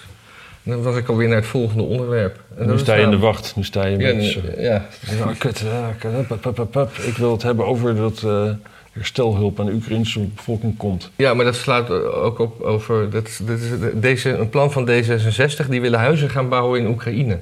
En 0.63 0.71
dan 0.71 0.83
was 0.83 0.97
ik 0.97 1.09
alweer 1.09 1.29
naar 1.29 1.37
het 1.37 1.47
volgende 1.47 1.83
onderwerp. 1.83 2.41
En 2.57 2.67
dat 2.67 2.75
nu 2.77 2.79
sta 2.83 2.95
je 2.95 3.03
in 3.03 3.11
de 3.11 3.17
nou- 3.17 3.27
wacht. 3.27 3.57
Nu 3.57 3.65
sta 3.65 3.87
je 3.87 3.97
Ja, 3.99 4.15
met... 4.15 4.33
ja. 4.59 4.87
Ja, 5.19 5.33
kut. 5.39 5.59
Ja, 5.59 5.95
kut. 5.99 6.97
Ik 7.07 7.17
wil 7.17 7.33
het 7.33 7.43
hebben 7.43 7.67
over 7.67 7.97
dat 7.97 8.23
eh, 8.23 8.51
herstelhulp 8.93 9.61
aan 9.61 9.67
de 9.67 9.73
Oekraïnse 9.73 10.21
bevolking 10.21 10.77
komt. 10.77 11.11
ja, 11.17 11.35
maar 11.35 11.45
dat 11.45 11.55
slaat 11.57 11.91
ook 11.91 12.39
op 12.39 12.61
over... 12.61 13.11
Dat, 13.11 13.41
dat 13.43 13.59
is 13.59 13.69
deze, 13.95 14.31
een 14.31 14.49
plan 14.49 14.73
van 14.73 14.89
D66, 14.89 15.69
die 15.69 15.81
willen 15.81 15.99
huizen 15.99 16.31
gaan 16.31 16.49
bouwen 16.49 16.81
in 16.81 16.87
Oekraïne. 16.87 17.39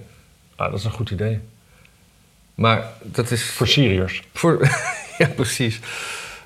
Ah, 0.57 0.71
dat 0.71 0.79
is 0.79 0.85
een 0.85 0.91
goed 0.91 1.11
idee. 1.11 1.39
Maar 2.55 2.85
dat 3.03 3.31
is... 3.31 3.43
Voor 3.51 3.67
Syriërs. 3.69 4.23
Voor, 4.33 4.59
ja, 5.19 5.29
precies. 5.35 5.81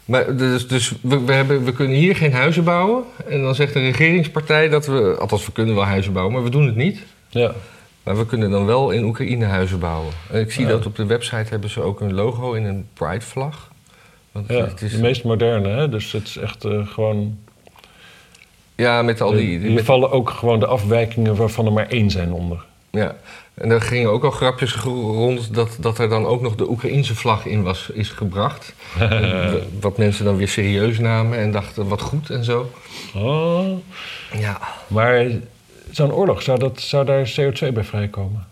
Maar 0.04 0.36
dus, 0.36 0.68
dus 0.68 0.92
we, 1.00 1.20
we, 1.24 1.32
hebben, 1.32 1.64
we 1.64 1.72
kunnen 1.72 1.96
hier 1.96 2.16
geen 2.16 2.32
huizen 2.32 2.64
bouwen. 2.64 3.04
En 3.28 3.42
dan 3.42 3.54
zegt 3.54 3.72
de 3.72 3.80
regeringspartij 3.80 4.68
dat 4.68 4.86
we... 4.86 5.16
Althans, 5.20 5.46
we 5.46 5.52
kunnen 5.52 5.74
wel 5.74 5.84
huizen 5.84 6.12
bouwen, 6.12 6.34
maar 6.34 6.44
we 6.44 6.50
doen 6.50 6.66
het 6.66 6.76
niet. 6.76 7.02
Ja. 7.28 7.52
Maar 8.02 8.16
we 8.18 8.26
kunnen 8.26 8.50
dan 8.50 8.66
wel 8.66 8.90
in 8.90 9.04
Oekraïne 9.04 9.44
huizen 9.44 9.78
bouwen. 9.78 10.12
En 10.30 10.40
ik 10.40 10.52
zie 10.52 10.64
Ja. 10.64 10.70
dat 10.70 10.86
op 10.86 10.96
de 10.96 11.06
website 11.06 11.46
hebben 11.50 11.70
ze 11.70 11.80
ook 11.82 12.00
een 12.00 12.14
logo 12.14 12.52
in 12.52 12.64
een 12.64 12.86
Pride-vlag. 12.92 13.68
Want 14.32 14.48
ja. 14.48 14.64
het 14.66 14.82
is, 14.82 14.92
De 14.92 15.00
meest 15.00 15.24
moderne, 15.24 15.68
hè. 15.68 15.88
Dus 15.88 16.12
het 16.12 16.26
is 16.26 16.36
echt 16.36 16.64
eh, 16.64 16.86
gewoon... 16.86 17.38
ja, 18.74 19.02
met 19.02 19.20
al 19.20 19.30
die... 19.30 19.58
Hier 19.58 19.70
met- 19.72 19.84
vallen 19.84 20.10
ook 20.10 20.30
gewoon 20.30 20.60
de 20.60 20.66
afwijkingen 20.66 21.36
waarvan 21.36 21.66
er 21.66 21.72
maar 21.72 21.88
één 21.88 22.10
zijn 22.10 22.32
onder. 22.32 22.64
ja. 22.90 23.16
En 23.60 23.70
er 23.70 23.82
gingen 23.82 24.10
ook 24.10 24.24
al 24.24 24.30
grapjes 24.30 24.74
rond 24.74 25.54
dat, 25.54 25.76
dat 25.80 25.98
er 25.98 26.08
dan 26.08 26.26
ook 26.26 26.40
nog 26.40 26.54
de 26.54 26.70
Oekraïnse 26.70 27.14
vlag 27.14 27.46
in 27.46 27.62
was, 27.62 27.90
is 27.90 28.08
gebracht. 28.08 28.74
wat 29.80 29.98
mensen 29.98 30.24
dan 30.24 30.36
weer 30.36 30.48
serieus 30.48 30.98
namen 30.98 31.38
en 31.38 31.50
dachten, 31.50 31.88
wat 31.88 32.00
goed 32.00 32.30
en 32.30 32.44
zo. 32.44 32.70
Oh. 33.14 33.78
Ja. 34.38 34.60
Maar 34.86 35.26
zo'n 35.90 36.12
oorlog, 36.12 36.42
zou, 36.42 36.58
dat, 36.58 36.80
zou 36.80 37.04
daar 37.04 37.32
CO2 37.40 37.72
bij 37.72 37.84
vrijkomen? 37.84 38.46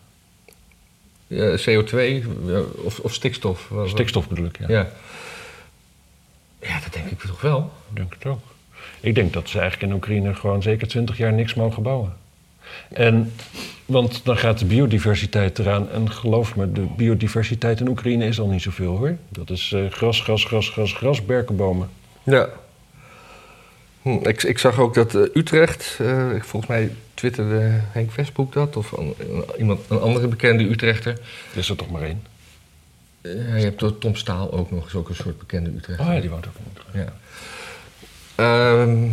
Ja, 1.26 1.58
CO2 1.58 1.96
ja, 2.46 2.60
of, 2.84 2.98
of 2.98 3.14
stikstof. 3.14 3.70
Stikstof 3.86 4.28
bedoel 4.28 4.46
ik, 4.46 4.58
ja. 4.58 4.66
Ja. 4.68 4.88
Ja, 6.60 6.80
dat 6.80 6.92
denk 6.92 7.10
ik 7.10 7.20
toch 7.20 7.40
wel. 7.40 7.72
Ik 7.90 7.96
denk 7.96 8.14
het 8.14 8.26
ook. 8.26 8.40
Ik 9.00 9.14
denk 9.14 9.32
dat 9.32 9.48
ze 9.48 9.58
eigenlijk 9.58 9.90
in 9.90 9.96
Oekraïne 9.96 10.34
gewoon 10.34 10.62
zeker 10.62 10.88
20 10.88 11.16
jaar 11.16 11.32
niks 11.32 11.54
mogen 11.54 11.82
bouwen. 11.82 12.16
En, 12.92 13.32
want 13.86 14.24
dan 14.24 14.38
gaat 14.38 14.58
de 14.58 14.64
biodiversiteit 14.64 15.58
eraan. 15.58 15.90
En 15.90 16.10
geloof 16.12 16.56
me, 16.56 16.72
de 16.72 16.86
biodiversiteit 16.96 17.80
in 17.80 17.88
Oekraïne 17.88 18.26
is 18.26 18.40
al 18.40 18.48
niet 18.48 18.62
zoveel 18.62 18.96
hoor. 18.96 19.16
Dat 19.28 19.50
is 19.50 19.72
eh, 19.74 19.80
gras, 19.90 20.20
gras, 20.20 20.44
gras, 20.44 20.68
gras, 20.70 20.92
gras, 20.92 21.24
berkenbomen. 21.24 21.88
Ja. 22.22 22.48
Hm, 24.02 24.08
ik, 24.28 24.42
ik 24.42 24.58
zag 24.58 24.78
ook 24.78 24.94
dat 24.94 25.14
eh, 25.14 25.22
Utrecht, 25.34 25.98
ik- 26.34 26.44
volgens 26.44 26.66
mij 26.70 26.90
twitterde 27.14 27.80
Henk 27.92 28.12
Westbroek 28.12 28.52
dat, 28.52 28.76
of 28.76 28.92
een, 28.92 29.14
iemand, 29.58 29.80
een 29.88 30.00
andere 30.00 30.26
bekende 30.28 30.64
Utrechter. 30.64 31.12
Er 31.52 31.58
is 31.58 31.68
er 31.68 31.76
toch 31.76 31.90
maar 31.90 32.02
één. 32.02 32.22
Je 33.22 33.30
hebt 33.78 34.00
Tom 34.00 34.14
Staal 34.14 34.52
ook 34.52 34.70
nog, 34.70 34.86
is 34.86 34.94
ook 34.94 35.08
een 35.08 35.14
soort 35.14 35.38
bekende 35.38 35.70
Utrechter. 35.70 36.06
Oh 36.06 36.12
ja, 36.14 36.20
die 36.20 36.30
woont 36.30 36.46
ook 36.46 36.52
in 36.56 36.64
Utrecht. 36.80 37.06
Ja. 37.06 37.12
Ehm, 38.34 39.08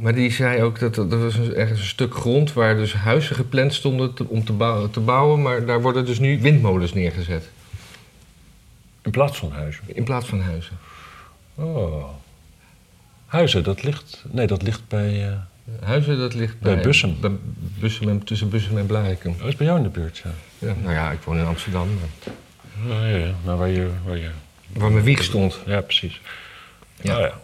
maar 0.00 0.14
die 0.14 0.30
zei 0.32 0.62
ook 0.62 0.78
dat 0.78 0.96
er 0.96 1.22
was 1.22 1.34
een- 1.34 1.54
ergens 1.54 1.80
een 1.80 1.86
stuk 1.86 2.14
grond 2.14 2.52
waar 2.52 2.76
dus 2.76 2.92
huizen 2.94 3.36
gepland 3.36 3.74
stonden 3.74 4.14
te- 4.14 4.28
om 4.28 4.44
te 4.44 4.52
bouwen, 4.52 4.90
te 4.90 5.00
bouwen, 5.00 5.42
maar 5.42 5.64
daar 5.66 5.82
worden 5.82 6.04
dus 6.04 6.18
nu 6.18 6.40
windmolens 6.40 6.92
neergezet 6.94 7.48
In 9.02 9.10
plaats 9.10 9.36
van 9.38 9.52
huizen. 9.52 9.82
in 9.86 10.04
plaats 10.04 10.26
van 10.26 10.40
huizen. 10.40 10.78
Oh. 11.54 12.04
Huizen, 13.26 13.64
dat 13.64 13.82
ligt... 13.82 14.24
Nee, 14.30 14.46
dat 14.46 14.62
ligt 14.62 14.88
bij... 14.88 15.28
eh 15.28 15.32
Huizen, 15.80 16.18
dat 16.18 16.34
ligt 16.34 16.60
Bij 16.60 16.74
bij, 16.74 16.82
Bussum. 16.82 17.20
bij 17.20 17.30
Bussum 17.80 18.08
en, 18.08 18.24
tussen 18.24 18.48
Bussum 18.48 18.78
en 18.78 18.86
Blarikum. 18.86 19.34
Oh, 19.42 19.46
is 19.48 19.56
bij 19.56 19.66
jou 19.66 19.78
in 19.78 19.84
de 19.84 19.88
buurt, 19.90 20.18
ja. 20.24 20.30
Ja, 20.58 20.74
nou 20.82 20.92
ja, 20.94 21.10
ik 21.10 21.20
woon 21.22 21.38
in 21.38 21.44
Amsterdam. 21.44 21.88
maar- 21.94 22.34
Ja, 22.98 23.06
ja, 23.06 23.16
ja. 23.16 23.34
Nou, 23.44 23.58
waar 23.58 23.68
je... 23.68 23.88
Waar 24.06 24.16
je... 24.16 24.30
Waar 24.72 24.90
mijn 24.92 25.04
wieg 25.04 25.22
stond. 25.22 25.58
Ja, 25.66 25.80
precies. 25.80 26.20
Ja. 27.02 27.14
Oh, 27.14 27.20
ja. 27.20 27.40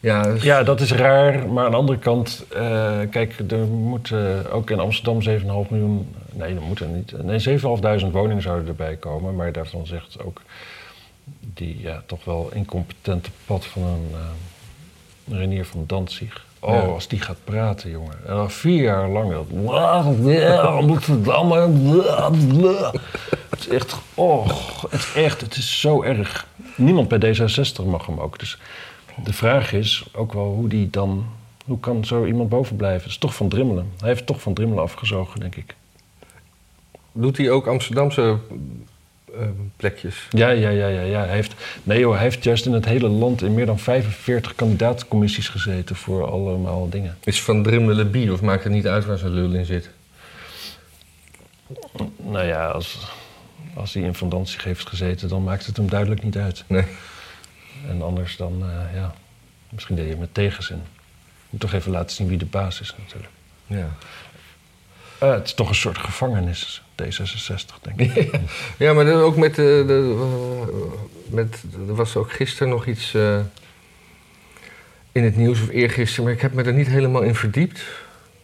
Ja, 0.00 0.22
dus- 0.22 0.42
Ja, 0.42 0.62
dat 0.62 0.80
is 0.80 0.92
raar. 0.92 1.48
Maar 1.48 1.64
aan 1.64 1.70
de 1.70 1.76
andere 1.76 1.98
kant, 1.98 2.44
eh, 2.48 2.98
kijk, 3.10 3.34
er 3.50 3.58
moeten 3.66 4.50
ook 4.52 4.70
in 4.70 4.78
Amsterdam 4.80 5.22
7,5 5.22 5.70
miljoen. 5.70 6.14
Nee, 6.32 6.54
dat 6.54 6.62
moet 6.62 6.80
er 6.80 6.86
niet. 6.88 7.22
Nee, 7.22 7.38
7.500 7.38 8.12
woningen 8.12 8.42
zouden 8.42 8.68
erbij 8.68 8.96
komen. 8.96 9.36
Maar 9.36 9.52
daarvan 9.52 9.86
zegt 9.86 10.24
ook 10.24 10.40
die 11.54 11.80
ja, 11.80 12.02
toch 12.06 12.24
wel 12.24 12.50
incompetente 12.54 13.30
pad 13.46 13.64
van 13.66 13.82
een 13.82 14.08
eh, 14.12 15.38
Renier 15.38 15.64
van 15.64 15.84
Danzig. 15.86 16.44
Oh, 16.60 16.72
Ja. 16.74 16.80
als 16.80 17.08
die 17.08 17.20
gaat 17.20 17.38
praten, 17.44 17.90
jongen. 17.90 18.16
En 18.26 18.32
al 18.34 18.48
vier 18.48 18.82
jaar 18.82 19.08
lang 19.08 19.32
dat. 19.32 19.46
Amsterdam. 22.08 22.92
Het 23.50 23.60
is 23.60 23.68
echt. 23.68 23.96
Oh, 24.14 24.48
het 24.90 25.00
is 25.00 25.12
echt. 25.14 25.40
Het 25.40 25.56
is 25.56 25.80
zo 25.80 26.02
erg. 26.02 26.46
Niemand 26.76 27.08
bij 27.08 27.18
D66 27.36 27.84
mag 27.84 28.06
hem 28.06 28.20
ook. 28.20 28.38
Dus 28.38 28.58
de 29.24 29.32
vraag 29.32 29.72
is 29.72 30.04
ook 30.12 30.32
wel 30.32 30.54
hoe 30.54 30.68
die 30.68 30.90
dan. 30.90 31.26
Hoe 31.64 31.80
kan 31.80 32.04
zo 32.04 32.24
iemand 32.24 32.48
boven 32.48 32.76
blijven? 32.76 33.02
Het 33.02 33.10
is 33.10 33.18
toch 33.18 33.34
van 33.34 33.48
Drimmelen. 33.48 33.90
Hij 33.98 34.08
heeft 34.08 34.26
toch 34.26 34.40
van 34.40 34.54
Drimmelen 34.54 34.82
afgezogen, 34.82 35.40
denk 35.40 35.56
ik. 35.56 35.74
Doet 37.12 37.36
hij 37.36 37.50
ook 37.50 37.66
Amsterdamse 37.66 38.38
eh, 39.38 39.46
plekjes? 39.76 40.26
Ja, 40.30 40.48
ja, 40.48 40.68
ja, 40.68 40.86
ja, 40.86 41.00
ja. 41.00 41.24
Hij 41.24 41.34
heeft, 41.34 41.54
nee 41.82 41.98
joh, 41.98 42.12
hij 42.12 42.22
heeft 42.22 42.44
juist 42.44 42.66
in 42.66 42.72
het 42.72 42.84
hele 42.84 43.08
land 43.08 43.42
in 43.42 43.54
meer 43.54 43.66
dan 43.66 43.78
45 43.78 44.54
kandidaatcommissies 44.54 45.48
gezeten 45.48 45.96
voor 45.96 46.30
allemaal 46.30 46.88
dingen. 46.88 47.16
Is 47.24 47.42
Van 47.42 47.62
Drimmelen 47.62 48.10
bier 48.10 48.32
of 48.32 48.40
maakt 48.40 48.64
het 48.64 48.72
niet 48.72 48.86
uit 48.86 49.04
waar 49.06 49.18
zijn 49.18 49.32
lul 49.32 49.52
in 49.52 49.64
zit? 49.64 49.90
Nou 52.16 52.46
ja, 52.46 52.66
als, 52.66 52.98
als 53.74 53.94
hij 53.94 54.02
in 54.02 54.14
Van 54.14 54.28
Danzig 54.28 54.64
heeft 54.64 54.88
gezeten, 54.88 55.28
dan 55.28 55.42
maakt 55.42 55.66
het 55.66 55.76
hem 55.76 55.88
duidelijk 55.88 56.22
niet 56.22 56.36
uit. 56.36 56.64
Nee. 56.66 56.84
En 57.88 58.02
anders 58.02 58.36
dan, 58.36 58.62
eh, 58.62 58.94
ja, 58.94 59.14
misschien 59.68 59.96
deed 59.96 60.08
je 60.08 60.16
met 60.16 60.34
tegenzin. 60.34 60.76
Je 60.76 61.46
moet 61.50 61.60
toch 61.60 61.72
even 61.72 61.90
laten 61.90 62.16
zien 62.16 62.28
wie 62.28 62.38
de 62.38 62.44
baas 62.44 62.80
is 62.80 62.94
natuurlijk. 62.98 63.32
Ja. 63.66 63.88
Eh, 65.18 65.32
het 65.32 65.46
is 65.46 65.54
toch 65.54 65.68
een 65.68 65.74
soort 65.74 65.98
gevangenis, 65.98 66.82
D66, 67.02 67.80
denk 67.82 68.00
ik. 68.00 68.30
Ja, 68.78 68.92
maar 68.92 69.12
ook 69.22 69.36
met, 69.36 69.54
de, 69.54 69.84
de, 69.86 70.16
eh, 70.20 71.34
met. 71.34 71.62
Er 71.88 71.94
was 71.94 72.16
ook 72.16 72.32
gisteren 72.32 72.68
nog 72.68 72.86
iets 72.86 73.14
eh, 73.14 73.38
in 75.12 75.24
het 75.24 75.36
nieuws, 75.36 75.60
of 75.60 75.68
eergisteren, 75.68 76.24
maar 76.24 76.32
ik 76.32 76.40
heb 76.40 76.52
me 76.52 76.62
er 76.62 76.72
niet 76.72 76.86
helemaal 76.86 77.22
in 77.22 77.34
verdiept. 77.34 77.82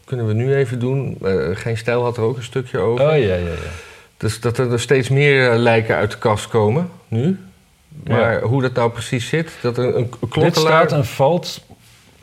Kunnen 0.05 0.27
we 0.27 0.33
nu 0.33 0.55
even 0.55 0.79
doen. 0.79 1.19
Eh, 1.23 1.57
Geen 1.57 1.77
Stijl 1.77 2.03
had 2.03 2.17
er 2.17 2.23
ook 2.23 2.37
een 2.37 2.43
stukje 2.43 2.79
over. 2.79 3.05
Oh 3.05 3.11
ja, 3.11 3.17
ja, 3.17 3.37
ja. 3.37 3.55
Dus 4.17 4.41
dat 4.41 4.59
er, 4.59 4.73
er 4.73 4.81
steeds 4.81 5.09
meer 5.09 5.51
eh, 5.51 5.59
lijken 5.59 5.97
uit 5.97 6.11
de 6.11 6.19
kast 6.19 6.49
komen, 6.49 6.91
nu. 7.09 7.39
Maar 8.05 8.41
hoe 8.41 8.63
dat 8.63 8.73
nou 8.73 8.91
precies 8.91 9.29
zit, 9.29 9.53
dat 9.63 9.79
er 9.79 9.85
een, 9.85 9.97
een 9.97 10.11
Dit 10.11 10.19
klokkenluider... 10.19 10.61
staat 10.61 10.93
en 10.93 11.05
valt. 11.05 11.65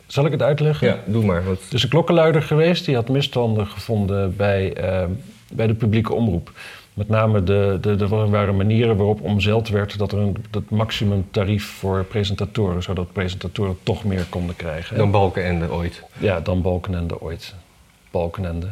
Zal 0.05 0.25
ik 0.25 0.31
het 0.31 0.41
uitleggen? 0.41 0.87
Ja, 0.87 0.99
doe 1.05 1.25
maar. 1.25 1.43
Want... 1.43 1.59
Is 1.69 1.83
een 1.83 1.89
klokkenluider 1.89 2.41
geweest. 2.41 2.85
Die 2.85 2.95
had 2.95 3.09
misstanden 3.09 3.67
gevonden 3.67 4.35
bij, 4.35 4.73
eh, 4.73 5.05
bij 5.51 5.67
de 5.67 5.73
publieke 5.73 6.13
omroep. 6.13 6.51
Met 6.93 7.09
name 7.09 7.43
de, 7.43 7.77
de, 7.81 7.95
er 7.99 8.29
waren 8.29 8.55
manieren 8.55 8.97
waarop 8.97 9.21
omzeild 9.21 9.69
werd 9.69 9.97
dat 9.97 10.11
er 10.11 10.17
een 10.17 10.45
dat 10.49 10.69
maximumtarief 10.69 11.65
voor 11.65 12.03
presentatoren, 12.03 12.83
zodat 12.83 13.13
presentatoren 13.13 13.77
toch 13.83 14.03
meer 14.03 14.25
konden 14.29 14.55
krijgen. 14.55 14.97
Dan 14.97 15.11
Balkenende 15.11 15.71
ooit. 15.71 16.03
Ja, 16.17 16.39
dan 16.39 16.61
Balkenende 16.61 17.21
ooit. 17.21 17.53
Balkenende. 18.11 18.67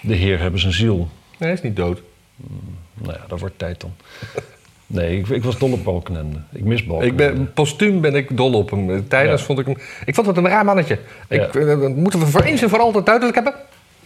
De 0.00 0.14
Heer 0.14 0.40
hebben 0.40 0.60
zijn 0.60 0.72
ziel. 0.72 0.96
Nee, 0.96 1.08
hij 1.38 1.52
is 1.52 1.62
niet 1.62 1.76
dood. 1.76 2.02
Nou 2.94 3.12
ja, 3.12 3.24
dat 3.28 3.40
wordt 3.40 3.58
tijd 3.58 3.80
dan. 3.80 3.92
Nee, 4.92 5.18
ik, 5.18 5.28
ik 5.28 5.42
was 5.44 5.58
dol 5.58 5.72
op 5.72 5.84
Balkenende. 5.84 6.36
Ik 6.52 6.64
mis 6.64 6.84
Balkenende. 6.84 7.24
Ik 7.24 7.34
ben, 7.34 7.52
postuum 7.52 8.00
ben 8.00 8.14
ik 8.14 8.36
dol 8.36 8.52
op 8.52 8.70
hem. 8.70 9.08
Tijdens 9.08 9.40
Ja. 9.40 9.46
vond 9.46 9.58
ik 9.58 9.66
hem... 9.66 9.76
Ik 10.04 10.14
vond 10.14 10.26
het 10.26 10.36
een 10.36 10.48
raar 10.48 10.64
mannetje. 10.64 10.98
Ja. 11.28 11.46
eh, 11.48 11.66
dat 11.66 11.94
moeten 11.96 12.20
we 12.20 12.26
voor 12.26 12.40
eens 12.42 12.62
en 12.62 12.68
voor 12.68 12.78
altijd 12.78 13.06
duidelijk 13.06 13.34
hebben. 13.34 13.54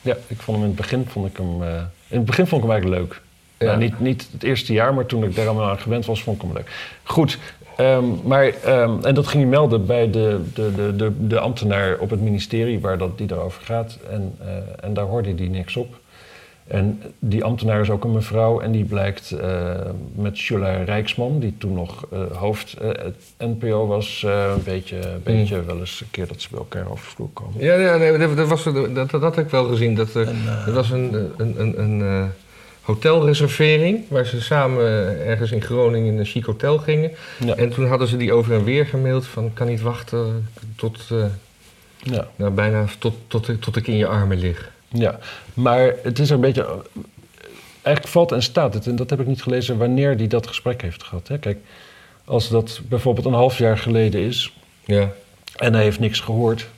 Ja, 0.03 0.17
ik 0.27 0.37
vond 0.41 0.57
hem 0.57 0.67
in 0.67 0.73
het 0.73 0.81
begin 0.81 1.05
vond 1.09 1.27
ik 1.31 1.37
hem. 1.37 1.63
eh, 1.63 1.69
in 2.09 2.17
het 2.17 2.25
begin 2.25 2.47
vond 2.47 2.63
ik 2.63 2.69
hem 2.69 2.79
eigenlijk 2.79 3.03
leuk. 3.11 3.21
Ja. 3.59 3.67
Nou, 3.67 3.79
niet, 3.79 4.01
niet 4.01 4.29
het 4.33 4.43
eerste 4.43 4.73
jaar, 4.73 4.95
maar 4.95 5.07
toen 5.07 5.25
ik 5.25 5.35
daar 5.35 5.47
allemaal 5.47 5.69
aan 5.71 5.79
gewend 5.79 6.07
was, 6.07 6.23
vond 6.23 6.37
ik 6.37 6.43
hem 6.43 6.53
leuk. 6.53 6.71
Goed, 7.03 7.39
ehm, 7.77 8.05
maar, 8.25 8.45
ehm, 8.65 9.05
en 9.05 9.15
dat 9.15 9.27
ging 9.27 9.43
hij 9.43 9.51
melden 9.53 9.87
bij 9.87 10.11
de, 10.11 10.41
de, 10.55 10.73
de, 10.77 10.97
de, 10.97 11.27
de 11.27 11.39
ambtenaar 11.41 11.97
op 11.99 12.11
het 12.11 12.21
ministerie 12.21 12.81
waar 12.81 12.99
dat, 12.99 13.19
die 13.19 13.27
daarover 13.27 13.63
gaat. 13.65 13.99
En, 14.11 14.35
eh, 14.41 14.47
en 14.81 14.95
daar 14.95 15.05
hoorde 15.05 15.35
hij 15.37 15.47
niks 15.49 15.77
op. 15.77 15.99
En 16.67 17.03
die 17.19 17.45
ambtenaar 17.45 17.81
is 17.81 17.91
ook 17.91 18.05
een 18.05 18.13
mevrouw 18.13 18.61
en 18.61 18.73
die 18.73 18.85
blijkt 18.85 19.31
eh, 19.31 19.75
met 20.15 20.41
Jula 20.41 20.83
Rijksman, 20.83 21.39
die 21.39 21.55
toen 21.59 21.75
nog 21.75 22.07
eh, 22.13 22.37
hoofd 22.37 22.73
eh, 22.73 22.89
het 22.89 23.17
NPO 23.39 23.87
was, 23.87 24.23
eh, 24.27 24.53
een 24.57 24.63
beetje, 24.63 24.97
een 24.97 25.23
beetje 25.23 25.65
wel 25.65 25.79
eens 25.79 26.01
een 26.01 26.11
keer 26.11 26.27
dat 26.27 26.41
ze 26.41 26.49
bij 26.51 26.59
elkaar 26.59 26.91
over 26.91 27.05
de 27.05 27.11
vloer 27.11 27.29
komen. 27.33 27.65
Ja, 27.65 27.75
ja 27.75 27.97
nee, 27.97 28.19
dat, 28.19 28.37
dat, 28.37 28.49
was, 28.49 28.65
dat, 28.65 28.95
dat, 28.95 29.11
dat 29.11 29.23
had 29.23 29.39
ik 29.39 29.49
wel 29.49 29.65
gezien. 29.65 29.95
Dat, 29.95 30.15
er, 30.15 30.29
En, 30.29 30.37
er 30.67 30.73
was 30.73 30.91
een, 30.91 31.33
een, 31.37 31.61
een, 31.61 31.81
een 31.81 32.01
eh, 32.01 32.25
hotelreservering 32.83 34.05
waar 34.09 34.27
ze 34.27 34.43
samen 34.43 34.85
ergens 35.27 35.53
in 35.53 35.63
Groningen 35.63 36.13
in 36.13 36.19
een 36.19 36.25
chic 36.25 36.45
hotel 36.45 36.79
gingen. 36.79 37.11
ja, 37.45 37.55
En 37.55 37.71
toen 37.71 37.87
hadden 37.87 38.09
ze 38.09 38.17
die 38.17 38.33
over 38.33 38.55
en 38.55 38.65
weer 38.65 38.87
gemaild 38.87 39.27
van 39.27 39.53
kan 39.53 39.67
niet 39.67 39.81
wachten 39.81 40.49
tot, 40.77 41.05
eh, 41.11 41.25
ja. 41.99 42.29
nou, 42.37 42.53
bijna 42.53 42.85
tot, 42.99 43.15
tot, 43.27 43.51
tot 43.61 43.77
ik 43.77 43.87
in 43.87 43.97
je 43.97 44.07
armen 44.07 44.39
lig. 44.39 44.71
Ja, 44.89 45.19
maar 45.55 45.95
het 46.03 46.19
is 46.19 46.31
een 46.31 46.41
beetje. 46.41 46.67
Eigenlijk 47.83 48.15
valt 48.15 48.33
en 48.33 48.43
staat 48.43 48.75
het, 48.75 48.87
en 48.87 48.97
dat 48.97 49.11
heb 49.11 49.21
ik 49.21 49.27
niet 49.27 49.43
gelezen, 49.43 49.79
wanneer 49.79 50.17
die 50.17 50.29
dat 50.29 50.47
gesprek 50.47 50.83
heeft 50.83 51.03
gehad. 51.03 51.29
Hè? 51.29 51.39
Kijk, 51.39 51.59
als 52.25 52.49
dat 52.49 52.81
bijvoorbeeld 52.89 53.27
een 53.27 53.33
half 53.33 53.59
jaar 53.59 53.79
geleden 53.79 54.21
is 54.21 54.53
Ja. 54.85 55.13
en 55.57 55.75
hij 55.75 55.83
heeft 55.83 55.99
niks 56.01 56.21
gehoord. 56.21 56.69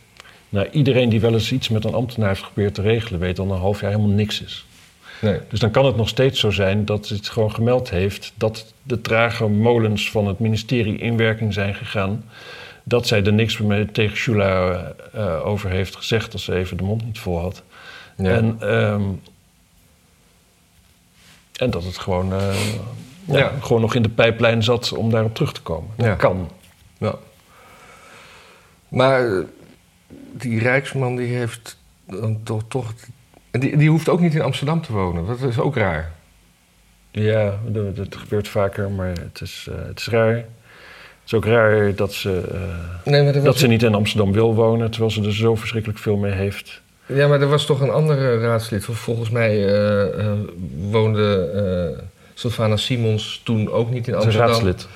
Nou, 0.48 0.66
iedereen 0.70 1.08
die 1.08 1.20
wel 1.20 1.32
eens 1.32 1.52
iets 1.52 1.68
met 1.68 1.84
een 1.84 1.94
ambtenaar 1.94 2.28
heeft 2.28 2.42
geprobeerd 2.42 2.74
te 2.74 2.82
regelen, 2.82 3.20
weet 3.20 3.36
dat 3.36 3.46
een 3.46 3.56
half 3.56 3.80
jaar 3.80 3.90
helemaal 3.90 4.14
niks 4.14 4.42
is. 4.42 4.66
Nee. 5.20 5.38
Dus 5.48 5.60
dan 5.60 5.70
kan 5.70 5.84
het 5.86 5.96
nog 5.96 6.08
steeds 6.08 6.40
zo 6.40 6.50
zijn 6.50 6.84
dat 6.84 7.08
het 7.08 7.28
gewoon 7.28 7.54
gemeld 7.54 7.90
heeft 7.90 8.32
dat 8.34 8.72
de 8.82 9.00
trage 9.00 9.46
molens 9.48 10.10
van 10.10 10.26
het 10.26 10.38
ministerie 10.38 10.98
in 10.98 11.16
werking 11.16 11.52
zijn 11.52 11.74
gegaan. 11.74 12.24
Dat 12.84 13.06
zij 13.06 13.24
er 13.24 13.32
niks 13.32 13.58
meer 13.58 13.92
tegen 13.92 14.16
Shula 14.16 14.82
eh, 15.12 15.46
over 15.46 15.70
heeft 15.70 15.96
gezegd 15.96 16.32
als 16.32 16.44
ze 16.44 16.54
even 16.54 16.76
de 16.76 16.82
mond 16.82 17.04
niet 17.04 17.18
vol 17.18 17.38
had. 17.40 17.62
Ja. 18.18 18.31
En, 18.31 18.57
ehm, 18.61 19.02
en 21.57 21.70
dat 21.70 21.85
het 21.85 21.98
gewoon, 21.98 22.33
eh, 22.33 22.72
ja, 23.24 23.38
Ja. 23.38 23.52
gewoon 23.61 23.81
nog 23.81 23.94
in 23.94 24.02
de 24.02 24.09
pijplijn 24.09 24.62
zat 24.62 24.92
om 24.92 25.11
daarop 25.11 25.35
terug 25.35 25.52
te 25.52 25.62
komen. 25.62 25.90
Dat 25.96 26.16
kan. 26.16 26.50
Ja. 26.98 27.14
Maar 28.88 29.26
eh, 29.26 29.44
die 30.33 30.59
Rijksman 30.59 31.16
die 31.16 31.35
heeft 31.37 31.78
dan 32.07 32.40
toch... 32.42 32.62
toch 32.68 32.92
die, 33.50 33.76
die 33.76 33.90
hoeft 33.90 34.09
ook 34.09 34.20
niet 34.20 34.35
in 34.35 34.40
Amsterdam 34.42 34.83
te 34.83 34.92
wonen. 34.92 35.26
Dat 35.26 35.40
is 35.40 35.59
ook 35.59 35.76
raar. 35.76 36.12
Ja, 37.11 37.59
dat, 37.94 38.16
gebeurt 38.16 38.48
vaker, 38.48 38.90
maar 38.90 39.09
het 39.09 39.40
is, 39.40 39.66
eh, 39.70 39.87
het 39.87 39.98
is 39.98 40.09
raar. 40.09 40.35
Het 40.35 40.46
is 41.26 41.35
ook 41.35 41.44
raar 41.44 41.94
dat 41.94 42.12
ze, 42.12 42.42
Nee, 43.04 43.40
dat 43.40 43.59
ze 43.59 43.66
niet 43.66 43.83
in 43.83 43.94
Amsterdam 43.94 44.33
wil 44.33 44.54
wonen, 44.54 44.90
terwijl 44.90 45.12
ze 45.12 45.24
er 45.24 45.35
zo 45.35 45.54
verschrikkelijk 45.54 45.98
veel 45.98 46.16
mee 46.16 46.33
heeft. 46.33 46.83
Ja, 47.08 47.28
maar 47.28 47.40
er 47.40 47.48
was 47.48 47.66
toch 47.66 47.80
een 47.80 47.90
andere 47.90 48.38
raadslid. 48.38 48.84
Volgens 48.84 49.30
mij 49.30 49.66
eh, 49.66 50.18
eh, 50.26 50.32
woonde 50.90 51.50
eh 51.98 52.04
Sylvana 52.34 52.76
Simons 52.76 53.40
toen 53.44 53.70
ook 53.70 53.90
niet 53.90 54.08
in 54.08 54.20
Ze 54.20 54.28
is 54.28 54.34
een 54.34 54.40
Amsterdam. 54.42 54.48
raadslid. 54.66 54.88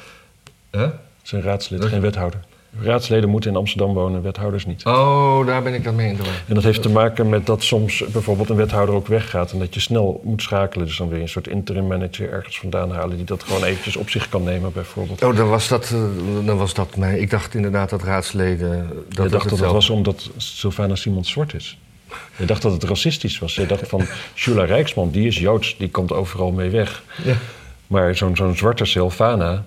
Huh? 0.71 0.89
Een 1.31 1.43
raadslid, 1.43 1.81
Dat- 1.81 1.91
geen 1.91 2.01
wethouder. 2.01 2.41
Raadsleden 2.81 3.29
moeten 3.29 3.51
in 3.51 3.57
Amsterdam 3.57 3.95
wonen, 3.95 4.23
wethouders 4.23 4.67
niet. 4.67 4.85
Oh, 4.87 5.47
daar 5.47 5.63
ben 5.63 5.75
ik 5.75 5.85
dan 5.85 5.95
mee 5.95 6.09
in 6.09 6.17
de 6.17 6.23
war. 6.23 6.33
En 6.49 6.55
dat 6.55 6.63
heeft 6.63 6.83
te 6.83 6.89
maken 6.89 7.29
met 7.29 7.47
dat 7.47 7.63
soms 7.63 8.05
bijvoorbeeld 8.13 8.49
een 8.51 8.57
wethouder 8.57 8.95
ook 8.95 9.07
weggaat 9.07 9.53
en 9.53 9.59
dat 9.59 9.75
je 9.75 9.81
snel 9.81 10.21
moet 10.25 10.43
schakelen. 10.43 10.87
Dus 10.87 10.97
dan 10.97 11.09
weer 11.09 11.21
een 11.21 11.29
soort 11.29 11.49
interim 11.49 11.87
manager 11.87 12.31
ergens 12.33 12.59
vandaan 12.59 12.91
halen 12.91 13.17
die 13.17 13.25
dat 13.27 13.43
gewoon 13.43 13.65
eventjes 13.65 13.97
op 13.97 14.11
zich 14.11 14.29
kan 14.29 14.43
nemen, 14.43 14.73
bijvoorbeeld. 14.73 15.23
Oh, 15.25 15.37
dan 15.37 15.49
was 15.49 15.69
dat, 15.69 15.95
dan 16.45 16.57
was 16.57 16.75
dat 16.75 16.97
mij. 16.97 17.19
Ik 17.19 17.31
dacht 17.31 17.55
inderdaad 17.55 17.91
dat 17.91 18.03
raadsleden. 18.03 18.71
Dat 18.89 18.89
je 18.89 19.15
dacht 19.15 19.17
dat 19.17 19.33
het 19.33 19.43
hetzelfde- 19.51 19.75
was 19.75 19.91
omdat 19.91 20.31
Sylvana 20.37 20.95
Simons 20.95 21.31
zwart 21.31 21.55
is. 21.55 21.79
Je 22.37 22.45
dacht 22.45 22.63
dat 22.63 22.73
het 22.73 22.85
racistisch 22.85 23.39
was. 23.39 23.55
Je 23.55 23.67
dacht 23.67 23.89
van 23.89 24.07
Shula 24.35 24.65
Rijksman, 24.65 25.11
die 25.11 25.27
is 25.27 25.39
Joods, 25.39 25.77
die 25.79 25.91
komt 25.91 26.13
overal 26.13 26.51
mee 26.53 26.71
weg. 26.71 27.03
Ja. 27.25 27.35
Maar 27.87 28.15
zo'n 28.17 28.37
zo'n 28.37 28.57
zwarte 28.57 28.85
Sylvana, 28.85 29.65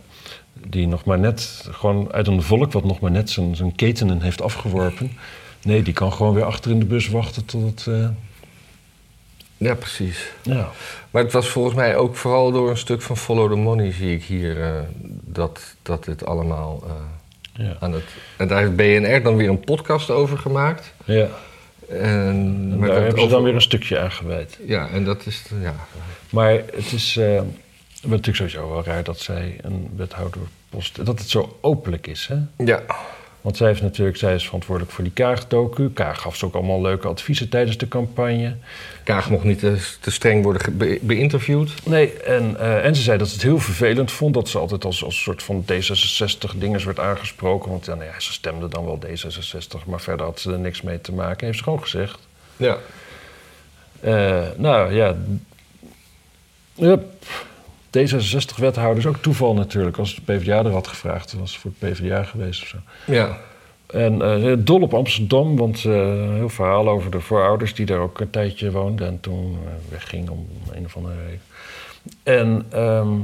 die 0.67 0.87
nog 0.87 1.05
maar 1.05 1.19
net, 1.19 1.67
gewoon 1.71 2.11
uit 2.13 2.27
een 2.27 2.41
volk 2.41 2.71
wat 2.71 2.83
nog 2.83 2.99
maar 2.99 3.11
net 3.11 3.29
zijn, 3.29 3.55
zijn 3.55 3.75
ketenen 3.75 4.21
heeft 4.21 4.41
afgeworpen. 4.41 5.11
Nee, 5.63 5.81
die 5.81 5.93
kan 5.93 6.13
gewoon 6.13 6.33
weer 6.33 6.43
achter 6.43 6.71
in 6.71 6.79
de 6.79 6.85
bus 6.85 7.07
wachten 7.09 7.45
tot 7.45 7.63
het. 7.85 7.87
eh, 7.95 8.07
ja, 9.57 9.73
precies. 9.75 10.31
ja. 10.41 10.69
Maar 11.11 11.23
het 11.23 11.31
was 11.33 11.47
volgens 11.47 11.75
mij 11.75 11.95
ook 11.95 12.15
vooral 12.15 12.51
door 12.51 12.69
een 12.69 12.77
stuk 12.77 13.01
van 13.01 13.17
Follow 13.17 13.49
the 13.51 13.57
Money, 13.57 13.91
zie 13.91 14.15
ik 14.15 14.23
hier. 14.23 14.61
eh, 14.63 14.71
dat, 15.23 15.75
dat 15.81 16.03
dit 16.03 16.25
allemaal 16.25 16.83
eh, 16.87 17.65
Ja. 17.65 17.75
aan 17.79 17.93
het... 17.93 18.03
En 18.37 18.47
daar 18.47 18.59
heeft 18.59 18.75
BNR 18.75 19.23
dan 19.23 19.35
weer 19.35 19.49
een 19.49 19.59
podcast 19.59 20.09
over 20.09 20.37
gemaakt. 20.37 20.93
ja. 21.05 21.27
En, 21.89 21.99
En 22.01 22.77
maar 22.77 22.87
daar 22.89 23.01
hebben 23.01 23.21
ze 23.21 23.27
dan 23.29 23.43
weer 23.43 23.55
een 23.55 23.61
stukje 23.61 23.99
aan 23.99 24.11
gewijd. 24.11 24.59
Ja, 24.65 24.89
en 24.89 25.03
dat 25.03 25.25
is... 25.25 25.43
Ja, 25.61 25.75
Maar 26.29 26.51
het 26.53 26.91
is 26.91 27.17
eh, 27.17 27.41
natuurlijk 28.01 28.35
sowieso 28.35 28.69
wel 28.69 28.83
raar 28.83 29.03
dat 29.03 29.19
zij 29.19 29.57
een 29.61 29.89
wethouderpost... 29.95 31.05
dat 31.05 31.19
het 31.19 31.29
zo 31.29 31.57
openlijk 31.61 32.07
is, 32.07 32.27
hè? 32.27 32.65
ja. 32.65 32.83
Want 33.45 33.57
zij, 33.57 33.67
heeft 33.67 33.81
natuurlijk, 33.81 34.17
zij 34.17 34.35
is 34.35 34.45
verantwoordelijk 34.45 34.93
voor 34.93 35.03
die 35.03 35.13
Kaag-docu. 35.13 35.89
Kaag 35.89 36.21
gaf 36.21 36.35
ze 36.35 36.45
ook 36.45 36.53
allemaal 36.53 36.81
leuke 36.81 37.07
adviezen 37.07 37.49
tijdens 37.49 37.77
de 37.77 37.87
campagne. 37.87 38.55
Kaag 39.03 39.29
mocht 39.29 39.43
niet 39.43 39.59
te, 39.59 39.95
te 39.99 40.11
streng 40.11 40.43
worden 40.43 40.77
be- 40.77 40.99
beïnterviewd. 41.01 41.71
Nee, 41.85 42.13
en, 42.13 42.59
eh, 42.59 42.85
en 42.85 42.95
ze 42.95 43.01
zei 43.01 43.17
dat 43.17 43.27
ze 43.27 43.33
het 43.33 43.43
heel 43.43 43.59
vervelend 43.59 44.11
vond... 44.11 44.33
dat 44.33 44.49
ze 44.49 44.57
altijd 44.57 44.85
als, 44.85 45.03
als 45.03 45.21
soort 45.21 45.43
van 45.43 45.65
D66-dingers 45.71 46.83
werd 46.83 46.99
aangesproken. 46.99 47.69
Want 47.71 47.85
ja, 47.85 47.95
nou 47.95 48.05
ja, 48.05 48.19
ze 48.19 48.33
stemde 48.33 48.67
dan 48.67 48.85
wel 48.85 48.99
D66, 49.05 49.85
maar 49.85 50.01
verder 50.01 50.25
had 50.25 50.39
ze 50.39 50.51
er 50.51 50.59
niks 50.59 50.81
mee 50.81 51.01
te 51.01 51.13
maken. 51.13 51.45
Heeft 51.45 51.57
ze 51.57 51.63
gewoon 51.63 51.81
gezegd. 51.81 52.19
Ja. 52.57 52.77
Eh, 53.99 54.47
nou 54.57 54.93
ja. 54.93 55.15
Yep. 56.73 57.03
D66-wethouder 57.97 58.97
is 58.97 59.05
ook 59.05 59.21
toeval 59.21 59.53
natuurlijk. 59.53 59.97
Als 59.97 60.15
de 60.15 60.21
PvdA 60.21 60.57
er 60.57 60.71
had 60.71 60.87
gevraagd, 60.87 61.31
dan 61.31 61.39
was 61.39 61.51
ze 61.51 61.59
voor 61.59 61.71
het 61.79 61.91
PvdA 61.91 62.23
geweest 62.23 62.61
of 62.61 62.67
zo. 62.67 62.77
Ja. 63.05 63.37
En 63.85 64.21
eh, 64.21 64.53
dol 64.57 64.81
op 64.81 64.93
Amsterdam, 64.93 65.57
want 65.57 65.83
een 65.83 66.35
heel 66.35 66.49
verhaal 66.49 66.89
over 66.89 67.11
de 67.11 67.19
voorouders 67.19 67.73
die 67.73 67.85
daar 67.85 67.99
ook 67.99 68.19
een 68.19 68.29
tijdje 68.29 68.71
woonden 68.71 69.07
en 69.07 69.19
toen 69.19 69.57
eh, 69.65 69.71
wegging 69.89 70.29
om 70.29 70.47
een 70.71 70.85
of 70.85 70.95
andere 70.95 71.15
reden. 71.25 71.41
En, 72.23 72.65
ehm, 72.69 73.19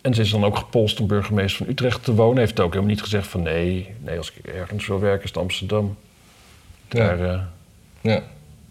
en 0.00 0.14
ze 0.14 0.20
is 0.20 0.30
dan 0.30 0.44
ook 0.44 0.56
gepolst 0.56 1.00
om 1.00 1.06
burgemeester 1.06 1.64
van 1.64 1.72
Utrecht 1.72 2.04
te 2.04 2.14
wonen. 2.14 2.38
Heeft 2.38 2.60
ook 2.60 2.72
helemaal 2.72 2.94
niet 2.94 3.02
gezegd 3.02 3.26
van 3.26 3.42
nee, 3.42 3.94
nee 4.00 4.18
als 4.18 4.32
ik 4.32 4.46
ergens 4.46 4.86
wil 4.86 5.00
werken 5.00 5.22
is 5.22 5.28
het 5.28 5.38
Amsterdam. 5.38 5.96
Daar, 6.88 7.20
eh, 7.20 7.40
ja. 8.00 8.22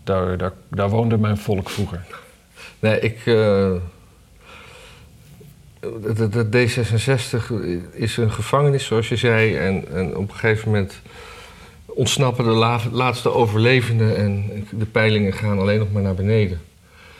daar, 0.04 0.38
daar, 0.38 0.54
daar 0.68 0.90
woonde 0.90 1.18
mijn 1.18 1.38
volk 1.38 1.70
vroeger. 1.70 2.06
Nee, 2.82 3.00
ik. 3.00 3.18
eh, 3.18 3.72
de, 5.80 6.30
de, 6.30 6.50
de 6.50 6.68
D66 6.70 7.54
is 7.92 8.18
een 8.18 8.32
gevangenis, 8.32 8.86
zoals 8.86 9.10
je 9.10 9.16
zei. 9.16 9.56
En, 9.56 9.86
en 9.94 10.16
op 10.18 10.30
een 10.30 10.36
gegeven 10.36 10.70
moment 10.72 11.02
ontsnappen 11.86 12.44
de 12.46 12.50
la- 12.52 12.82
laatste 12.92 13.30
overlevenden. 13.34 14.16
En 14.18 14.68
de 14.72 14.86
peilingen 14.86 15.34
gaan 15.34 15.60
alleen 15.60 15.80
nog 15.80 15.92
maar 15.92 16.02
naar 16.02 16.16
beneden. 16.16 16.62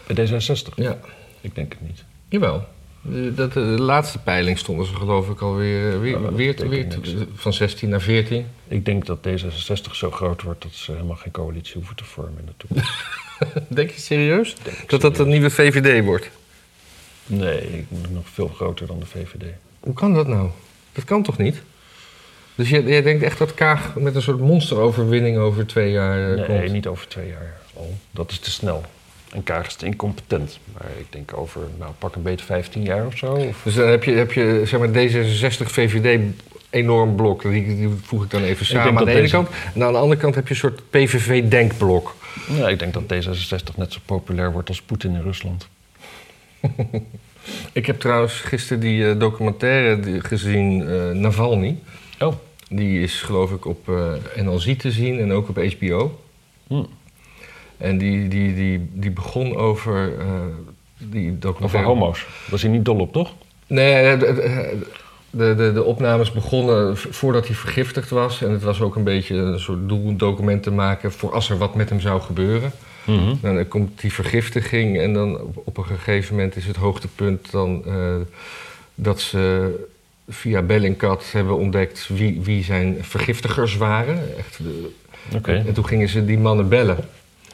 Bij 0.08 0.28
D66? 0.28 0.74
Ja, 0.76 0.98
Ik 1.42 1.56
denk 1.56 1.72
het 1.74 1.82
niet. 1.82 2.04
jawel. 2.30 2.68
De, 3.02 3.34
dat, 3.34 3.54
de 3.54 3.60
laatste 3.60 4.20
peiling 4.20 4.58
stonden 4.58 4.86
ze 4.86 4.96
geloof 4.96 5.30
ik 5.30 5.42
alweer 5.42 6.02
weer, 6.02 6.22
dat 6.22 6.34
weer, 6.34 6.70
weer, 6.70 6.98
van 7.34 7.54
16 7.54 7.90
naar 7.90 8.02
14. 8.02 8.46
Ik 8.68 8.86
denk 8.86 9.06
dat 9.06 9.18
D66 9.28 9.92
zo 9.92 10.12
groot 10.12 10.42
wordt 10.42 10.62
dat 10.62 10.72
ze 10.74 10.92
helemaal 10.92 11.16
geen 11.16 11.32
coalitie 11.32 11.74
hoeven 11.76 11.96
te 11.96 12.04
vormen 12.04 12.40
in 12.40 12.46
de 12.46 12.54
toekomst. 12.58 12.92
Denk 13.78 13.90
je 13.90 14.00
serieus? 14.00 14.56
Denk 14.64 14.90
Dat 14.90 15.02
dat 15.02 15.20
een 15.20 15.28
nieuwe 15.28 15.50
VVD 15.50 16.04
wordt? 16.06 16.30
Nee, 17.26 17.78
ik 17.78 17.86
ben 17.90 18.14
nog 18.14 18.30
veel 18.34 18.48
groter 18.48 18.88
dan 18.88 19.00
de 19.00 19.06
VVD. 19.06 19.46
Hoe 19.80 19.94
kan 19.94 20.14
dat 20.14 20.28
nou? 20.28 20.50
Dat 20.92 21.04
kan 21.04 21.24
toch 21.24 21.38
niet? 21.38 21.62
Dus 22.56 22.70
jij, 22.70 22.84
jij 22.84 23.02
denkt 23.02 23.24
echt 23.24 23.38
dat 23.38 23.54
Kaag 23.54 23.96
met 23.96 24.16
een 24.16 24.22
soort 24.22 24.40
monsteroverwinning 24.40 25.38
over 25.38 25.68
twee 25.68 25.92
jaar 25.92 26.32
eh, 26.32 26.48
Nee, 26.48 26.60
komt? 26.60 26.72
niet 26.72 26.88
over 26.88 27.08
twee 27.08 27.28
jaar 27.28 27.58
al. 27.74 27.98
Dat 28.12 28.32
is 28.32 28.40
te 28.40 28.52
snel. 28.52 28.84
En 29.34 29.44
Kaag 29.44 29.68
is 29.68 29.76
te 29.76 29.86
incompetent. 29.86 30.60
Maar 30.74 30.88
ik 31.00 31.06
denk 31.10 31.38
over, 31.38 31.62
nou, 31.80 31.92
pak 32.00 32.16
een 32.16 32.22
beetje 32.22 32.46
15 32.46 32.84
jaar 32.84 33.06
of 33.06 33.18
zo. 33.18 33.34
Of, 33.34 33.62
Dus 33.64 33.76
dan 33.76 33.88
heb 33.88 34.04
je, 34.04 34.12
heb 34.12 34.32
je 34.32 34.62
zeg 34.66 34.80
maar 34.80 34.90
D66, 34.90 35.68
VVD, 35.72 36.20
enorm 36.70 37.16
blok. 37.16 37.42
Die, 37.42 37.66
die 37.76 37.90
voeg 38.02 38.24
ik 38.24 38.30
dan 38.30 38.44
even 38.44 38.66
samen 38.66 38.98
aan 38.98 39.06
de 39.06 39.12
ene 39.12 39.22
deze- 39.22 39.34
kant. 39.36 39.50
En 39.74 39.84
aan 39.84 39.92
de 39.94 40.00
andere 40.00 40.22
kant 40.22 40.36
heb 40.36 40.48
je 40.48 40.54
een 40.54 40.60
soort 40.60 40.90
PVV-denkblok. 40.90 42.16
ja, 42.58 42.68
ik 42.70 42.80
denk 42.80 42.94
dat 42.94 43.04
D66 43.04 43.76
net 43.76 43.94
zo 43.94 44.00
populair 44.06 44.52
wordt 44.52 44.68
als 44.70 44.82
Poetin 44.82 45.16
in 45.16 45.22
Rusland. 45.22 45.68
Ik 47.74 47.86
heb 47.86 48.00
trouwens 48.00 48.34
gisteren 48.34 48.80
die 48.82 49.10
eh, 49.10 49.20
documentaire 49.20 50.20
gezien, 50.22 50.88
eh, 50.90 51.10
Navalny. 51.10 51.78
Oh. 52.20 52.34
Die 52.70 53.02
is 53.02 53.22
geloof 53.22 53.52
ik 53.52 53.66
op 53.66 53.90
eh 53.90 54.44
NLZ 54.44 54.76
te 54.78 54.92
zien 54.92 55.20
en 55.20 55.32
ook 55.32 55.50
op 55.50 55.58
HBO. 55.58 56.20
Hm. 56.68 56.84
En 57.82 57.98
die, 57.98 58.28
die, 58.28 58.56
die, 58.56 58.90
die 58.94 59.12
begon 59.12 59.56
over 59.56 60.20
eh, 60.20 60.26
die 60.98 61.28
Over 61.28 61.40
documentaire... 61.40 61.88
homo's. 61.90 62.26
Was 62.50 62.62
hij 62.62 62.72
niet 62.72 62.86
dol 62.86 63.00
op, 63.00 63.14
toch? 63.14 63.34
Nee, 63.68 64.18
de, 64.18 64.78
de, 65.30 65.56
de, 65.56 65.72
de 65.74 65.84
opnames 65.84 66.32
begonnen 66.32 66.98
voordat 66.98 67.48
hij 67.48 67.56
vergiftigd 67.56 68.10
was. 68.10 68.42
En 68.44 68.52
het 68.52 68.64
was 68.64 68.82
ook 68.82 68.96
een 68.96 69.04
beetje 69.04 69.36
een 69.36 69.60
soort 69.60 69.90
doel 69.90 70.08
een 70.08 70.18
document 70.18 70.64
te 70.64 70.72
maken 70.72 71.12
voor 71.12 71.34
als 71.34 71.50
er 71.50 71.58
wat 71.58 71.76
met 71.76 71.90
hem 71.90 72.00
zou 72.00 72.22
gebeuren. 72.22 72.72
Nou, 73.06 73.56
dan 73.56 73.68
komt 73.68 74.02
die 74.02 74.14
vergiftiging 74.14 75.00
en 75.00 75.14
dan 75.14 75.40
op, 75.42 75.62
op 75.64 75.78
een 75.78 75.86
gegeven 75.86 76.36
moment 76.36 76.56
is 76.56 76.66
het 76.66 76.76
hoogtepunt 76.76 77.52
dan 77.52 77.84
eh, 77.86 77.94
dat 78.96 79.20
ze 79.22 79.70
via 80.30 80.62
Bellingcat 80.62 81.26
hebben 81.32 81.58
ontdekt 81.58 82.08
wie, 82.14 82.42
wie 82.42 82.64
zijn 82.64 82.98
vergiftigers 83.02 83.78
waren. 83.78 84.38
Echt, 84.38 84.58
de- 84.58 84.90
Oké. 85.36 85.52
En 85.68 85.74
toen 85.74 85.86
gingen 85.86 86.10
ze 86.10 86.26
die 86.26 86.38
mannen 86.40 86.70
bellen. 86.70 86.98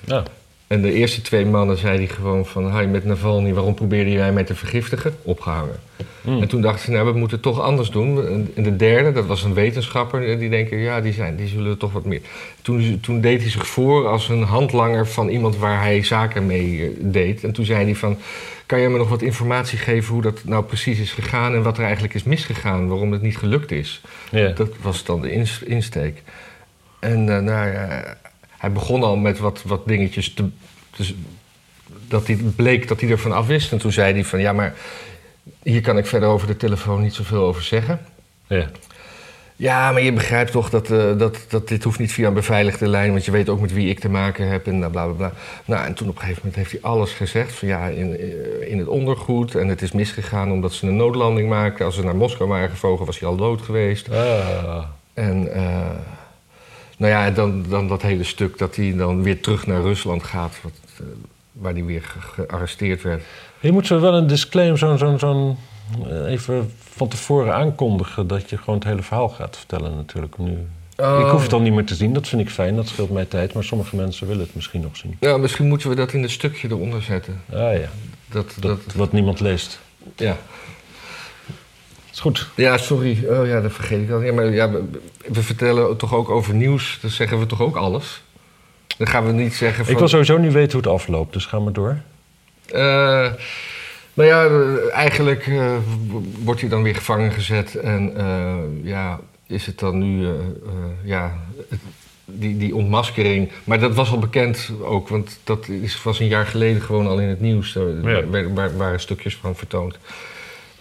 Ja. 0.06 0.24
En 0.68 0.82
de 0.82 0.94
eerste 0.94 1.22
twee 1.22 1.46
mannen 1.46 1.78
zei 1.78 1.98
hij 1.98 2.08
gewoon 2.08 2.46
van... 2.46 2.78
Hi, 2.78 2.86
met 2.86 3.06
Navalny, 3.06 3.54
waarom 3.54 3.74
probeerde 3.74 4.12
jij 4.12 4.32
mij 4.32 4.44
te 4.44 4.56
vergiftigen? 4.56 5.16
Opgehangen. 5.22 5.80
Hm. 6.22 6.42
En 6.42 6.48
toen 6.48 6.62
dachten 6.62 6.86
ze, 6.86 6.92
nou, 6.92 7.06
we 7.06 7.20
moeten 7.20 7.38
het 7.38 7.46
toch 7.46 7.62
anders 7.62 7.90
doen. 7.90 8.18
En 8.56 8.64
de 8.64 8.76
derde, 8.76 9.12
dat 9.12 9.26
was 9.26 9.44
een 9.44 9.54
wetenschapper, 9.54 10.40
die 10.40 10.50
denken... 10.50 10.78
ja, 10.78 11.02
die, 11.02 11.14
zijn, 11.14 11.36
die 11.36 11.48
zullen 11.48 11.78
toch 11.78 11.92
wat 11.92 12.06
meer... 12.06 12.22
Toen, 12.62 13.00
toen 13.02 13.22
deed 13.22 13.42
hij 13.42 13.50
zich 13.50 13.68
voor 13.68 14.08
als 14.08 14.30
een 14.30 14.44
handlanger 14.44 15.08
van 15.08 15.30
iemand 15.30 15.58
waar 15.58 15.82
hij 15.82 16.04
zaken 16.04 16.46
mee 16.46 16.84
eh, 16.84 16.90
deed. 17.00 17.44
En 17.44 17.52
toen 17.52 17.66
zei 17.66 17.84
hij 17.84 17.96
van... 17.96 18.18
kan 18.66 18.80
jij 18.80 18.90
me 18.90 18.98
nog 18.98 19.10
wat 19.10 19.22
informatie 19.22 19.78
geven 19.78 20.14
hoe 20.14 20.22
dat 20.22 20.44
nou 20.44 20.64
precies 20.64 21.00
is 21.00 21.12
gegaan... 21.12 21.54
en 21.54 21.64
wat 21.64 21.78
er 21.78 21.84
eigenlijk 21.84 22.14
is 22.14 22.24
misgegaan, 22.24 22.88
waarom 22.88 23.12
het 23.12 23.22
niet 23.22 23.38
gelukt 23.38 23.72
is? 23.72 24.02
Dat 24.56 24.70
was 24.82 25.04
dan 25.04 25.22
de 25.22 25.32
ins- 25.32 25.64
insteek. 25.64 26.22
En 27.00 27.36
eh, 27.36 27.42
nou 27.42 27.72
ja, 27.72 28.18
hij 28.58 28.72
begon 28.72 29.04
al 29.04 29.16
met 29.16 29.40
wat, 29.40 29.62
wat 29.66 29.88
dingetjes 29.88 30.34
te, 30.34 30.50
te- 30.90 31.16
dat 32.08 32.28
hij 32.28 32.36
bleek 32.56 32.88
dat 32.88 33.02
hij 33.02 33.10
ervan 33.10 33.32
af 33.32 33.48
wist. 33.48 33.72
En 33.72 33.78
toen 33.78 33.92
zei 33.92 34.14
hij 34.14 34.24
van 34.26 34.40
ja, 34.40 34.54
maar 34.54 34.76
hier 35.64 35.82
kan 35.82 35.98
ik 35.98 36.06
verder 36.06 36.30
over 36.30 36.48
de 36.48 36.58
telefoon 36.58 37.02
niet 37.02 37.14
zoveel 37.14 37.44
over 37.44 37.64
zeggen. 37.64 38.00
ja. 38.48 38.70
Ja, 39.60 39.92
maar 39.92 40.02
je 40.02 40.14
begrijpt 40.14 40.52
toch 40.52 40.70
dat, 40.70 40.92
eh, 40.92 41.18
dat, 41.18 41.46
dat 41.50 41.68
dit 41.68 41.84
hoeft 41.84 42.00
niet 42.00 42.12
via 42.12 42.28
een 42.28 42.34
beveiligde 42.34 42.88
lijn, 42.88 43.12
want 43.12 43.26
je 43.26 43.32
weet 43.32 43.50
ook 43.50 43.60
met 43.60 43.74
wie 43.74 43.90
ik 43.90 44.00
te 44.00 44.10
maken 44.10 44.48
heb 44.48 44.68
en 44.68 44.80
bla 44.80 44.90
bla 44.90 45.06
bla. 45.06 45.32
Nou, 45.66 45.86
en 45.86 45.94
toen 45.94 46.08
op 46.10 46.14
een 46.16 46.20
gegeven 46.22 46.42
moment 46.44 46.56
heeft 46.56 46.72
hij 46.72 46.92
alles 46.92 47.12
gezegd 47.12 47.52
van 47.52 47.68
ja, 47.68 47.88
in, 47.88 48.18
eh, 48.18 48.72
in 48.72 48.78
het 48.78 48.88
ondergoed 48.88 49.56
en 49.56 49.68
het 49.68 49.82
is 49.82 49.92
misgegaan 49.92 50.52
omdat 50.52 50.74
ze 50.74 50.88
een 50.88 50.96
noodlanding 50.96 51.50
maakten. 51.50 51.86
Als 51.86 51.96
ze 51.96 52.04
naar 52.04 52.16
Moskou 52.16 52.50
waren 52.50 52.70
gevlogen, 52.70 53.06
was 53.06 53.20
hij 53.20 53.30
al 53.30 53.36
dood 53.36 53.62
geweest. 53.62 54.10
Ah. 54.12 54.84
En 55.14 55.54
eh, 55.54 55.90
nou 56.98 57.12
ja, 57.12 57.32
dan, 57.32 57.66
dan 57.70 57.88
dat 57.88 58.02
hele 58.02 58.24
stuk 58.24 58.58
dat 58.58 58.76
hij 58.76 58.96
dan 58.96 59.24
weer 59.24 59.42
terug 59.42 59.68
naar 59.68 59.82
Rusland 59.82 60.24
gaat, 60.24 60.58
wat, 60.64 60.72
eh, 61.00 61.06
waar 61.52 61.74
hij 61.74 61.84
weer 61.86 62.02
ge- 62.02 62.20
gearresteerd 62.44 63.02
werd. 63.02 63.24
Je 63.60 63.72
moet 63.72 63.88
zo 63.88 64.00
wel 64.00 64.14
een 64.14 64.28
disclaimer, 64.28 64.78
zo'n 64.78 64.98
zo'n 64.98 65.20
zo'n 65.20 65.58
eh, 66.10 66.32
even 66.32 66.72
van 66.80 67.08
tevoren 67.08 67.54
aankondigen 67.56 68.28
dat 68.28 68.50
je 68.50 68.58
gewoon 68.58 68.76
het 68.76 68.84
hele 68.88 69.02
verhaal 69.02 69.30
gaat 69.30 69.58
vertellen 69.58 69.96
natuurlijk. 69.96 70.38
Nu. 70.38 70.58
Oh. 70.98 71.20
Ik 71.20 71.26
hoef 71.32 71.42
het 71.42 71.50
dan 71.50 71.64
niet 71.64 71.74
meer 71.74 71.86
te 71.86 71.96
zien, 71.96 72.14
dat 72.14 72.28
vind 72.28 72.42
ik 72.42 72.50
fijn, 72.50 72.76
dat 72.76 72.88
scheelt 72.88 73.10
mij 73.12 73.26
tijd. 73.26 73.54
Maar 73.54 73.64
sommige 73.64 73.96
mensen 73.96 74.28
willen 74.28 74.44
het 74.44 74.56
misschien 74.56 74.82
nog 74.82 74.98
zien. 74.98 75.18
Ja, 75.20 75.38
misschien 75.38 75.68
moeten 75.68 75.90
we 75.90 75.96
dat 75.96 76.14
in 76.14 76.24
een 76.24 76.30
stukje 76.30 76.68
eronder 76.70 77.02
zetten. 77.02 77.42
Ah 77.52 77.58
ja, 77.74 77.90
Dat, 78.32 78.56
dat, 78.60 78.80
dat, 78.86 78.94
wat 78.94 79.12
niemand 79.12 79.40
leest. 79.40 79.80
ja. 80.16 80.38
Is 82.18 82.24
goed. 82.24 82.50
ja, 82.56 82.78
sorry. 82.78 83.26
Oh 83.30 83.48
ja, 83.48 83.62
dat 83.62 83.72
vergeet 83.72 84.00
ik 84.02 84.08
dan. 84.08 84.26
Ja, 84.26 84.34
maar 84.34 84.46
ja, 84.54 84.72
we, 85.28 85.42
vertellen 85.42 85.98
toch 85.98 86.14
ook 86.14 86.30
over 86.30 86.54
nieuws. 86.54 86.98
Dan 87.02 87.10
zeggen 87.10 87.40
we 87.40 87.46
toch 87.46 87.62
ook 87.62 87.76
alles. 87.76 88.24
Dan 88.98 89.08
gaan 89.08 89.26
we 89.26 89.32
niet 89.32 89.54
zeggen 89.54 89.84
van... 89.84 89.94
Ik 89.94 90.00
wil 90.00 90.08
sowieso 90.08 90.38
niet 90.38 90.54
weten 90.54 90.72
hoe 90.72 90.82
het 90.82 91.02
afloopt, 91.02 91.34
dus 91.34 91.46
ga 91.46 91.60
maar 91.60 91.74
door. 91.74 91.98
Eh, 92.66 93.32
nou 94.14 94.30
ja, 94.30 94.50
eigenlijk 94.90 95.48
eh, 95.48 95.76
wordt 96.44 96.62
hij 96.62 96.70
dan 96.70 96.84
weer 96.84 96.96
gevangen 96.96 97.32
gezet. 97.32 97.76
En 97.76 98.16
eh, 98.18 98.56
ja, 98.84 99.20
is 99.48 99.66
het 99.66 99.80
dan 99.80 99.98
nu, 99.98 100.28
ja, 101.04 101.38
het- 101.70 101.80
die, 102.26 102.58
die 102.58 102.76
ontmaskering. 102.76 103.52
Maar 103.64 103.80
dat 103.80 103.96
was 103.96 104.12
al 104.12 104.20
bekend 104.20 104.72
ook, 104.82 105.08
want 105.10 105.40
dat 105.44 105.68
is, 105.68 106.04
was 106.04 106.20
een 106.20 106.28
jaar 106.28 106.46
geleden 106.46 106.82
gewoon 106.82 107.08
al 107.08 107.20
in 107.20 107.28
het 107.28 107.42
nieuws. 107.42 107.74
Daar 107.74 108.28
Ja. 108.28 108.70
waren 108.78 109.00
stukjes 109.00 109.36
van 109.36 109.56
vertoond. 109.56 109.98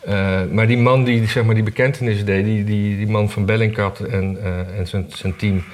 Eh, 0.07 0.41
maar 0.51 0.67
die 0.67 0.79
man 0.79 1.05
die 1.05 1.27
zeg 1.27 1.45
maar, 1.45 1.55
die 1.55 1.65
bekentenis 1.65 2.25
deed, 2.25 2.45
die, 2.45 2.65
die, 2.65 2.97
die 2.97 3.09
man 3.09 3.31
van 3.31 3.45
Bellingcat 3.45 4.01
en, 4.01 4.39
eh, 4.43 4.79
en 4.79 4.87
zijn, 4.87 5.07
zijn 5.09 5.37
team. 5.37 5.65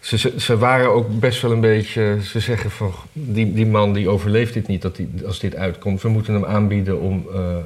Ze, 0.00 0.18
ze, 0.18 0.32
ze 0.36 0.58
waren 0.58 0.92
ook 0.92 1.18
best 1.18 1.42
wel 1.42 1.52
een 1.52 1.60
beetje. 1.60 2.18
Ze 2.22 2.40
zeggen 2.40 2.70
van. 2.70 2.92
Die, 3.12 3.52
die 3.52 3.66
man 3.66 3.92
die 3.92 4.08
overleeft 4.08 4.54
dit 4.54 4.66
niet 4.66 4.82
dat 4.82 4.96
die, 4.96 5.08
als 5.26 5.38
dit 5.38 5.56
uitkomt. 5.56 6.02
We 6.02 6.08
moeten 6.08 6.34
hem 6.34 6.44
aanbieden 6.44 7.00
om, 7.00 7.26
eh, 7.34 7.56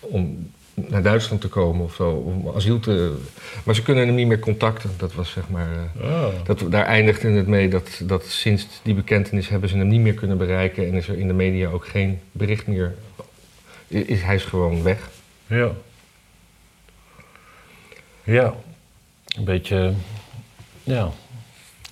om 0.00 0.50
naar 0.74 1.02
Duitsland 1.02 1.40
te 1.40 1.48
komen 1.48 1.84
of 1.84 1.94
zo. 1.94 2.10
Om 2.10 2.52
asiel 2.54 2.80
te... 2.80 3.16
Maar 3.64 3.74
ze 3.74 3.82
kunnen 3.82 4.06
hem 4.06 4.14
niet 4.14 4.26
meer 4.26 4.38
contacten. 4.38 4.90
Dat 4.96 5.14
was 5.14 5.30
zeg 5.30 5.48
maar... 5.48 5.68
Oh. 6.02 6.26
dat, 6.44 6.64
daar 6.68 6.84
eindigde 6.84 7.28
het 7.28 7.46
mee 7.46 7.68
dat, 7.68 8.00
dat 8.04 8.26
sinds 8.26 8.66
die 8.82 8.94
bekentenis 8.94 9.48
hebben 9.48 9.68
ze 9.68 9.76
hem 9.76 9.88
niet 9.88 10.00
meer 10.00 10.14
kunnen 10.14 10.38
bereiken. 10.38 10.86
En 10.86 10.94
is 10.94 11.08
er 11.08 11.18
in 11.18 11.26
de 11.26 11.32
media 11.32 11.68
ook 11.68 11.86
geen 11.86 12.18
bericht 12.32 12.66
meer. 12.66 12.94
Is, 13.88 14.22
hij 14.22 14.34
is 14.34 14.44
gewoon 14.44 14.82
weg. 14.82 15.08
Ja. 15.46 15.70
Ja. 18.24 18.54
Een 19.36 19.44
beetje... 19.44 19.92
Ja. 20.84 21.02
Dat 21.02 21.12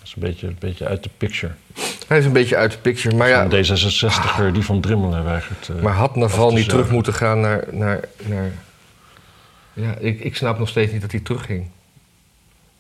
is 0.05 0.15
een 0.15 0.21
beetje, 0.23 0.47
een 0.47 0.57
beetje 0.59 0.87
uit 0.87 1.03
de 1.03 1.11
picture. 1.17 1.53
Hij 2.07 2.19
is 2.19 2.25
een 2.25 2.33
beetje 2.33 2.57
uit 2.57 2.73
de 2.73 2.79
picture. 2.79 3.17
Maar 3.17 3.29
ja, 3.29 3.49
Van 3.49 3.65
D66er 3.65 4.53
die 4.53 4.63
van 4.63 4.81
Drimmelen 4.81 5.25
weigert. 5.25 5.69
eh, 5.69 5.83
maar 5.83 5.93
had 5.95 6.17
Naval 6.17 6.53
niet 6.53 6.69
terug 6.69 6.91
moeten 6.91 7.15
gaan 7.15 7.41
naar... 7.41 7.65
naar, 7.71 8.01
naar 8.25 8.53
ja, 9.73 9.95
ik, 9.99 10.21
ik 10.21 10.37
snap 10.37 10.59
nog 10.59 10.69
steeds 10.69 10.93
niet 10.93 11.01
dat 11.01 11.11
hij 11.11 11.21
terugging. 11.21 11.67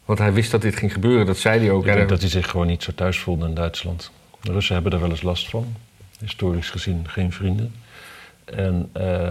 Want 0.04 0.18
hij 0.18 0.32
wist 0.32 0.50
dat 0.50 0.62
dit 0.62 0.76
ging 0.76 0.92
gebeuren, 0.92 1.26
dat 1.26 1.38
zei 1.38 1.60
hij 1.60 1.70
ook. 1.70 1.82
Ik 1.82 1.90
En 1.90 1.96
denk 1.96 2.08
dat 2.08 2.20
hij 2.20 2.30
zich 2.30 2.50
gewoon 2.50 2.66
niet 2.66 2.82
zo 2.82 2.92
thuis 2.94 3.18
voelde 3.18 3.46
in 3.46 3.54
Duitsland. 3.54 4.10
De 4.40 4.52
Russen 4.52 4.74
hebben 4.74 4.92
er 4.92 5.00
wel 5.00 5.10
eens 5.10 5.22
last 5.22 5.48
van. 5.48 5.76
Historisch 6.20 6.70
gezien 6.70 7.08
geen 7.08 7.32
vrienden. 7.32 7.74
En, 8.54 8.88
eh, 8.92 9.30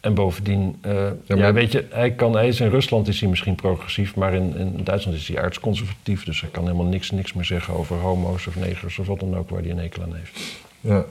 en 0.00 0.14
bovendien, 0.14 0.76
eh, 0.80 0.92
ja, 1.24 1.36
maar- 1.36 1.54
weet 1.54 1.72
je, 1.72 1.84
hij, 1.90 2.10
kan, 2.10 2.34
hij 2.34 2.48
is 2.48 2.60
in 2.60 2.68
Rusland 2.68 3.08
is 3.08 3.20
hij 3.20 3.28
misschien 3.28 3.54
progressief, 3.54 4.14
maar 4.14 4.34
in, 4.34 4.56
in 4.56 4.80
Duitsland 4.84 5.18
is 5.18 5.28
hij 5.28 5.42
aardsconservatief. 5.42 6.24
Dus 6.24 6.40
hij 6.40 6.50
kan 6.50 6.62
helemaal 6.64 6.86
niks, 6.86 7.10
niks 7.10 7.32
meer 7.32 7.44
zeggen 7.44 7.74
over 7.74 7.96
homo's 7.96 8.46
of 8.46 8.56
negers 8.56 8.98
of 8.98 9.06
wat 9.06 9.20
dan 9.20 9.36
ook 9.36 9.50
waar 9.50 9.60
hij 9.62 9.70
een 9.70 9.78
hekel 9.78 10.02
aan 10.02 10.14
heeft. 10.14 10.40
ja. 10.80 11.04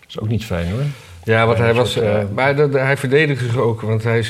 Dat 0.00 0.16
is 0.16 0.20
ook 0.20 0.28
niet 0.28 0.44
fijn 0.44 0.70
hoor. 0.70 0.80
Ja, 1.24 1.46
want 1.46 1.58
Ja, 1.58 1.64
hij 1.64 1.74
was. 1.74 1.96
eh, 1.96 2.20
eh, 2.20 2.28
maar 2.34 2.56
de- 2.56 2.68
de- 2.68 2.78
hij 2.78 2.96
verdedigde 2.96 3.44
zich 3.44 3.56
ook, 3.56 3.80
want 3.80 4.02
hij 4.02 4.22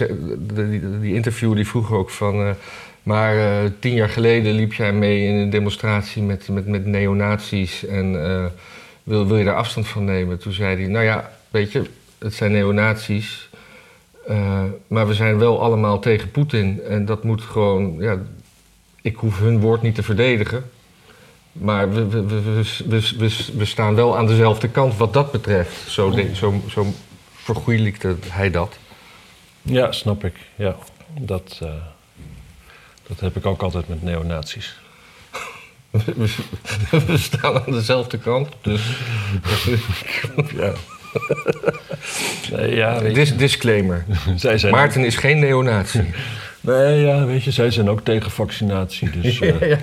de, 0.55 0.99
die, 1.01 1.15
interview 1.15 1.55
die 1.55 1.67
vroeg 1.67 1.93
ook 1.93 2.11
van. 2.11 2.55
maar 3.03 3.35
tien 3.79 3.95
jaar 3.95 4.09
geleden 4.09 4.53
liep 4.55 4.73
jij 4.73 4.93
mee 4.93 5.27
in 5.27 5.35
een 5.35 5.51
demonstratie 5.51 6.23
met, 6.23 6.49
met, 6.49 6.67
met 6.67 6.87
neonazies 6.87 7.87
en 7.87 8.13
wil, 9.03 9.27
wil 9.27 9.37
je 9.39 9.45
daar 9.45 9.55
afstand 9.55 9.87
van 9.89 10.05
nemen? 10.05 10.39
Toen 10.39 10.53
zei 10.53 10.77
hij, 10.77 10.87
nou 10.91 11.05
ja, 11.05 11.31
weet 11.51 11.73
je, 11.73 11.83
het 12.19 12.35
zijn 12.35 12.53
neonazies, 12.53 13.49
eh, 14.27 14.63
maar 14.87 15.07
we 15.07 15.15
zijn 15.15 15.39
wel 15.39 15.63
allemaal 15.63 15.99
tegen 15.99 16.31
Poetin 16.31 16.83
en 16.83 17.05
dat 17.05 17.25
moet 17.25 17.43
gewoon, 17.43 17.97
ja, 17.99 18.19
ik 19.03 19.17
hoef 19.17 19.39
hun 19.39 19.61
woord 19.61 19.83
niet 19.83 19.95
te 19.95 20.03
verdedigen. 20.03 20.71
Maar 21.53 21.93
we, 21.93 22.07
we, 22.09 22.25
we, 22.89 23.31
we, 23.57 23.65
staan 23.65 23.95
wel 23.95 24.17
aan 24.17 24.27
dezelfde 24.27 24.69
kant 24.69 24.97
wat 24.97 25.13
dat 25.13 25.31
betreft. 25.33 25.89
Zo, 25.91 26.11
de- 26.11 26.35
zo, 26.35 26.61
zo 26.69 26.87
vergoeilijkte 27.33 28.17
hij 28.29 28.51
dat. 28.51 28.79
Ja, 29.63 29.93
snap 29.93 30.25
ik. 30.25 30.35
Ja, 30.55 30.77
dat, 31.21 31.59
eh, 31.63 31.69
dat 33.07 33.21
heb 33.21 33.37
ik 33.37 33.47
ook 33.47 33.63
altijd 33.63 33.89
met 33.89 34.03
neonazies. 34.03 34.79
We- 35.91 36.29
we 37.07 37.17
staan 37.19 37.55
aan 37.67 37.73
dezelfde 37.73 38.19
kant. 38.19 38.49
Dus 38.61 38.83
Ja. 40.55 40.73
Nee, 42.53 42.75
ja, 42.75 43.01
Dis, 43.01 43.37
disclaimer. 43.37 44.05
zij 44.37 44.59
zijn 44.59 44.73
Maarten 44.73 45.05
is 45.05 45.17
geen 45.17 45.39
neonazi. 45.39 46.01
Nee, 46.61 47.01
ja, 47.01 47.25
weet 47.25 47.45
je, 47.45 47.51
zij 47.51 47.71
zijn 47.71 47.91
ook 47.91 48.01
tegen 48.01 48.31
vaccinatie. 48.31 49.11
Dus 49.21 49.41
eh 49.41 49.61
ja, 49.61 49.77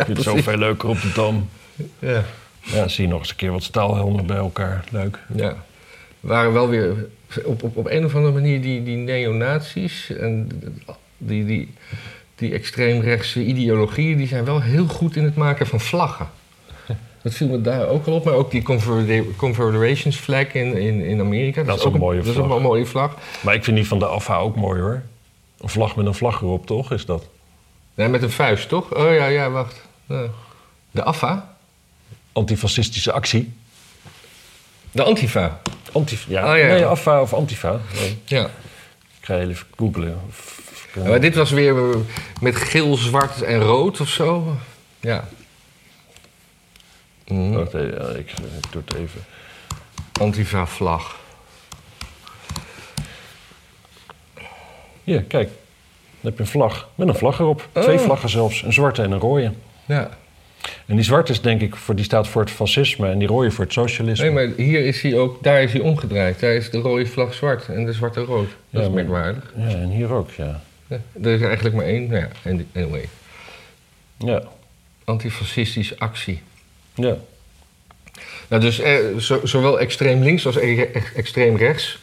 ik 0.00 0.04
vind 0.04 0.06
het 0.06 0.22
zo 0.22 0.36
veel 0.36 0.56
leuker 0.56 0.88
op 0.88 1.00
de 1.00 1.12
dam. 1.14 1.48
ja. 1.98 2.24
Ja, 2.60 2.88
zie 2.88 3.04
je 3.04 3.10
nog 3.10 3.18
eens 3.20 3.30
een 3.30 3.36
keer 3.36 3.50
wat 3.50 3.62
staalhelmen 3.62 4.26
bij 4.26 4.36
elkaar. 4.36 4.84
Leuk. 4.90 5.18
ja. 5.34 5.56
waren 6.20 6.52
wel 6.52 6.68
weer 6.68 7.06
op, 7.44 7.62
op, 7.62 7.76
op 7.76 7.86
een 7.86 8.04
of 8.04 8.14
andere 8.14 8.34
manier 8.34 8.60
die, 8.60 8.82
die 8.82 8.96
neonazies 8.96 10.10
en 10.10 10.48
die, 11.18 11.44
die, 11.44 11.74
die 12.34 12.52
extreemrechtse 12.52 13.44
ideologieën, 13.44 14.16
die 14.16 14.28
zijn 14.28 14.44
wel 14.44 14.62
heel 14.62 14.86
goed 14.86 15.16
in 15.16 15.24
het 15.24 15.34
maken 15.34 15.66
van 15.66 15.80
vlaggen. 15.80 16.28
Dat 17.28 17.36
viel 17.36 17.48
me 17.48 17.60
daar 17.60 17.88
ook 17.88 18.06
al 18.06 18.12
op, 18.12 18.24
maar 18.24 18.34
ook 18.34 18.50
die 18.50 18.62
Confedera- 18.62 19.24
Confederations 19.36 20.16
flag 20.16 20.52
in, 20.52 20.76
in, 20.76 21.00
in 21.00 21.20
Amerika. 21.20 21.62
Dat 21.62 21.78
is 21.78 21.84
ook 21.84 21.94
een 21.94 22.00
mooie 22.00 22.18
Dat 22.18 22.26
is 22.26 22.32
vlag. 22.32 22.46
ook 22.46 22.56
een 22.56 22.62
mooie 22.62 22.86
vlag. 22.86 23.14
Maar 23.40 23.54
ik 23.54 23.64
vind 23.64 23.76
die 23.76 23.86
van 23.86 23.98
de 23.98 24.06
AFA 24.06 24.36
ook 24.38 24.56
mooi 24.56 24.80
hoor. 24.80 25.02
Een 25.60 25.68
vlag 25.68 25.96
met 25.96 26.06
een 26.06 26.14
vlag 26.14 26.40
erop, 26.42 26.66
toch? 26.66 26.92
Is 26.92 27.04
dat? 27.06 27.26
Nee, 27.94 28.08
met 28.08 28.22
een 28.22 28.30
vuist, 28.30 28.68
toch? 28.68 28.94
Oh 28.94 29.14
ja, 29.14 29.26
ja, 29.26 29.50
wacht. 29.50 29.80
Ja. 30.06 30.22
De 30.90 31.04
AFA? 31.04 31.56
Antifascistische 32.32 33.12
actie. 33.12 33.52
De 34.90 35.02
Antifa. 35.02 35.60
Antif 35.92 36.24
ja. 36.28 36.52
Oh, 36.52 36.58
ja. 36.58 36.66
Nee, 36.66 36.84
AFA 36.86 37.20
of 37.20 37.32
Antifa. 37.34 37.80
Nee, 37.94 38.18
Ja. 38.24 38.44
ik 39.20 39.24
ga 39.26 39.38
even 39.38 39.66
googlen. 39.76 40.20
Of- 40.28 40.56
Ja, 40.94 41.08
Maar 41.08 41.20
dit 41.20 41.34
was 41.34 41.50
weer 41.50 41.74
met 42.40 42.56
geel, 42.56 42.96
zwart 42.96 43.42
en 43.42 43.60
rood 43.60 44.00
of 44.00 44.08
zo. 44.08 44.56
Ja. 45.00 45.28
Mhm. 47.28 47.52
Wacht 47.52 47.74
even, 47.74 47.94
ja, 47.94 48.08
ik, 48.18 48.30
ik 48.30 48.72
doe 48.72 48.82
het 48.86 48.94
even. 48.94 49.20
Antifa-vlag. 50.20 51.16
Hier, 55.04 55.22
kijk. 55.22 55.48
Dan 56.20 56.30
heb 56.30 56.34
je 56.34 56.40
een 56.40 56.46
vlag. 56.46 56.88
Met 56.94 57.08
een 57.08 57.14
vlag 57.14 57.38
erop. 57.38 57.68
Twee 57.72 57.96
Oh. 57.98 58.04
vlaggen 58.04 58.28
zelfs. 58.28 58.62
Een 58.62 58.72
zwarte 58.72 59.02
en 59.02 59.10
een 59.10 59.18
rode. 59.18 59.52
Ja. 59.86 60.08
En 60.86 60.94
die 60.96 61.04
zwarte 61.04 61.32
is 61.32 61.40
denk 61.40 61.60
ik 61.60 61.76
voor, 61.76 61.94
die 61.94 62.04
staat 62.04 62.28
voor 62.28 62.40
het 62.42 62.50
fascisme 62.50 63.08
en 63.10 63.18
die 63.18 63.28
rode 63.28 63.50
voor 63.50 63.64
het 63.64 63.72
socialisme. 63.72 64.24
Nee, 64.30 64.34
maar 64.34 64.56
hier 64.56 64.86
is 64.86 65.02
hij 65.02 65.18
ook, 65.18 65.42
daar 65.42 65.62
is 65.62 65.72
hij 65.72 65.80
omgedraaid. 65.80 66.40
Daar 66.40 66.52
is 66.54 66.70
de 66.70 66.78
rode 66.78 67.06
vlag 67.06 67.34
zwart 67.34 67.68
en 67.68 67.84
de 67.84 67.92
zwarte 67.92 68.20
rood. 68.20 68.48
Dat 68.70 68.82
Ja, 68.82 68.88
is 68.88 68.94
merkwaardig. 68.94 69.52
Ja, 69.56 69.68
en 69.68 69.88
hier 69.90 70.12
ook, 70.12 70.30
ja. 70.30 70.60
Ja. 70.86 71.00
Er 71.22 71.30
is 71.30 71.40
eigenlijk 71.40 71.74
maar 71.74 71.84
één. 71.84 72.06
Nou 72.08 72.26
ja, 72.44 72.50
anyway. 72.74 73.08
Ja, 74.16 74.42
Antifascistische 75.04 75.94
actie. 75.98 76.42
Ja. 76.98 77.16
Nou, 78.48 78.62
dus 78.62 78.78
eh, 78.80 79.16
zo- 79.18 79.40
zowel 79.46 79.80
extreem 79.80 80.22
links 80.22 80.46
als 80.46 80.56
e- 80.56 80.80
e- 80.80 81.02
extreem 81.14 81.56
rechts, 81.56 81.98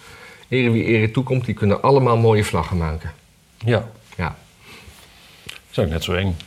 ere 0.47 0.69
wie 0.71 0.83
ere 0.83 1.11
toekomt, 1.11 1.45
die 1.45 1.53
kunnen 1.55 1.81
allemaal 1.81 2.17
mooie 2.17 2.43
vlaggen 2.43 2.77
maken. 2.77 3.11
Ja, 3.57 3.89
Ja, 4.17 4.35
dat 5.43 5.53
is 5.71 5.79
ook 5.79 5.89
net 5.89 6.03
zo 6.03 6.13
eng. 6.13 6.37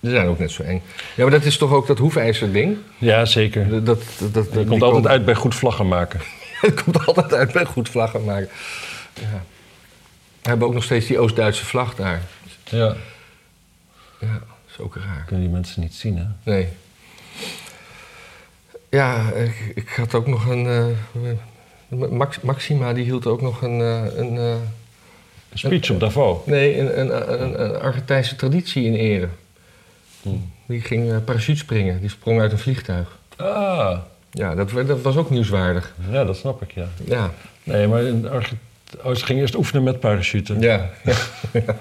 die 0.00 0.10
zijn 0.10 0.26
ook 0.26 0.38
net 0.38 0.50
zo 0.50 0.62
eng. 0.62 0.82
Ja, 1.14 1.22
maar 1.22 1.30
dat 1.32 1.44
is 1.44 1.56
toch 1.56 1.72
ook 1.72 1.86
dat 1.86 1.98
hoefijzer-ding? 1.98 2.76
Ja, 2.98 3.24
zeker. 3.24 3.84
Dat, 3.84 3.84
dat, 3.84 4.32
dat, 4.32 4.48
komt 4.50 4.70
altijd 4.70 4.80
komen- 4.92 5.10
uit 5.10 5.24
bij 5.24 5.34
goed 5.34 5.54
vlaggen 5.54 5.88
maken. 5.88 6.20
Het 6.60 6.82
komt 6.82 7.06
altijd 7.06 7.32
uit 7.34 7.52
bij 7.52 7.64
goed 7.64 7.88
vlaggen 7.88 8.24
maken. 8.24 8.48
Ja. 9.14 9.42
We 10.42 10.48
hebben 10.48 10.66
ook 10.68 10.74
nog 10.74 10.84
steeds 10.84 11.06
die 11.06 11.18
Oost-Duitse 11.18 11.64
vlag 11.64 11.94
daar. 11.94 12.22
Ja. 12.64 12.96
Ja, 14.20 14.32
dat 14.32 14.40
is 14.70 14.78
ook 14.78 14.96
raar. 14.96 15.24
Kunnen 15.26 15.44
die 15.44 15.54
mensen 15.54 15.80
niet 15.82 15.94
zien, 15.94 16.16
hè? 16.16 16.24
Nee. 16.52 16.68
Ja, 18.90 19.30
ik, 19.32 19.72
ik 19.74 19.88
had 19.88 20.14
ook 20.14 20.26
nog 20.26 20.46
een... 20.46 20.66
eh, 20.66 22.08
Max, 22.10 22.40
Maxima, 22.40 22.92
die 22.92 23.04
hield 23.04 23.26
ook 23.26 23.42
nog 23.42 23.62
een... 23.62 23.80
eh, 23.80 24.04
een 24.16 24.36
eh, 24.36 24.50
Een 24.50 25.58
speech 25.58 25.90
op 25.90 26.00
Davos. 26.00 26.38
nee, 26.46 26.78
een, 26.78 27.00
een, 27.00 27.42
een, 27.42 27.62
een 27.62 27.80
Argentijnse 27.80 28.36
traditie 28.36 28.84
in 28.84 28.94
ere. 28.94 29.28
Hmm. 30.22 30.52
Die 30.66 30.80
ging 30.80 31.10
eh 31.10 31.16
parachutespringen. 31.24 32.00
Die 32.00 32.10
sprong 32.10 32.40
uit 32.40 32.52
een 32.52 32.58
vliegtuig. 32.58 33.18
Ah, 33.36 33.98
Ja, 34.30 34.54
dat, 34.54 34.70
dat 34.86 35.00
was 35.02 35.16
ook 35.16 35.30
nieuwswaardig. 35.30 35.94
ja, 36.10 36.24
dat 36.24 36.36
snap 36.36 36.62
ik, 36.62 36.70
ja. 36.70 36.86
Ja, 37.04 37.30
Nee, 37.62 37.86
maar 37.86 38.02
in 38.02 38.28
oh, 39.02 39.14
ze 39.14 39.24
ging 39.24 39.40
eerst 39.40 39.54
oefenen 39.54 39.82
met 39.82 40.00
parachuten. 40.00 40.60
ja. 40.60 40.90
ja. 41.52 41.76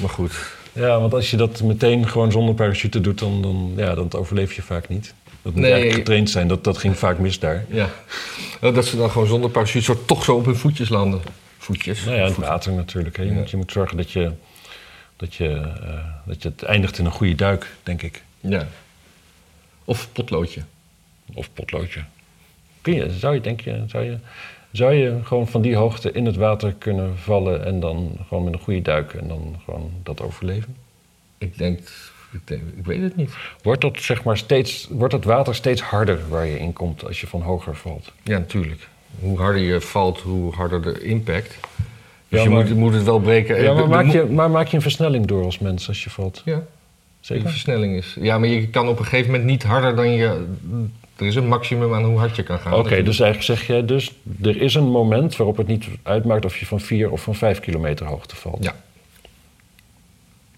maar 0.00 0.08
goed. 0.10 0.32
Ja, 0.74 1.00
want 1.00 1.14
als 1.14 1.30
je 1.30 1.36
dat 1.36 1.62
meteen 1.62 2.08
gewoon 2.08 2.32
zonder 2.32 2.54
parachute 2.54 3.00
doet, 3.00 3.18
dan, 3.18 3.42
dan, 3.42 3.72
ja, 3.76 3.94
dan 3.94 4.12
overleef 4.12 4.52
je 4.52 4.62
vaak 4.62 4.88
niet. 4.88 5.14
Dat 5.42 5.52
moet 5.52 5.62
Nee. 5.62 5.70
eigenlijk 5.70 5.98
getraind 6.00 6.30
zijn. 6.30 6.48
Dat, 6.48 6.64
dat 6.64 6.78
ging 6.78 6.98
vaak 6.98 7.18
mis 7.18 7.38
daar. 7.38 7.64
Ja. 7.68 7.88
Dat 8.60 8.86
ze 8.86 8.96
dan 8.96 9.10
gewoon 9.10 9.26
zonder 9.26 9.50
parachute 9.50 10.04
toch 10.04 10.24
zo 10.24 10.34
op 10.36 10.44
hun 10.44 10.56
voetjes 10.56 10.88
landen. 10.88 11.20
Voetjes. 11.58 12.04
Nou 12.04 12.16
ja, 12.16 12.24
het 12.24 12.36
water 12.36 12.72
natuurlijk. 12.72 13.16
Hè. 13.16 13.22
Je, 13.22 13.28
Ja. 13.28 13.34
moet, 13.34 13.50
je 13.50 13.56
moet 13.56 13.72
zorgen 13.72 13.96
dat 13.96 14.10
je, 14.10 14.30
dat, 15.16 15.34
je, 15.34 15.48
eh, 15.48 16.04
dat 16.26 16.42
je 16.42 16.48
het 16.48 16.62
eindigt 16.62 16.98
in 16.98 17.04
een 17.04 17.10
goede 17.10 17.34
duik, 17.34 17.66
denk 17.82 18.02
ik. 18.02 18.22
Ja. 18.40 18.66
Of 19.84 20.08
potloodje. 20.12 20.60
Of 21.34 21.48
potloodje. 21.54 22.00
Kun 22.80 22.94
je, 22.94 23.10
zou 23.18 23.34
je, 23.34 23.40
denk 23.40 23.60
je, 23.60 23.82
zou 23.86 24.04
je, 24.04 24.16
zou 24.76 24.94
je 24.94 25.18
gewoon 25.22 25.46
van 25.48 25.62
die 25.62 25.76
hoogte 25.76 26.12
in 26.12 26.26
het 26.26 26.36
water 26.36 26.74
kunnen 26.78 27.18
vallen 27.18 27.64
en 27.64 27.80
dan 27.80 28.16
gewoon 28.28 28.44
met 28.44 28.52
een 28.52 28.60
goede 28.60 28.82
duik 28.82 29.12
en 29.14 29.28
dan 29.28 29.56
gewoon 29.64 29.90
dat 30.02 30.20
overleven? 30.22 30.76
Ik 31.38 31.58
denk, 31.58 31.78
ik, 32.32 32.40
denk, 32.44 32.62
ik 32.76 32.84
weet 32.84 33.02
het 33.02 33.16
niet. 33.16 33.30
Wordt 33.62 33.80
dat 33.80 34.00
zeg 34.00 34.24
maar 34.24 34.36
steeds, 34.38 34.88
wordt 34.90 35.12
het 35.14 35.24
water 35.24 35.54
steeds 35.54 35.82
harder 35.82 36.18
waar 36.28 36.46
je 36.46 36.58
in 36.58 36.72
komt 36.72 37.06
als 37.06 37.20
je 37.20 37.26
van 37.26 37.40
hoger 37.42 37.76
valt? 37.76 38.12
Ja, 38.22 38.38
natuurlijk. 38.38 38.88
Hoe 39.20 39.38
harder 39.38 39.62
je 39.62 39.80
valt, 39.80 40.20
hoe 40.20 40.52
harder 40.54 40.82
de 40.82 41.02
impact. 41.02 41.48
Dus 42.28 42.38
Ja, 42.38 42.42
je 42.42 42.48
maar- 42.54 42.64
moet, 42.66 42.76
moet 42.76 42.94
het 42.94 43.02
wel 43.04 43.20
breken. 43.20 43.62
Ja, 43.62 43.68
Eh, 43.70 43.74
maar 43.74 43.82
de- 43.82 43.88
maak 43.88 44.06
de 44.12 44.18
je, 44.18 44.24
maar 44.24 44.50
maak 44.50 44.66
je 44.66 44.76
een 44.76 44.82
versnelling 44.82 45.26
door 45.26 45.44
als 45.44 45.58
mens 45.58 45.88
als 45.88 46.04
je 46.04 46.10
valt? 46.10 46.42
Ja. 46.44 46.54
Die 46.56 46.64
Zeker? 47.20 47.50
versnelling 47.50 47.96
is. 47.96 48.16
Ja, 48.20 48.38
maar 48.38 48.48
je 48.48 48.68
kan 48.68 48.88
op 48.88 48.98
een 48.98 49.04
gegeven 49.04 49.30
moment 49.30 49.48
niet 49.50 49.62
harder 49.62 49.96
dan 49.96 50.10
je. 50.10 50.44
Er 51.16 51.26
is 51.26 51.34
een 51.34 51.48
maximum 51.48 51.94
aan 51.94 52.04
hoe 52.04 52.18
hard 52.18 52.36
je 52.36 52.42
kan 52.42 52.58
gaan. 52.58 52.72
Oké, 52.74 53.02
dus 53.02 53.20
eigenlijk 53.20 53.42
zeg 53.58 53.66
jij 53.66 53.84
dus... 53.84 54.12
er 54.42 54.60
is 54.60 54.74
een 54.74 54.90
moment 54.90 55.36
waarop 55.36 55.56
het 55.56 55.66
niet 55.66 55.86
uitmaakt... 56.02 56.44
of 56.44 56.56
je 56.56 56.66
van 56.66 56.80
4 56.80 57.10
of 57.10 57.22
van 57.22 57.34
5 57.34 57.60
kilometer 57.60 58.06
hoogte 58.06 58.36
valt. 58.36 58.64
Ja, 58.64 58.74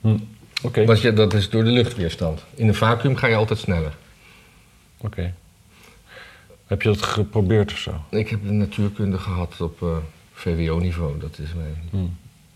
Hm. 0.01 0.17
Oké, 0.63 0.81
je, 0.81 1.13
dat 1.13 1.35
is 1.35 1.51
door 1.51 1.65
de 1.65 1.71
luchtweerstand. 1.71 2.45
In 2.55 2.69
een 2.69 2.75
vacuüm 2.75 3.17
ga 3.17 3.27
je 3.27 3.35
altijd 3.35 3.59
sneller. 3.59 3.95
oké. 4.97 5.35
Heb 6.67 6.83
je 6.83 6.89
dat 6.89 7.03
geprobeerd 7.03 7.73
of 7.73 7.79
zo? 7.79 7.95
Ik 8.11 8.29
heb 8.29 8.43
de 8.43 8.51
natuurkunde 8.53 9.19
gehad 9.19 9.61
op 9.61 9.83
eh, 9.83 9.89
VWO-niveau. 10.33 11.19
Dat 11.19 11.39
is 11.39 11.55
mijn 11.55 11.83
Hm. 11.91 11.97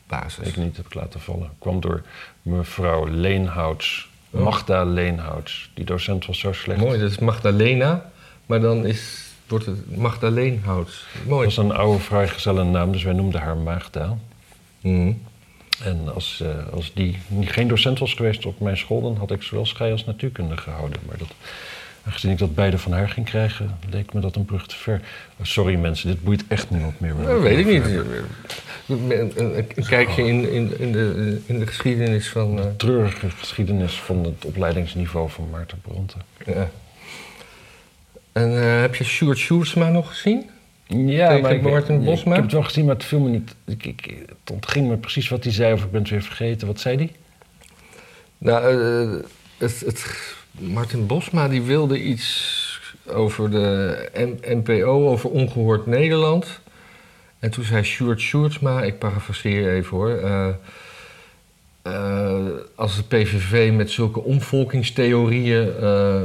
basis. 0.06 0.48
Ik 0.48 0.56
niet, 0.56 0.76
heb 0.76 0.86
ik 0.86 0.94
laten 0.94 1.20
vallen. 1.20 1.50
Kwam 1.58 1.80
door 1.80 2.02
mevrouw 2.42 3.06
Leenhouts. 3.06 4.09
Magda 4.30 4.84
Leenhouts. 4.84 5.70
Die 5.74 5.84
docent 5.84 6.26
was 6.26 6.38
zo 6.38 6.52
slecht. 6.52 6.80
Mooi, 6.80 6.98
dat 6.98 7.10
is 7.10 7.18
Magdalena. 7.18 8.10
Maar 8.46 8.60
dan 8.60 8.86
is, 8.86 9.24
wordt 9.46 9.66
het 9.66 9.96
Magdaleenhout. 9.96 11.04
Mooi. 11.26 11.46
Dat 11.46 11.54
was 11.54 11.64
een 11.64 11.72
oude 11.72 11.98
vrijgezelle 11.98 12.64
naam, 12.64 12.92
dus 12.92 13.02
wij 13.02 13.12
noemden 13.12 13.40
haar 13.40 13.56
Magda. 13.56 14.16
Mhm. 14.80 15.12
En 15.84 16.14
als, 16.14 16.40
eh, 16.40 16.72
als 16.72 16.92
die 16.94 17.18
geen 17.40 17.68
docent 17.68 17.98
was 17.98 18.14
geweest 18.14 18.46
op 18.46 18.60
mijn 18.60 18.76
school, 18.76 19.00
dan 19.02 19.16
had 19.16 19.30
ik 19.30 19.42
zowel 19.42 19.66
schei 19.66 19.92
als 19.92 20.04
natuurkunde 20.04 20.56
gehouden. 20.56 21.00
Maar 21.06 21.18
dat, 21.18 21.28
aangezien 22.04 22.30
ik 22.30 22.38
dat 22.38 22.54
beide 22.54 22.78
van 22.78 22.92
haar 22.92 23.08
ging 23.08 23.26
krijgen, 23.26 23.78
leek 23.90 24.12
me 24.12 24.20
dat 24.20 24.36
een 24.36 24.44
brug 24.44 24.66
te 24.66 24.76
ver. 24.76 25.00
Oh, 25.36 25.46
sorry 25.46 25.74
mensen, 25.74 26.08
dit 26.08 26.22
boeit 26.22 26.44
echt 26.48 26.70
niemand 26.70 27.00
meer. 27.00 27.14
Dat 27.16 27.26
we 27.26 27.38
weet 27.38 27.58
ik 27.58 27.66
niet. 27.66 27.82
hebben. 27.82 28.26
Een, 28.90 29.64
kijkje 29.88 30.26
in, 30.26 30.50
in, 30.52 30.78
in, 30.78 30.92
de, 30.92 31.40
in 31.46 31.58
de 31.58 31.66
geschiedenis 31.66 32.28
van. 32.28 32.58
eh, 32.58 32.64
Treurige 32.76 33.30
geschiedenis 33.30 34.00
van 34.00 34.24
het 34.24 34.44
opleidingsniveau 34.44 35.30
van 35.30 35.48
Maarten 35.50 35.80
Bronte. 35.80 36.16
ja. 36.46 36.70
En 38.32 38.62
eh, 38.62 38.80
heb 38.80 38.94
je 38.94 39.04
Sjoerd 39.04 39.38
Sjoerdsma 39.38 39.88
nog 39.88 40.08
gezien? 40.08 40.50
Ja, 40.86 41.26
Tegen 41.28 41.42
maar 41.42 41.52
ik, 41.54 41.62
Martin 41.62 41.94
ik 41.98 42.04
Bosma? 42.04 42.34
heb 42.34 42.42
het 42.42 42.52
wel 42.52 42.62
gezien, 42.62 42.84
maar 42.84 42.94
het 42.94 43.04
viel 43.04 43.20
me 43.20 43.28
niet. 43.28 43.54
Ik, 43.66 43.84
ik, 43.86 44.14
het 44.28 44.50
ontging 44.50 44.88
me 44.88 44.96
precies 44.96 45.28
wat 45.28 45.44
hij 45.44 45.52
zei, 45.52 45.72
of 45.72 45.84
ik 45.84 45.90
ben 45.90 46.00
het 46.00 46.10
weer 46.10 46.22
vergeten. 46.22 46.66
Wat 46.66 46.80
zei 46.80 46.96
hij? 46.96 47.10
Nou, 48.38 48.64
eh, 48.64 49.24
het, 49.58 49.80
het, 49.80 50.06
Martin 50.50 51.06
Bosma 51.06 51.48
die 51.48 51.62
wilde 51.62 52.02
iets 52.02 52.58
over 53.06 53.50
de 53.50 54.08
NPO, 54.46 55.08
over 55.08 55.30
Ongehoord 55.30 55.86
Nederland. 55.86 56.60
En 57.40 57.50
toen 57.50 57.64
zei 57.64 57.82
Sjoerd 57.82 58.20
Sjoerdsma, 58.20 58.82
ik 58.82 58.98
parafraseer 58.98 59.74
even 59.74 59.96
hoor... 59.96 60.10
eh, 60.10 60.48
eh, 61.82 62.46
als 62.74 62.96
de 62.96 63.02
PVV 63.02 63.72
met 63.72 63.90
zulke 63.90 64.20
omvolkingstheorieën 64.20 65.76
eh, 65.80 66.22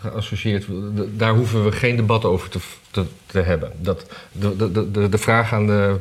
geassocieerd... 0.00 0.66
daar 1.10 1.34
hoeven 1.34 1.64
we 1.64 1.72
geen 1.72 1.96
debat 1.96 2.24
over 2.24 2.48
te, 2.48 2.58
te, 2.90 3.04
te 3.26 3.40
hebben. 3.40 3.72
Dat, 3.80 4.06
de, 4.32 4.56
de, 4.56 4.90
de, 4.90 5.08
de 5.08 5.18
vraag 5.18 5.52
aan 5.52 5.66
de 5.66 5.96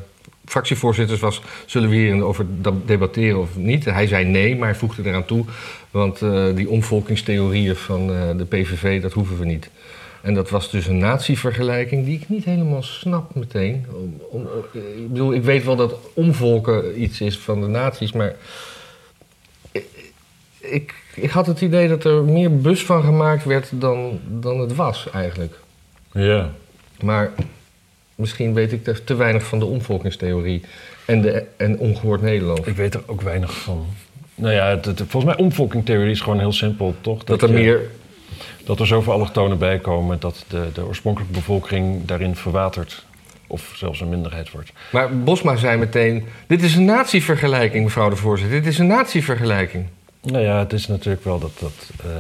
fractievoorzitters 0.46 1.20
was... 1.20 1.42
zullen 1.66 1.90
we 1.90 1.96
hierover 1.96 2.46
debatteren 2.86 3.40
of 3.40 3.56
niet? 3.56 3.86
Hij 3.86 4.08
zei 4.08 4.26
nee, 4.26 4.56
maar 4.56 4.70
hij 4.70 4.78
voegde 4.78 5.04
eraan 5.06 5.26
toe... 5.26 5.46
want 5.92 6.20
die 6.56 6.70
omvolkingstheorieën 6.70 7.76
van 7.76 8.08
de 8.38 8.46
PVV, 8.50 9.02
dat 9.02 9.14
hoeven 9.14 9.40
we 9.40 9.46
niet. 9.46 9.70
En 10.24 10.34
dat 10.34 10.50
was 10.50 10.72
dus 10.72 10.88
een 10.88 10.98
natievergelijking 10.98 12.06
die 12.06 12.20
ik 12.20 12.30
niet 12.30 12.46
helemaal 12.46 12.84
snap 12.84 13.36
meteen. 13.36 13.86
Om, 13.94 14.22
om, 14.30 14.48
ik 14.74 15.08
bedoel, 15.12 15.34
ik 15.34 15.44
weet 15.44 15.64
wel 15.64 15.76
dat 15.76 15.96
omvolken 16.14 17.02
iets 17.02 17.22
is 17.22 17.38
van 17.38 17.62
de 17.62 17.68
naties, 17.68 18.12
maar... 18.12 18.36
Ik, 19.72 19.86
ik, 20.60 20.94
ik 21.16 21.30
had 21.30 21.46
het 21.46 21.62
idee 21.62 21.88
dat 21.88 22.04
er 22.04 22.24
meer 22.24 22.58
bus 22.58 22.84
van 22.86 23.04
gemaakt 23.04 23.44
werd 23.44 23.70
dan, 23.72 24.20
dan 24.28 24.60
het 24.60 24.76
was 24.76 25.10
eigenlijk. 25.10 25.60
Ja. 26.12 26.52
Maar 27.02 27.32
misschien 28.16 28.54
weet 28.54 28.72
ik 28.72 28.84
te, 28.84 29.04
te 29.04 29.16
weinig 29.16 29.44
van 29.44 29.60
de 29.60 29.66
omvolkingstheorie 29.66 30.62
en, 31.06 31.22
de, 31.22 31.44
en 31.58 31.78
ongehoord 31.80 32.22
Nederland. 32.22 32.68
Ik 32.68 32.76
weet 32.76 32.94
er 32.94 33.02
ook 33.06 33.22
weinig 33.22 33.54
van. 33.54 33.86
Nou 34.36 34.54
ja, 34.54 34.68
het, 34.70 34.86
het- 34.86 34.98
volgens 35.08 35.36
mij 35.36 35.44
omvolkingtheorie 35.46 36.12
is 36.12 36.22
gewoon 36.22 36.40
heel 36.40 36.52
simpel, 36.54 36.96
toch? 37.02 37.24
Dat 37.24 37.42
er 37.42 37.48
je- 37.48 37.54
meer... 37.54 37.82
dat 38.66 38.80
er 38.80 38.88
zoveel 38.88 39.14
allochtonen 39.14 39.58
bij 39.58 39.80
komen 39.80 40.20
dat 40.20 40.46
de, 40.48 40.70
de 40.74 40.86
oorspronkelijke 40.86 41.36
bevolking 41.36 42.06
daarin 42.06 42.36
verwatert. 42.36 43.06
Of 43.48 43.72
zelfs 43.76 44.02
een 44.02 44.10
minderheid 44.10 44.52
wordt. 44.52 44.72
Maar 44.92 45.20
Bosma 45.20 45.56
zei 45.56 45.78
meteen... 45.78 46.26
Dit 46.48 46.62
is 46.62 46.76
een 46.76 46.86
natievergelijking, 46.86 47.84
mevrouw 47.84 48.10
de 48.10 48.16
voorzitter. 48.16 48.62
Dit 48.62 48.72
is 48.72 48.80
een 48.80 48.88
natievergelijking. 48.88 49.86
Nou 50.22 50.44
ja, 50.44 50.60
het 50.60 50.74
is 50.74 50.88
natuurlijk 50.88 51.24
wel 51.24 51.40
dat. 51.40 51.52
dat 51.60 51.90
eh, 52.04 52.12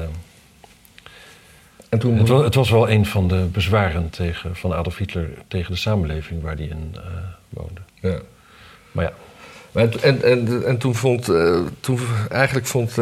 En 1.89 1.99
toen... 1.99 2.17
het, 2.17 2.27
was, 2.27 2.43
het 2.43 2.55
was 2.55 2.69
wel 2.69 2.89
een 2.89 3.05
van 3.05 3.27
de 3.27 3.47
bezwaren 3.51 4.09
tegen, 4.09 4.55
van 4.55 4.73
Adolf 4.73 4.97
Hitler 4.97 5.29
tegen 5.47 5.71
de 5.71 5.77
samenleving 5.77 6.41
waar 6.41 6.55
hij 6.55 6.65
in 6.65 6.95
eh, 6.95 7.01
woonde. 7.49 7.81
Ja. 8.01 8.17
Maar 8.91 9.03
ja, 9.03 9.13
En, 10.01 10.21
en, 10.23 10.65
en 10.65 10.77
toen 10.77 10.95
vond, 10.95 11.29
eh, 11.29 11.59
toen, 11.79 11.99
eigenlijk 12.29 12.67
vond 12.67 12.97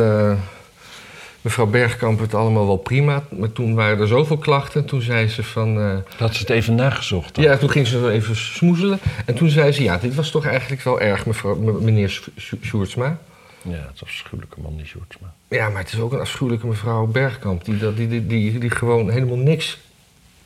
mevrouw 1.42 1.66
Bergkamp 1.66 2.20
het 2.20 2.34
allemaal 2.34 2.66
wel 2.66 2.78
prima. 2.78 3.24
Maar 3.30 3.52
toen 3.52 3.76
waren 3.76 4.00
er 4.00 4.08
zoveel 4.08 4.38
klachten. 4.38 4.86
Toen 4.86 5.02
zei 5.02 5.28
ze 5.28 5.44
van... 5.44 5.80
eh, 5.80 5.98
had 6.18 6.34
ze 6.36 6.40
het 6.40 6.50
even 6.50 6.76
nagezocht. 6.76 7.36
dan? 7.36 7.44
ja, 7.44 7.58
toen 7.58 7.70
ging 7.70 7.88
ze 7.88 8.10
even 8.10 8.36
smoezelen. 8.36 9.00
En 9.26 9.36
toen 9.36 9.50
zei 9.50 9.72
ze, 9.72 9.84
ja, 9.84 9.98
dit 9.98 10.16
was 10.16 10.32
toch 10.32 10.46
eigenlijk 10.46 10.82
wel 10.82 11.02
erg, 11.02 11.26
mevrouw, 11.26 11.56
meneer 11.80 12.10
Sjo- 12.10 12.32
Sjo- 12.40 12.58
Sjoerdsma. 12.64 13.18
Ja, 13.64 13.72
het 13.72 13.80
is 13.94 14.02
een 14.02 14.08
afschuwelijke 14.08 14.60
man, 14.62 14.76
die 14.78 14.86
Sjoerdsma. 14.86 15.34
Ja, 15.48 15.70
maar 15.70 15.82
het 15.84 15.94
is 15.94 16.00
ook 16.00 16.14
een 16.14 16.20
afschuwelijke 16.20 16.68
mevrouw 16.68 17.06
Bergkamp. 17.06 17.66
Die, 17.66 17.78
dat- 17.78 17.96
die, 17.98 18.08
die, 18.08 18.28
die, 18.28 18.60
die 18.60 18.70
gewoon 18.70 19.10
helemaal 19.10 19.38
niks 19.38 19.78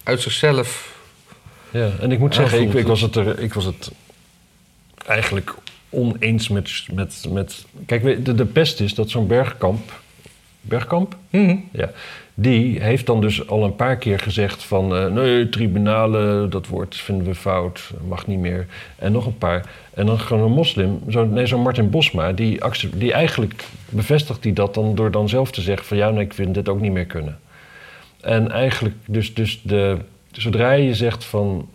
uit 0.04 0.22
zichzelf... 0.22 0.94
Ja, 1.72 1.90
en 2.00 2.12
ik 2.12 2.20
moet 2.20 2.36
zeggen, 2.36 2.62
ik, 2.62 2.74
ik, 2.74 2.88
was 2.88 3.02
het 3.02 3.16
er, 3.16 3.40
ik 3.40 3.54
was 3.54 3.66
het 3.66 3.92
eigenlijk 5.06 5.54
oneens 5.90 6.48
met... 6.48 6.88
met, 6.94 7.26
met 7.30 7.66
kijk, 7.86 8.26
de, 8.26 8.36
de 8.36 8.46
pest 8.46 8.80
is 8.80 8.94
dat 8.94 9.10
zo'n 9.10 9.28
Bergkamp... 9.28 10.04
Bergkamp? 10.68 11.16
Mhm. 11.30 11.56
Ja. 11.72 11.90
Die 12.34 12.82
heeft 12.82 13.06
dan 13.06 13.22
dus 13.22 13.48
al 13.48 13.64
een 13.64 13.76
paar 13.76 13.98
keer 13.98 14.20
gezegd 14.20 14.64
van... 14.64 14.96
eh, 14.96 15.06
nee, 15.06 15.50
tribunalen, 15.50 16.50
dat 16.50 16.68
woord 16.68 16.96
vinden 16.96 17.28
we 17.28 17.36
fout, 17.36 17.92
mag 18.08 18.28
niet 18.28 18.40
meer. 18.40 18.68
En 18.96 19.12
nog 19.12 19.26
een 19.26 19.38
paar. 19.38 19.66
En 19.94 20.06
dan 20.06 20.20
gewoon 20.20 20.44
een 20.44 20.52
moslim, 20.52 21.00
zo, 21.10 21.26
nee, 21.26 21.46
zo'n 21.46 21.62
Martin 21.62 21.90
Bosma... 21.90 22.32
Die, 22.32 22.60
die 22.94 23.14
eigenlijk 23.14 23.64
bevestigt 23.90 24.44
hij 24.44 24.54
dat 24.54 24.74
dan 24.74 24.96
door 24.96 25.12
dan 25.12 25.30
zelf 25.30 25.52
te 25.52 25.62
zeggen 25.62 25.86
van... 25.86 25.98
ja, 25.98 26.10
nee, 26.10 26.26
ik 26.26 26.34
vind 26.34 26.54
dit 26.54 26.70
ook 26.70 26.82
niet 26.82 26.92
meer 26.92 27.06
kunnen. 27.06 27.40
En 28.22 28.52
eigenlijk, 28.52 28.96
dus, 29.06 29.34
dus 29.34 29.62
de, 29.64 29.98
zodra 30.32 30.72
je 30.72 30.94
zegt 30.94 31.26
van... 31.26 31.70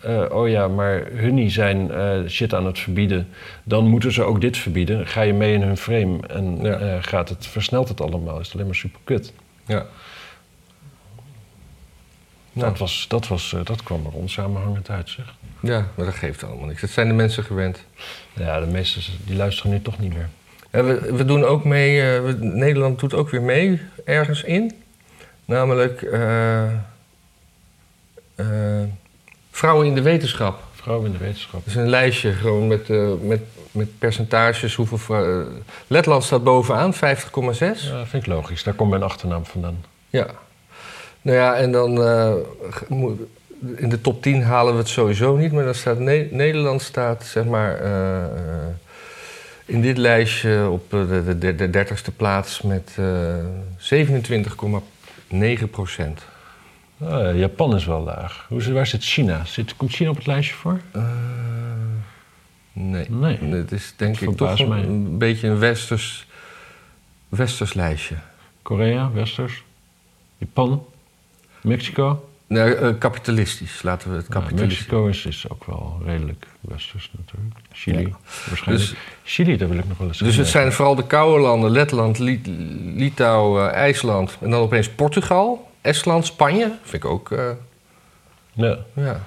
eh, 0.00 0.24
oh 0.30 0.48
ja, 0.48 0.68
maar 0.68 1.06
hunnie 1.12 1.50
zijn 1.50 1.90
eh, 1.90 2.18
shit 2.28 2.54
aan 2.54 2.66
het 2.66 2.78
verbieden... 2.78 3.28
dan 3.62 3.86
moeten 3.86 4.12
ze 4.12 4.22
ook 4.22 4.40
dit 4.40 4.56
verbieden. 4.56 5.06
Ga 5.06 5.20
je 5.20 5.32
mee 5.32 5.52
in 5.54 5.62
hun 5.62 5.76
frame 5.76 6.18
en 6.26 6.58
Ja. 6.62 6.78
eh, 6.78 6.96
gaat 7.00 7.28
het, 7.28 7.46
versnelt 7.46 7.88
het 7.88 8.00
allemaal. 8.00 8.38
Is 8.40 8.44
het 8.46 8.54
alleen 8.54 8.66
maar 8.66 8.74
super 8.76 9.00
kut. 9.04 9.32
Ja. 9.66 9.86
Dat, 12.52 12.78
was, 12.78 13.04
dat, 13.08 13.28
was, 13.28 13.54
dat 13.64 13.82
kwam 13.82 14.06
er 14.06 14.12
onsamenhangend 14.12 14.90
uit, 14.90 15.08
zeg. 15.08 15.34
ja, 15.60 15.86
maar 15.94 16.06
dat 16.06 16.14
geeft 16.14 16.44
allemaal 16.44 16.66
niks. 16.66 16.80
Dat 16.80 16.90
zijn 16.90 17.08
de 17.08 17.14
mensen 17.14 17.44
gewend. 17.44 17.84
Ja, 18.32 18.60
de 18.60 18.66
meesten 18.66 19.02
die 19.24 19.36
luisteren 19.36 19.70
nu 19.72 19.82
toch 19.82 19.98
niet 19.98 20.14
meer. 20.14 20.28
Ja, 20.72 20.84
we, 20.84 21.12
we 21.16 21.24
doen 21.24 21.44
ook 21.44 21.64
mee, 21.64 22.02
we- 22.20 22.36
Nederland 22.40 22.98
doet 23.00 23.14
ook 23.14 23.30
weer 23.30 23.42
mee 23.42 23.80
ergens 24.04 24.42
in. 24.42 24.72
Namelijk 25.44 26.00
Vrouwen 29.58 29.86
in 29.86 29.94
de 29.94 30.02
Wetenschap. 30.02 30.58
Vrouwen 30.74 31.06
in 31.06 31.12
de 31.12 31.18
wetenschap. 31.18 31.64
Dat 31.64 31.66
is 31.66 31.74
een 31.74 31.88
lijstje 31.88 32.32
gewoon 32.32 32.66
met, 32.66 32.90
eh, 32.90 33.08
met, 33.22 33.40
met 33.70 33.98
percentages. 33.98 34.74
Hoeveel 34.74 34.98
vrou- 34.98 35.40
eh, 35.40 35.46
Letland 35.86 36.24
staat 36.24 36.44
bovenaan, 36.44 36.94
50,6. 36.94 37.88
Ja, 37.88 38.06
vind 38.06 38.22
ik 38.22 38.28
logisch. 38.28 38.62
Daar 38.62 38.74
komt 38.74 38.90
mijn 38.90 39.02
achternaam 39.02 39.46
vandaan. 39.46 39.84
Ja. 40.10 40.26
Nou 41.22 41.36
ja, 41.38 41.56
en 41.56 41.72
dan 41.72 42.02
eh, 42.02 42.32
in 43.76 43.88
de 43.88 44.00
top 44.00 44.22
10 44.22 44.42
halen 44.42 44.72
we 44.72 44.78
het 44.78 44.88
sowieso 44.88 45.36
niet, 45.36 45.52
maar 45.52 45.64
dan 45.64 45.74
staat 45.74 45.98
Ne- 45.98 46.28
Nederland 46.30 46.82
staat 46.82 47.24
zeg 47.24 47.44
maar 47.44 47.80
in 49.64 49.80
dit 49.80 49.96
lijstje 49.98 50.68
op 50.70 50.90
de, 50.90 51.38
de, 51.38 51.54
de 51.54 51.70
dertigste 51.70 52.10
plaats 52.12 52.62
met 52.62 52.96
eh 52.96 53.34
27,9 55.60 55.70
procent. 55.70 56.22
Ah, 57.00 57.36
Japan 57.38 57.74
is 57.74 57.84
wel 57.84 58.00
laag. 58.02 58.44
Hoe, 58.48 58.72
waar 58.72 58.86
zit 58.86 59.04
China? 59.04 59.44
Zit, 59.44 59.76
komt 59.76 59.92
China 59.92 60.10
op 60.10 60.16
het 60.16 60.26
lijstje 60.26 60.54
voor? 60.54 60.80
Eh, 60.92 61.02
nee. 62.72 63.06
Nee. 63.10 63.38
Het 63.38 63.72
is 63.72 63.94
denk 63.96 64.20
Dat 64.20 64.28
ik 64.30 64.36
toch 64.36 64.58
een, 64.58 64.70
een 64.72 65.18
beetje 65.18 65.48
een 65.48 65.58
westers, 65.58 66.26
westers 67.28 67.74
lijstje. 67.74 68.14
Korea, 68.62 69.10
Westers, 69.12 69.62
Japan, 70.38 70.84
Mexico. 71.60 72.28
Nee, 72.46 72.74
eh, 72.74 72.94
kapitalistisch, 72.98 73.82
laten 73.82 74.10
we 74.10 74.16
het 74.16 74.26
Ja, 74.26 74.32
kapitalistisch. 74.32 74.78
Mexico 74.78 75.06
is, 75.06 75.26
is 75.26 75.50
ook 75.50 75.64
wel 75.64 76.00
redelijk 76.04 76.46
westers 76.60 77.10
natuurlijk. 77.16 77.54
Chili 77.72 78.00
Ja. 78.02 78.08
waarschijnlijk. 78.48 78.88
Dus- 78.90 78.98
Chili, 79.24 79.56
daar 79.56 79.68
wil 79.68 79.78
ik 79.78 79.88
nog 79.88 79.98
wel 79.98 80.08
eens 80.08 80.18
Dus 80.18 80.36
het 80.36 80.46
zijn 80.46 80.72
vooral 80.72 80.94
de 80.94 81.06
koude 81.06 81.42
landen, 81.42 81.70
Letland, 81.70 82.18
Lit- 82.18 82.46
Litouwen, 82.94 83.72
IJsland. 83.74 84.36
En 84.40 84.50
dan 84.50 84.60
opeens 84.60 84.88
Portugal, 84.88 85.67
Estland, 85.80 86.26
Spanje. 86.26 86.72
Vind 86.82 87.04
ik 87.04 87.10
ook, 87.10 87.30
eh, 87.32 87.50
Ja, 88.52 88.76
ja. 88.94 89.20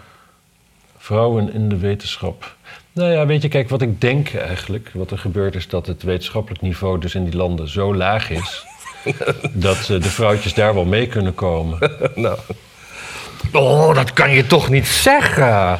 vrouwen 0.97 1.53
in 1.53 1.69
de 1.69 1.77
wetenschap. 1.77 2.55
Nou 2.91 3.11
ja, 3.11 3.25
weet 3.25 3.41
je, 3.41 3.47
kijk, 3.47 3.69
wat 3.69 3.81
ik 3.81 4.01
denk 4.01 4.33
eigenlijk, 4.33 4.89
wat 4.93 5.11
er 5.11 5.17
gebeurt 5.17 5.55
is 5.55 5.67
dat 5.67 5.87
het 5.87 6.03
wetenschappelijk 6.03 6.61
niveau 6.61 6.99
dus 6.99 7.15
in 7.15 7.23
die 7.23 7.35
landen 7.35 7.67
zo 7.69 7.95
laag 7.95 8.29
is, 8.29 8.65
dat 9.53 9.77
eh, 9.77 9.85
de 9.87 10.01
vrouwtjes 10.09 10.53
daar 10.53 10.73
wel 10.73 10.85
mee 10.85 11.07
kunnen 11.07 11.33
komen. 11.33 11.77
nou. 12.15 12.37
Oh, 13.53 13.95
dat 13.95 14.13
kan 14.13 14.31
je 14.31 14.45
toch 14.47 14.69
niet 14.69 14.87
zeggen? 14.87 15.79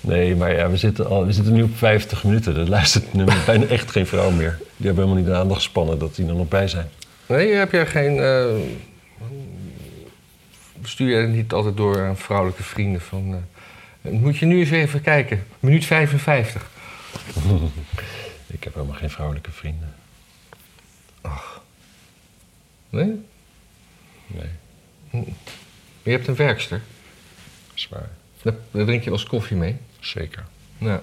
Nee, 0.00 0.36
maar 0.36 0.56
ja, 0.56 0.70
we 0.70 0.76
zitten, 0.76 1.06
al, 1.06 1.26
we 1.26 1.32
zitten 1.32 1.52
nu 1.52 1.62
op 1.62 1.76
50 1.76 2.24
minuten. 2.24 2.56
Er 2.56 2.68
luistert 2.68 3.12
nu 3.12 3.24
bijna 3.46 3.66
echt 3.66 3.90
geen 3.90 4.06
vrouw 4.06 4.30
meer. 4.30 4.58
Die 4.76 4.86
hebben 4.86 5.04
helemaal 5.04 5.16
niet 5.24 5.32
de 5.32 5.40
aandacht 5.40 5.62
gespannen 5.62 5.98
dat 5.98 6.14
die 6.14 6.26
er 6.26 6.34
nog 6.34 6.48
bij 6.48 6.68
zijn. 6.68 6.88
Nee, 7.26 7.52
heb 7.52 7.72
jij 7.72 7.86
geen... 7.86 8.18
eh, 8.18 8.44
stuur 10.82 11.20
je 11.20 11.26
niet 11.26 11.52
altijd 11.52 11.76
door 11.76 12.06
aan 12.06 12.16
vrouwelijke 12.16 12.62
vrienden 12.62 13.00
van... 13.00 13.44
eh, 14.02 14.10
moet 14.12 14.36
je 14.38 14.46
nu 14.46 14.58
eens 14.58 14.70
even 14.70 15.00
kijken. 15.00 15.44
Minuut 15.60 15.84
55. 15.84 16.70
Ik 18.46 18.64
heb 18.64 18.74
helemaal 18.74 18.96
geen 18.96 19.10
vrouwelijke 19.10 19.50
vrienden. 19.50 19.94
Nee? 22.90 23.20
Nee, 24.26 25.24
Je 26.02 26.10
hebt 26.10 26.26
een 26.26 26.36
werkster. 26.36 26.82
zwaar. 27.74 28.08
Daar, 28.42 28.54
daar 28.70 28.84
drink 28.84 29.02
je 29.04 29.10
wel 29.10 29.18
eens 29.18 29.28
koffie 29.28 29.56
mee. 29.56 29.76
Zeker. 30.00 30.44
Ja. 30.78 31.02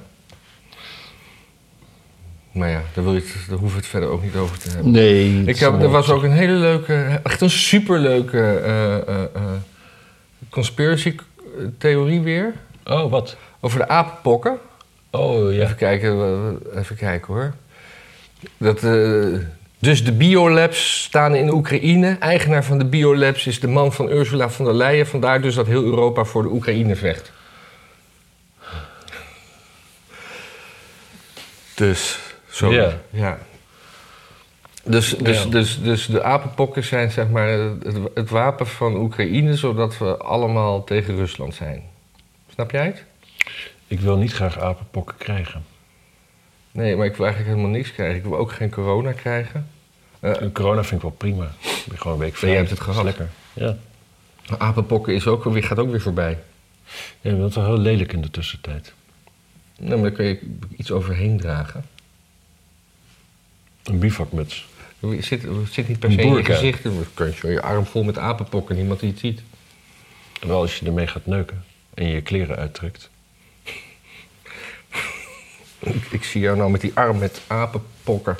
Maar 2.58 2.70
ja, 2.70 2.82
daar, 2.93 3.03
wil 3.03 3.14
je 3.14 3.20
het, 3.20 3.34
daar 3.49 3.58
hoeven 3.58 3.78
we 3.78 3.84
het 3.84 3.91
verder 3.91 4.10
ook 4.10 4.24
niet 4.24 4.36
over 4.36 4.60
te 4.60 4.70
hebben. 4.70 4.91
Nee. 4.91 5.43
Ik 5.45 5.60
heb, 5.60 5.82
er 5.82 5.89
was 5.89 6.10
ook 6.10 6.24
een 6.24 6.32
hele 6.32 6.53
leuke, 6.53 7.20
echt 7.24 7.41
een 7.41 7.49
superleuke 7.49 8.39
eh 8.39 8.95
eh 8.95 9.24
eh 9.24 9.41
conspiracy 10.49 11.16
theorie 11.78 12.22
weer. 12.22 12.53
Oh, 12.86 13.12
wat? 13.12 13.38
Over 13.60 13.80
de 13.80 13.88
apenpokken. 13.88 14.58
Oh, 15.12 15.53
ja. 15.53 15.64
Even 15.64 15.76
kijken, 15.76 16.60
even 16.76 16.95
kijken 16.95 17.34
hoor. 17.34 17.53
Dat, 18.58 18.82
dus 19.80 20.03
de 20.05 20.12
biolabs 20.12 21.03
staan 21.03 21.36
in 21.36 21.53
Oekraïne. 21.53 22.18
Eigenaar 22.20 22.64
van 22.64 22.78
de 22.78 22.86
biolabs 22.86 23.47
is 23.47 23.60
de 23.60 23.68
man 23.68 23.93
van 23.93 24.12
Ursula 24.12 24.49
von 24.49 24.66
der 24.66 24.74
Leyen. 24.74 25.08
Vandaar 25.08 25.41
dus 25.41 25.55
dat 25.55 25.68
heel 25.68 25.84
Europa 25.84 26.24
voor 26.24 26.43
de 26.43 26.49
Oekraïne 26.49 26.95
vecht. 26.95 27.32
Dus, 31.78 32.20
zo. 32.58 32.72
Ja. 32.72 32.97
ja. 33.10 33.38
Dus, 34.84 35.16
dus, 35.18 35.43
Ja. 35.43 35.49
dus, 35.49 35.82
dus 35.82 36.05
de 36.05 36.24
apenpokken 36.24 36.84
zijn 36.84 37.12
zeg 37.12 37.30
maar 37.30 37.47
het, 37.47 37.97
het 38.14 38.30
wapen 38.30 38.68
van 38.68 38.95
Oekraïne... 38.95 39.55
zodat 39.55 39.97
we 39.97 40.18
allemaal 40.18 40.84
tegen 40.84 41.16
Rusland 41.16 41.55
zijn. 41.55 41.84
Snap 42.53 42.72
jij 42.72 42.86
het? 42.86 43.03
Ik 43.88 43.99
wil 43.99 44.18
niet 44.18 44.34
graag 44.34 44.60
apenpokken 44.60 45.18
krijgen. 45.18 45.66
Nee, 46.72 46.95
maar 46.95 47.05
ik 47.05 47.16
wil 47.16 47.26
eigenlijk 47.26 47.55
helemaal 47.55 47.78
niks 47.78 47.91
krijgen. 47.93 48.16
Ik 48.18 48.24
wil 48.24 48.38
ook 48.38 48.51
geen 48.51 48.70
corona 48.70 49.12
krijgen. 49.12 49.68
En 50.20 50.51
corona 50.51 50.84
vind 50.84 50.95
ik 50.95 51.01
wel 51.01 51.18
prima. 51.18 51.51
Ik 51.62 51.84
ben 51.88 51.97
gewoon 51.97 52.14
een 52.14 52.24
week 52.24 52.36
jij 52.36 52.55
hebt 52.55 52.70
het 52.70 52.80
gehad. 52.80 53.03
lekker. 53.03 53.30
Ja. 53.53 53.78
apenpokken 54.58 55.14
is 55.14 55.28
ook, 55.28 55.43
weer- 55.43 55.64
gaat 55.64 55.80
ook 55.80 55.89
weer 55.89 56.01
voorbij. 56.01 56.38
Ja, 57.22 57.32
dat 57.32 57.49
is 57.49 57.55
wel 57.55 57.66
heel 57.66 57.78
lelijk 57.78 58.14
in 58.14 58.22
de 58.22 58.30
tussentijd. 58.30 58.93
Nou, 59.80 59.91
maar 59.93 60.01
daar 60.01 60.12
kun 60.12 60.26
je 60.26 60.55
iets 60.76 60.91
overheen 60.91 61.39
dragen. 61.39 61.86
Een 63.88 64.00
bivakmuts. 64.00 64.68
Het 65.00 65.26
zit, 65.26 65.46
zit 65.72 65.88
niet 65.88 66.00
per 66.00 66.12
se 66.12 66.22
in 66.22 66.34
je 66.34 66.46
gezicht. 66.46 66.84
Dan 66.84 67.06
kun 67.14 67.34
je 67.42 67.48
je 67.48 67.62
arm 67.62 67.86
vol 67.86 68.04
met 68.04 68.18
apenpokken, 68.18 68.76
niemand 68.76 69.00
die 69.00 69.10
het 69.10 69.20
ziet. 69.20 69.42
Wel 70.40 70.62
als 70.62 70.80
je 70.80 70.86
ermee 70.86 71.08
gaat 71.08 71.26
neuken 71.26 71.64
en 71.94 72.08
je 72.08 72.14
je 72.14 72.22
kleren 72.22 72.56
uittrekt. 72.56 73.10
Ik, 75.80 76.06
ik 76.12 76.24
zie 76.24 76.42
jou 76.42 76.58
nou 76.58 76.72
met 76.72 76.82
die 76.82 76.92
arm 76.94 77.18
met 77.18 77.42
apenpokken. 77.48 78.38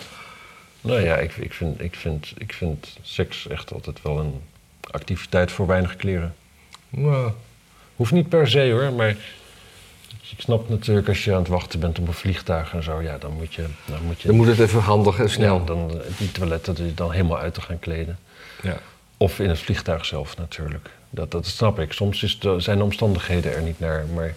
Nou 0.82 1.02
ja, 1.02 1.16
ik, 1.18 1.36
ik, 1.36 1.54
vind, 1.54 1.82
ik, 1.82 1.96
vind, 1.96 2.34
ik 2.38 2.54
vind 2.54 2.98
seks 3.02 3.48
echt 3.48 3.74
altijd 3.74 4.02
wel 4.02 4.20
een 4.20 4.42
activiteit 4.92 5.52
voor 5.52 5.68
weinig 5.68 5.96
kleren. 5.96 6.36
Nou, 6.90 7.32
Hoeft 7.98 8.12
niet 8.12 8.30
per 8.30 8.48
se 8.48 8.72
hoor, 8.72 8.94
maar 8.94 9.16
ik 10.32 10.42
snap 10.42 10.70
natuurlijk 10.70 11.08
als 11.08 11.24
je 11.24 11.32
aan 11.34 11.40
het 11.40 11.48
wachten 11.48 11.80
bent 11.80 12.00
op 12.00 12.08
een 12.08 12.14
vliegtuig 12.14 12.74
en 12.74 12.84
zo, 12.84 13.02
ja, 13.02 13.18
dan 13.18 13.32
moet 13.32 13.54
je. 13.54 13.66
Dan 13.86 14.04
moet 14.06 14.22
je 14.22 14.28
dan 14.28 14.38
moet 14.38 14.48
het 14.48 14.60
even 14.60 14.82
handig 14.82 15.20
en 15.20 15.30
snel. 15.30 15.60
Ja, 15.60 15.66
dan 15.66 15.92
eh, 15.92 16.18
die 16.18 16.32
toiletten 16.32 16.96
dan 16.96 17.12
helemaal 17.12 17.38
uit 17.38 17.54
te 17.54 17.62
gaan 17.62 17.80
kleden. 17.80 18.18
Ja. 18.62 18.78
Of 19.18 19.40
in 19.40 19.50
het 19.50 19.60
vliegtuig 19.60 20.06
zelf 20.06 20.38
natuurlijk. 20.38 20.90
Dat, 21.10 21.32
dat 21.32 21.46
snap 21.46 21.80
ik. 21.80 21.94
Soms 21.94 22.24
is 22.24 22.40
de, 22.40 22.60
zijn 22.60 22.78
de 22.78 22.84
omstandigheden 22.84 23.56
er 23.56 23.62
niet 23.62 23.80
naar. 23.80 24.06
Maar 24.14 24.36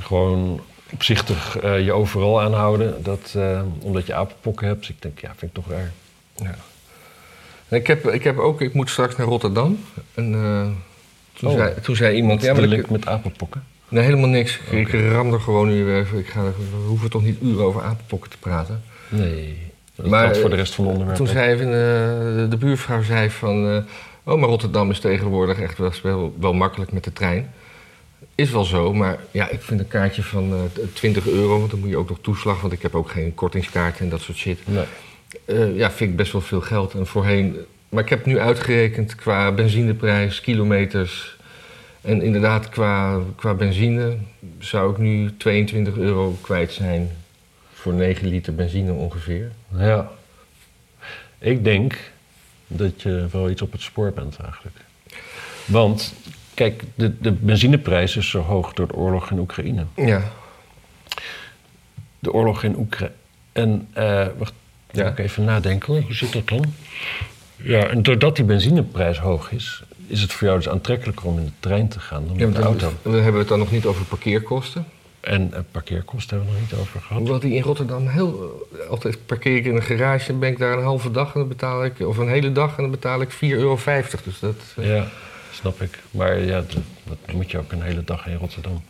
gewoon 0.00 0.60
opzichtig 0.92 1.58
eh, 1.58 1.84
je 1.84 1.92
overal 1.92 2.40
aanhouden. 2.40 3.02
Dat, 3.02 3.32
eh, 3.36 3.62
omdat 3.80 4.06
je 4.06 4.14
apenpokken 4.14 4.66
hebt. 4.66 4.88
Ik 4.88 5.02
denk, 5.02 5.20
ja, 5.20 5.28
vind 5.36 5.56
ik 5.56 5.64
toch 5.64 5.72
raar. 5.72 5.92
Ja. 6.36 6.54
Ik, 7.76 7.86
heb, 7.86 8.08
ik 8.08 8.24
heb 8.24 8.38
ook, 8.38 8.60
ik 8.60 8.74
moet 8.74 8.90
straks 8.90 9.16
naar 9.16 9.26
Rotterdam. 9.26 9.84
En 10.14 10.32
toen, 11.32 11.50
Oh. 11.50 11.56
zei, 11.56 11.80
toen 11.80 11.96
zei 11.96 12.16
iemand, 12.16 12.42
ja, 12.42 12.54
de 12.54 12.60
maar 12.66 12.78
ik, 12.78 12.90
met 12.90 13.06
apenpokken? 13.06 13.64
Nee, 13.92 14.04
helemaal 14.04 14.28
niks. 14.28 14.58
Ik 14.70 14.92
ram 14.92 15.32
er 15.32 15.40
gewoon 15.40 15.68
nu 15.68 15.84
weer 15.84 15.98
even. 15.98 16.18
Ik 16.18 16.26
ga, 16.26 16.42
we 16.44 16.86
hoeven 16.86 17.10
toch 17.10 17.22
niet 17.22 17.40
uren 17.42 17.64
over 17.64 17.82
apenpokken 17.82 18.30
te 18.30 18.38
praten. 18.38 18.82
Nee. 19.08 19.70
Dat 19.94 20.06
Maar, 20.06 20.36
voor 20.36 20.50
de 20.50 20.56
rest 20.56 20.74
van 20.74 20.84
de 20.84 20.90
onderwerpen. 20.90 21.24
Toen 21.24 21.34
zei 21.34 21.52
even, 21.52 21.66
eh, 21.66 22.50
de, 22.50 22.56
buurvrouw 22.58 23.02
zei 23.02 23.30
van... 23.30 23.68
eh, 23.68 24.32
oh, 24.32 24.40
maar 24.40 24.48
Rotterdam 24.48 24.90
is 24.90 25.00
tegenwoordig 25.00 25.60
echt 25.60 25.78
wel, 26.02 26.34
wel, 26.40 26.52
makkelijk 26.52 26.92
met 26.92 27.04
de 27.04 27.12
trein. 27.12 27.52
Is 28.34 28.50
wel 28.50 28.64
zo, 28.64 28.92
maar 28.92 29.18
ja, 29.30 29.48
ik 29.48 29.62
vind 29.62 29.80
een 29.80 29.88
kaartje 29.88 30.22
van 30.22 30.52
eh 30.52 30.84
20 30.92 31.28
euro... 31.28 31.58
want 31.58 31.70
dan 31.70 31.80
moet 31.80 31.88
je 31.88 31.96
ook 31.96 32.08
nog 32.08 32.18
toeslag, 32.20 32.60
want 32.60 32.72
ik 32.72 32.82
heb 32.82 32.94
ook 32.94 33.10
geen 33.10 33.34
kortingskaart 33.34 33.98
en 33.98 34.08
dat 34.08 34.20
soort 34.20 34.38
shit. 34.38 34.58
Nee. 34.64 34.84
Eh, 35.44 35.76
ja, 35.76 35.90
vind 35.90 36.10
ik 36.10 36.16
best 36.16 36.32
wel 36.32 36.40
veel 36.40 36.60
geld. 36.60 36.94
En 36.94 37.06
voorheen... 37.06 37.56
Maar 37.88 38.02
ik 38.02 38.08
heb 38.08 38.26
nu 38.26 38.38
uitgerekend 38.38 39.14
qua 39.14 39.52
benzineprijs, 39.52 40.40
kilometers... 40.40 41.36
En 42.02 42.22
inderdaad, 42.22 42.68
qua, 42.68 43.18
qua 43.36 43.54
benzine 43.54 44.16
zou 44.58 44.90
ik 44.92 44.98
nu 44.98 45.36
22 45.36 45.96
euro 45.96 46.36
kwijt 46.40 46.72
zijn... 46.72 47.10
voor 47.72 47.92
9 47.92 48.28
liter 48.28 48.54
benzine 48.54 48.92
ongeveer. 48.92 49.50
Ja. 49.76 50.10
Ik 51.38 51.64
denk 51.64 51.98
dat 52.66 53.02
je 53.02 53.26
wel 53.32 53.50
iets 53.50 53.62
op 53.62 53.72
het 53.72 53.80
spoor 53.82 54.12
bent 54.12 54.36
eigenlijk. 54.44 54.76
Want, 55.64 56.14
kijk, 56.54 56.82
de, 56.94 57.20
de 57.20 57.32
benzineprijs 57.32 58.16
is 58.16 58.28
zo 58.30 58.40
hoog 58.40 58.72
door 58.72 58.86
de 58.86 58.94
oorlog 58.94 59.30
in 59.30 59.38
Oekraïne. 59.38 59.84
Ja, 59.96 60.22
De 62.18 62.32
oorlog 62.32 62.62
in 62.62 62.76
Oekraïne. 62.76 63.14
En, 63.52 63.88
wacht, 64.38 64.52
Ja. 64.90 65.08
ik 65.08 65.18
even 65.18 65.44
nadenken. 65.44 66.02
Hoe 66.02 66.14
zit 66.14 66.32
dat 66.32 66.48
dan? 66.48 66.72
Ja, 67.56 67.86
en 67.86 68.02
doordat 68.02 68.36
die 68.36 68.44
benzineprijs 68.44 69.18
hoog 69.18 69.50
is, 69.52 69.82
is 70.06 70.20
het 70.22 70.32
voor 70.32 70.46
jou 70.46 70.58
dus 70.58 70.68
aantrekkelijker 70.68 71.26
om 71.26 71.38
in 71.38 71.44
de 71.44 71.50
trein 71.60 71.88
te 71.88 72.00
gaan 72.00 72.24
dan 72.26 72.38
Ja, 72.38 72.46
met 72.46 72.56
de 72.56 72.62
auto. 72.62 72.78
dan, 72.78 72.94
dan 73.02 73.12
hebben 73.14 73.32
we 73.32 73.38
het 73.38 73.48
dan 73.48 73.58
nog 73.58 73.70
niet 73.70 73.86
over 73.86 74.04
parkeerkosten. 74.04 74.86
En 75.20 75.52
eh, 75.54 75.60
parkeerkosten 75.70 76.36
hebben 76.36 76.54
we 76.54 76.60
nog 76.60 76.70
niet 76.70 76.80
over 76.80 77.00
gehad. 77.00 77.18
Hoewel 77.18 77.38
die 77.38 77.54
in 77.54 77.62
Rotterdam 77.62 78.06
heel... 78.06 78.62
eh, 78.82 78.88
Altijd 78.90 79.26
parkeer 79.26 79.56
ik 79.56 79.64
in 79.64 79.76
een 79.76 79.82
garage 79.82 80.32
en 80.32 80.38
ben 80.38 80.48
ik 80.50 80.58
daar 80.58 80.78
een 80.78 80.84
halve 80.84 81.10
dag 81.10 81.26
en 81.34 81.40
dan 81.40 81.48
betaal 81.48 81.84
ik... 81.84 82.00
Of 82.00 82.16
een 82.16 82.28
hele 82.28 82.52
dag 82.52 82.76
en 82.76 82.82
dan 82.82 82.90
betaal 82.90 83.20
ik 83.20 83.30
4,50 83.32 83.38
euro. 83.40 83.78
Dus 84.24 84.38
dat... 84.40 84.54
eh, 84.76 84.86
Ja, 84.96 85.06
snap 85.52 85.82
ik. 85.82 85.98
Maar 86.10 86.38
ja, 86.38 86.60
dat, 86.60 86.76
dat 87.04 87.32
moet 87.34 87.50
je 87.50 87.58
ook 87.58 87.72
een 87.72 87.82
hele 87.82 88.04
dag 88.04 88.26
in 88.26 88.36
Rotterdam. 88.36 88.82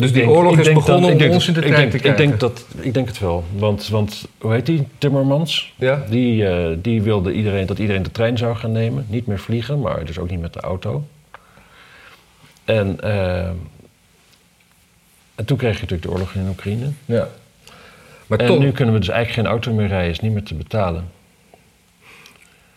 Dus 0.00 0.12
die 0.12 0.22
denk- 0.22 0.36
oorlog 0.36 0.58
is 0.58 0.72
begonnen 0.72 1.02
dat- 1.02 1.12
om 1.12 1.18
denk 1.18 1.32
ons 1.32 1.48
in 1.48 1.54
de 1.54 1.60
denk- 1.60 1.90
te 1.90 1.96
ik 1.96 2.16
denk, 2.16 2.40
dat, 2.40 2.66
ik 2.80 2.94
denk 2.94 3.08
het 3.08 3.18
wel. 3.18 3.44
Want, 3.56 3.88
want 3.88 4.26
hoe 4.38 4.52
heet 4.52 4.66
die? 4.66 4.86
Timmermans? 4.98 5.72
Ja? 5.76 6.04
Die, 6.10 6.46
eh, 6.48 6.76
die 6.78 7.02
wilde 7.02 7.32
iedereen, 7.32 7.66
dat 7.66 7.78
iedereen 7.78 8.02
de 8.02 8.10
trein 8.10 8.38
zou 8.38 8.56
gaan 8.56 8.72
nemen. 8.72 9.06
Niet 9.08 9.26
meer 9.26 9.38
vliegen, 9.38 9.80
maar 9.80 10.04
dus 10.04 10.18
ook 10.18 10.30
niet 10.30 10.40
met 10.40 10.52
de 10.52 10.60
auto. 10.60 11.04
En, 12.64 13.00
eh, 13.00 13.48
en 15.34 15.44
toen 15.44 15.56
kreeg 15.56 15.74
je 15.74 15.80
natuurlijk 15.80 16.02
de 16.02 16.10
oorlog 16.10 16.34
in 16.34 16.48
Oekraïne. 16.48 16.90
Ja. 17.04 17.28
Maar 18.26 18.38
en 18.38 18.46
toch, 18.46 18.58
nu 18.58 18.72
kunnen 18.72 18.94
we 18.94 19.00
dus 19.00 19.08
eigenlijk 19.08 19.40
geen 19.40 19.52
auto 19.52 19.72
meer 19.72 19.86
rijden. 19.88 20.10
Is 20.10 20.20
niet 20.20 20.32
meer 20.32 20.42
te 20.42 20.54
betalen. 20.54 21.04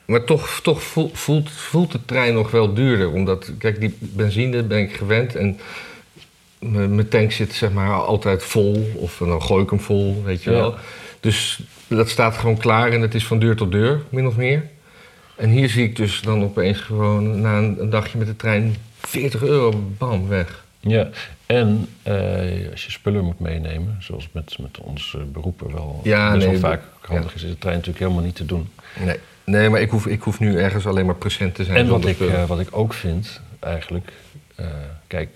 maar 0.05 0.23
toch, 0.23 0.59
toch 0.63 0.83
voelt, 0.83 1.17
voelt, 1.19 1.51
voelt 1.51 1.91
de 1.91 2.05
trein 2.05 2.33
nog 2.33 2.51
wel 2.51 2.73
duurder. 2.73 3.11
Omdat, 3.11 3.51
kijk, 3.57 3.79
die 3.79 3.97
benzine 3.99 4.63
ben 4.63 4.79
ik 4.79 4.93
gewend 4.95 5.35
en 5.35 5.59
mijn 6.71 6.95
mijn 6.95 7.07
tank 7.07 7.31
zit 7.31 7.53
zeg 7.53 7.71
maar 7.71 7.91
altijd 7.91 8.43
vol. 8.43 8.91
Of 8.95 9.17
dan 9.17 9.41
gooi 9.41 9.63
ik 9.63 9.69
hem 9.69 9.79
vol, 9.79 10.21
weet 10.25 10.43
je 10.43 10.51
Ja. 10.51 10.57
wel. 10.57 10.75
Dus 11.19 11.59
dat 11.87 12.09
staat 12.09 12.37
gewoon 12.37 12.57
klaar 12.57 12.91
en 12.91 13.01
het 13.01 13.13
is 13.15 13.25
van 13.25 13.39
deur 13.39 13.55
tot 13.55 13.71
deur, 13.71 14.01
min 14.09 14.27
of 14.27 14.35
meer. 14.35 14.63
En 15.35 15.49
hier 15.49 15.69
zie 15.69 15.83
ik 15.83 15.95
dus 15.95 16.21
dan 16.21 16.43
opeens 16.43 16.79
gewoon 16.79 17.41
na 17.41 17.57
een, 17.57 17.75
een 17.79 17.89
dagje 17.89 18.17
met 18.17 18.27
de 18.27 18.35
trein 18.35 18.75
40 18.99 19.43
euro, 19.43 19.83
bam, 19.97 20.27
weg. 20.27 20.63
Ja, 20.79 21.09
en 21.45 21.87
eh, 22.03 22.71
als 22.71 22.85
je 22.85 22.91
spullen 22.91 23.23
moet 23.23 23.39
meenemen, 23.39 23.97
zoals 23.99 24.29
met, 24.31 24.57
met 24.59 24.77
ons 24.79 25.15
eh, 25.17 25.21
beroepen 25.31 25.73
wel 25.73 25.99
Ja, 26.03 26.31
best 26.33 26.45
nee, 26.45 26.59
wel 26.59 26.69
vaak 26.69 26.81
ja. 27.01 27.07
handig 27.13 27.35
is, 27.35 27.43
is 27.43 27.49
de 27.49 27.57
trein 27.57 27.75
natuurlijk 27.75 28.03
helemaal 28.05 28.23
niet 28.25 28.35
te 28.35 28.45
doen. 28.45 28.69
Nee, 29.05 29.17
nee 29.43 29.69
maar 29.69 29.81
ik 29.81 29.89
hoef, 29.89 30.07
ik 30.07 30.21
hoef 30.21 30.39
nu 30.39 30.57
ergens 30.57 30.87
alleen 30.87 31.05
maar 31.05 31.15
present 31.15 31.55
te 31.55 31.63
zijn. 31.63 31.77
En 31.77 31.87
wat 31.87 32.05
ik, 32.05 32.19
eh, 32.19 32.45
wat 32.45 32.59
ik 32.59 32.67
ook 32.71 32.93
vind, 32.93 33.41
eigenlijk, 33.59 34.11
kijk, 35.07 35.29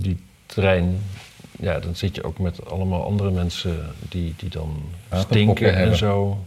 die 0.00 0.18
trein, 0.46 1.02
ja, 1.60 1.78
dan 1.80 1.96
zit 1.96 2.14
je 2.14 2.22
ook 2.24 2.38
met 2.38 2.70
allemaal 2.70 3.04
andere 3.04 3.30
mensen 3.30 3.86
die, 4.08 4.34
die 4.36 4.48
dan 4.48 4.82
stinken 5.12 5.68
en 5.72 5.78
hebben. 5.78 5.96
zo. 5.96 6.44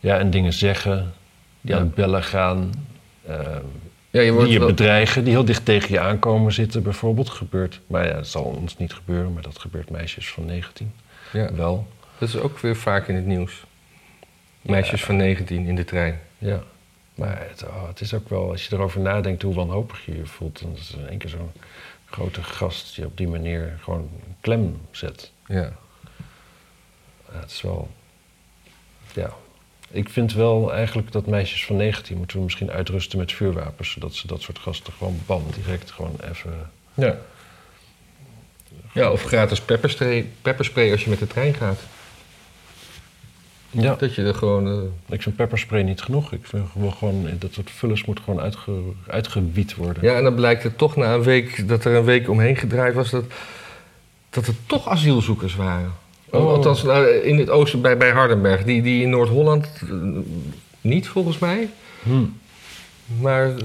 Ja, 0.00 0.18
en 0.18 0.30
dingen 0.30 0.52
zeggen, 0.52 1.12
die 1.60 1.70
Ja. 1.72 1.78
aan 1.78 1.84
het 1.86 1.94
bellen 1.94 2.22
gaan, 2.24 2.72
eh, 3.26 3.36
ja, 4.10 4.20
je 4.20 4.30
wordt 4.32 4.44
die 4.44 4.52
je 4.52 4.58
wel- 4.58 4.68
bedreigen, 4.68 5.24
die 5.24 5.32
heel 5.32 5.44
dicht 5.44 5.64
tegen 5.64 5.90
je 5.92 6.00
aankomen 6.00 6.52
zitten, 6.52 6.82
bijvoorbeeld, 6.82 7.30
gebeurt. 7.30 7.80
Maar 7.86 8.06
ja, 8.06 8.12
dat 8.12 8.26
zal 8.26 8.42
ons 8.42 8.76
niet 8.76 8.92
gebeuren, 8.92 9.32
maar 9.32 9.42
dat 9.42 9.58
gebeurt 9.58 9.90
meisjes 9.90 10.30
van 10.30 10.44
19 10.44 10.92
ja, 11.32 11.54
wel. 11.54 11.86
dat 12.18 12.28
is 12.28 12.36
ook 12.36 12.58
weer 12.58 12.76
vaak 12.76 13.08
in 13.08 13.14
het 13.14 13.26
nieuws. 13.26 13.64
Meisjes 14.62 15.00
Ja. 15.00 15.06
van 15.06 15.16
19 15.16 15.66
in 15.66 15.74
de 15.74 15.84
trein. 15.84 16.20
Ja. 16.38 16.62
Maar 17.14 17.38
het, 17.48 17.64
oh, 17.66 17.88
het 17.88 18.00
is 18.00 18.14
ook 18.14 18.28
wel, 18.28 18.50
als 18.50 18.66
je 18.66 18.74
erover 18.74 19.00
nadenkt 19.00 19.42
hoe 19.42 19.54
wanhopig 19.54 20.04
je 20.06 20.16
je 20.16 20.26
voelt, 20.26 20.60
dan 20.62 20.72
is 20.76 20.92
er 20.92 20.98
in 21.00 21.08
één 21.08 21.18
keer 21.18 21.30
zo'n 21.30 21.50
grote 22.14 22.42
gast 22.42 22.94
die 22.94 23.04
op 23.04 23.16
die 23.16 23.28
manier 23.28 23.78
gewoon 23.82 24.10
klem 24.40 24.80
zet. 24.90 25.32
Ja. 25.46 25.72
Ja, 27.32 27.40
het 27.40 27.50
is 27.50 27.60
wel. 27.60 27.90
Ja. 29.14 29.34
Ik 29.90 30.08
vind 30.08 30.32
wel 30.32 30.72
eigenlijk 30.72 31.12
dat 31.12 31.26
meisjes 31.26 31.66
van 31.66 31.76
19 31.76 32.16
moeten 32.16 32.36
we 32.36 32.42
misschien 32.42 32.70
uitrusten 32.70 33.18
met 33.18 33.32
vuurwapens, 33.32 33.90
zodat 33.90 34.14
ze 34.14 34.26
dat 34.26 34.42
soort 34.42 34.58
gasten 34.58 34.92
gewoon 34.92 35.20
bam, 35.26 35.44
direct 35.54 35.90
gewoon 35.90 36.16
even. 36.30 36.70
Ja. 36.94 37.16
Ja, 38.92 39.10
of 39.10 39.22
gratis 39.22 39.60
pepperspray, 39.60 40.30
pepperspray 40.42 40.90
als 40.90 41.04
je 41.04 41.10
met 41.10 41.18
de 41.18 41.26
trein 41.26 41.54
gaat. 41.54 41.80
Ja. 43.82 43.94
Dat 43.98 44.14
je 44.14 44.22
er 44.22 44.34
gewoon... 44.34 44.66
eh, 44.68 45.14
Ik 45.14 45.22
vind 45.22 45.36
pepperspray 45.36 45.82
niet 45.82 46.02
genoeg. 46.02 46.32
Ik 46.32 46.46
vind 46.46 46.64
gewoon, 46.98 47.26
dat 47.38 47.52
soort 47.52 47.70
vullers 47.70 48.04
moet 48.04 48.20
gewoon 48.24 48.40
uitge, 48.40 48.72
uitgewiet 49.06 49.74
worden. 49.74 50.02
Ja, 50.02 50.14
en 50.16 50.22
dan 50.24 50.34
blijkt 50.34 50.62
het 50.62 50.78
toch 50.78 50.96
na 50.96 51.14
een 51.14 51.22
week 51.22 51.68
dat 51.68 51.84
er 51.84 51.94
een 51.94 52.04
week 52.04 52.28
omheen 52.28 52.56
gedraaid 52.56 52.94
was 52.94 53.10
dat, 53.10 53.24
dat 54.30 54.46
er 54.46 54.54
toch 54.66 54.88
asielzoekers 54.88 55.54
waren. 55.56 55.92
Oh. 56.30 56.46
Althans, 56.46 56.82
nou, 56.82 57.06
in 57.06 57.38
het 57.38 57.50
oosten 57.50 57.80
bij, 57.80 57.96
bij 57.96 58.10
Hardenberg. 58.10 58.64
Die, 58.64 58.82
die 58.82 59.02
in 59.02 59.10
Noord-Holland 59.10 59.66
eh, 59.82 59.90
niet 60.80 61.08
volgens 61.08 61.38
mij. 61.38 61.68
Hm. 62.02 62.24
Maar 63.20 63.56
eh, 63.56 63.64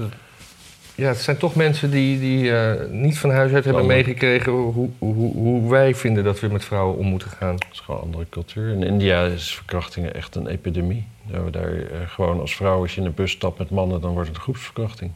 ja, 1.00 1.08
het 1.08 1.20
zijn 1.20 1.36
toch 1.36 1.54
mensen 1.54 1.90
die, 1.90 2.18
die 2.18 2.56
eh, 2.56 2.88
niet 2.90 3.18
van 3.18 3.30
huis 3.30 3.52
uit 3.52 3.64
hebben 3.64 3.86
meegekregen 3.86 4.52
hoe, 4.52 4.90
hoe, 4.98 5.32
hoe 5.32 5.70
wij 5.70 5.94
vinden 5.94 6.24
dat 6.24 6.40
we 6.40 6.48
met 6.48 6.64
vrouwen 6.64 6.96
om 6.96 7.06
moeten 7.06 7.30
gaan. 7.30 7.54
Het 7.54 7.66
is 7.72 7.80
gewoon 7.80 8.00
een 8.00 8.06
andere 8.06 8.26
cultuur. 8.30 8.68
In 8.72 8.82
India 8.82 9.24
is 9.24 9.54
verkrachtingen 9.54 10.14
echt 10.14 10.34
een 10.34 10.46
epidemie. 10.46 11.06
Daar, 11.22 11.44
we 11.44 11.50
daar 11.50 11.72
eh, 11.72 11.98
gewoon 12.06 12.40
als 12.40 12.56
vrouw, 12.56 12.80
als 12.80 12.94
je 12.94 13.00
in 13.00 13.06
een 13.06 13.14
bus 13.14 13.30
stapt 13.30 13.58
met 13.58 13.70
mannen, 13.70 14.00
dan 14.00 14.12
wordt 14.12 14.28
het 14.28 14.38
groepsverkrachting. 14.38 15.10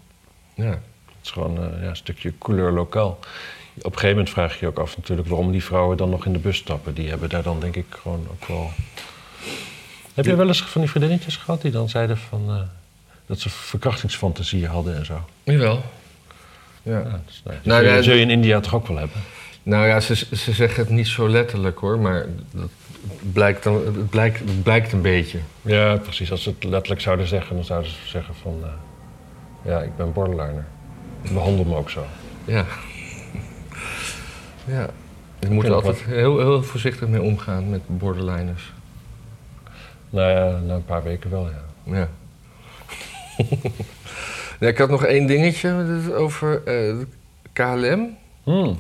Ja. 0.55 0.71
Het 0.71 1.23
is 1.23 1.31
gewoon 1.31 1.57
eh, 1.57 1.83
ja, 1.83 1.89
een 1.89 1.97
stukje 1.97 2.33
couleur 2.39 2.73
lokaal. 2.73 3.19
Op 3.75 3.85
een 3.85 3.93
gegeven 3.93 4.09
moment 4.09 4.31
vraag 4.31 4.53
je 4.53 4.59
je 4.61 4.67
ook 4.67 4.79
af 4.79 4.97
natuurlijk 4.97 5.29
waarom 5.29 5.53
die 5.53 5.65
vrouwen 5.65 5.97
dan 5.97 6.11
nog 6.11 6.27
in 6.27 6.33
de 6.33 6.39
bus 6.39 6.57
stappen. 6.57 6.95
Die 6.95 7.09
hebben 7.09 7.29
daar 7.29 7.43
dan 7.43 7.61
denk 7.61 7.77
ik 7.77 7.87
gewoon 7.89 8.27
ook 8.31 8.47
wel... 8.47 8.71
Heb 10.15 10.25
je 10.25 10.37
wel 10.37 10.47
eens 10.47 10.63
van 10.63 10.81
die 10.81 10.91
vriendinnetjes 10.91 11.37
gehad 11.37 11.63
die 11.63 11.71
dan 11.71 11.89
zeiden 11.89 12.17
van, 12.17 12.69
dat 13.27 13.39
ze 13.39 13.51
verkrachtingsfantasieën 13.51 14.69
hadden 14.69 14.97
en 14.97 15.05
zo? 15.05 15.21
Jawel. 15.43 15.83
Ja. 16.83 16.99
Ja, 16.99 17.21
dus, 17.27 17.43
nou, 17.45 17.57
Nou, 17.63 17.83
zul, 17.83 17.91
je, 17.91 17.97
ja, 17.97 18.03
zul 18.03 18.15
je 18.15 18.21
in 18.21 18.31
India 18.31 18.61
toch 18.61 18.75
ook 18.75 18.87
wel 18.87 18.97
hebben? 18.97 19.17
Nou 19.63 19.87
ja, 19.87 20.01
ze, 20.01 20.15
ze 20.37 20.53
zeggen 20.53 20.83
het 20.83 20.93
niet 20.93 21.07
zo 21.07 21.29
letterlijk 21.29 21.79
hoor, 21.79 21.99
maar 21.99 22.27
dat 22.51 22.69
blijkt, 23.33 23.63
dan, 23.63 23.75
het, 23.75 24.11
blijkt, 24.11 24.39
het 24.39 24.63
blijkt 24.63 24.93
een 24.93 25.03
beetje. 25.03 25.39
Ja, 25.63 25.97
precies. 25.97 26.31
Als 26.31 26.43
ze 26.43 26.49
het 26.49 26.65
letterlijk 26.65 27.01
zouden 27.01 27.27
zeggen, 27.27 27.57
dan 27.57 27.65
zouden 27.65 27.91
ze 27.91 27.97
zeggen 28.09 28.35
van... 28.35 28.59
eh, 28.63 28.69
ja, 29.71 29.81
ik 29.81 29.97
ben 29.97 30.13
borderliner. 30.13 30.65
Behandel 31.33 31.65
me 31.65 31.77
ook 31.77 31.91
zo. 31.91 32.07
Ja. 32.45 32.65
Ja. 34.65 34.89
Je 35.41 35.51
moet 35.51 35.65
er 35.65 35.75
altijd 35.75 36.03
heel, 36.03 36.39
heel 36.39 36.63
voorzichtig 36.63 37.09
mee 37.09 37.23
omgaan 37.23 37.71
met 37.71 37.81
borderliners. 37.87 38.73
Nou 40.11 40.31
ja, 40.31 40.59
na 40.59 40.75
een 40.75 40.85
paar 40.85 41.03
weken 41.03 41.31
wel, 41.31 41.49
ja. 41.51 41.95
Ja. 41.97 42.09
ja 44.61 44.69
ik 44.69 44.79
had 44.79 44.91
nog 44.91 45.05
één 45.05 45.27
dingetje 45.27 46.13
over 46.15 46.63
eh, 46.65 46.97
KLM. 47.53 48.17
Hmm. 48.43 48.79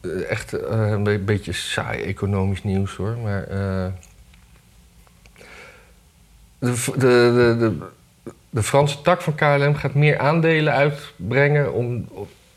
Eh, 0.00 0.30
Echt 0.30 0.52
eh, 0.52 0.90
een 0.90 1.02
be- 1.02 1.18
beetje 1.18 1.52
saai 1.52 2.02
economisch 2.02 2.62
nieuws 2.62 2.96
hoor. 2.96 3.16
Maar. 3.16 3.46
de, 6.58 6.74
de, 6.98 7.56
de, 7.58 7.76
de 8.50 8.62
Franse 8.62 9.00
tak 9.02 9.22
van 9.22 9.34
KLM 9.34 9.74
gaat 9.74 9.94
meer 9.94 10.18
aandelen 10.18 10.72
uitbrengen 10.72 11.72
om, 11.72 12.08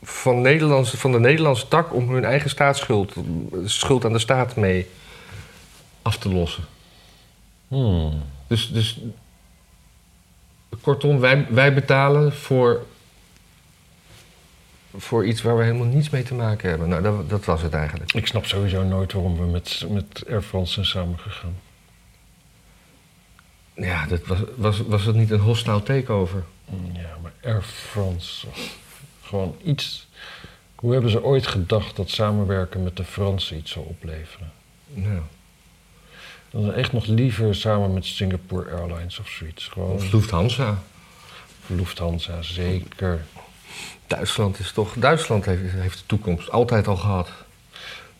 van, 0.03 0.41
Nederlandse, 0.41 0.97
van 0.97 1.11
de 1.11 1.19
Nederlandse 1.19 1.67
tak 1.67 1.93
om 1.93 2.09
hun 2.09 2.25
eigen 2.25 2.49
staatsschuld, 2.49 3.13
schuld 3.65 4.05
aan 4.05 4.13
de 4.13 4.19
staat 4.19 4.55
mee 4.55 4.87
af 6.01 6.17
te 6.17 6.29
lossen. 6.29 6.63
Hmm. 7.67 8.21
Dus, 8.47 8.71
dus 8.71 9.01
kortom, 10.81 11.19
wij, 11.19 11.45
wij 11.49 11.73
betalen 11.73 12.33
voor, 12.33 12.85
voor 14.97 15.25
iets 15.25 15.41
waar 15.41 15.57
we 15.57 15.63
helemaal 15.63 15.87
niets 15.87 16.09
mee 16.09 16.23
te 16.23 16.33
maken 16.33 16.69
hebben. 16.69 16.89
Nou, 16.89 17.01
dat, 17.01 17.29
dat 17.29 17.45
was 17.45 17.61
het 17.61 17.73
eigenlijk. 17.73 18.13
Ik 18.13 18.27
snap 18.27 18.45
sowieso 18.45 18.83
nooit 18.83 19.13
waarom 19.13 19.37
we 19.37 19.45
met, 19.45 19.85
met 19.89 20.23
Air 20.29 20.41
France 20.41 20.73
zijn 20.73 20.85
samengegaan. 20.85 21.55
Ja, 23.75 24.05
dat 24.05 24.25
was, 24.27 24.39
was, 24.55 24.79
was 24.79 25.05
het 25.05 25.15
niet 25.15 25.31
een 25.31 25.39
hostile 25.39 25.83
takeover? 25.83 26.43
Hmm, 26.65 26.91
Ja, 26.93 27.17
maar 27.21 27.33
Air 27.43 27.61
France... 27.61 28.47
Gewoon 29.23 29.55
iets... 29.63 30.07
Hoe 30.75 30.93
hebben 30.93 31.11
ze 31.11 31.23
ooit 31.23 31.47
gedacht 31.47 31.95
dat 31.95 32.09
samenwerken 32.09 32.83
met 32.83 32.97
de 32.97 33.03
Fransen 33.03 33.57
iets 33.57 33.71
zou 33.71 33.85
opleveren? 33.85 34.51
Nou, 34.87 35.21
Dan 36.53 36.73
echt 36.73 36.91
nog 36.91 37.05
liever 37.05 37.55
samen 37.55 37.93
met 37.93 38.05
Singapore 38.05 38.71
Airlines 38.71 39.19
of 39.19 39.29
zoiets. 39.29 39.67
Gewoon 39.67 39.91
of 39.91 40.11
Lufthansa. 40.11 40.77
Lufthansa, 41.67 42.41
zeker. 42.41 43.25
Duitsland 44.07 44.59
is 44.59 44.71
toch... 44.71 44.93
Duitsland 44.97 45.45
heeft, 45.45 45.61
heeft 45.71 45.97
de 45.97 46.05
toekomst 46.05 46.51
altijd 46.51 46.87
al 46.87 46.95
gehad. 46.95 47.29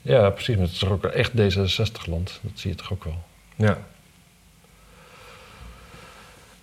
Ja, 0.01 0.29
precies. 0.29 0.55
Maar 0.55 0.63
het 0.63 0.73
is 0.73 0.79
toch 0.79 0.89
ook 0.89 1.05
echt 1.05 1.31
D66-land. 1.31 2.39
Dat 2.41 2.51
zie 2.53 2.69
je 2.69 2.75
toch 2.75 2.91
ook 2.91 3.03
wel. 3.03 3.23
Ja. 3.55 3.77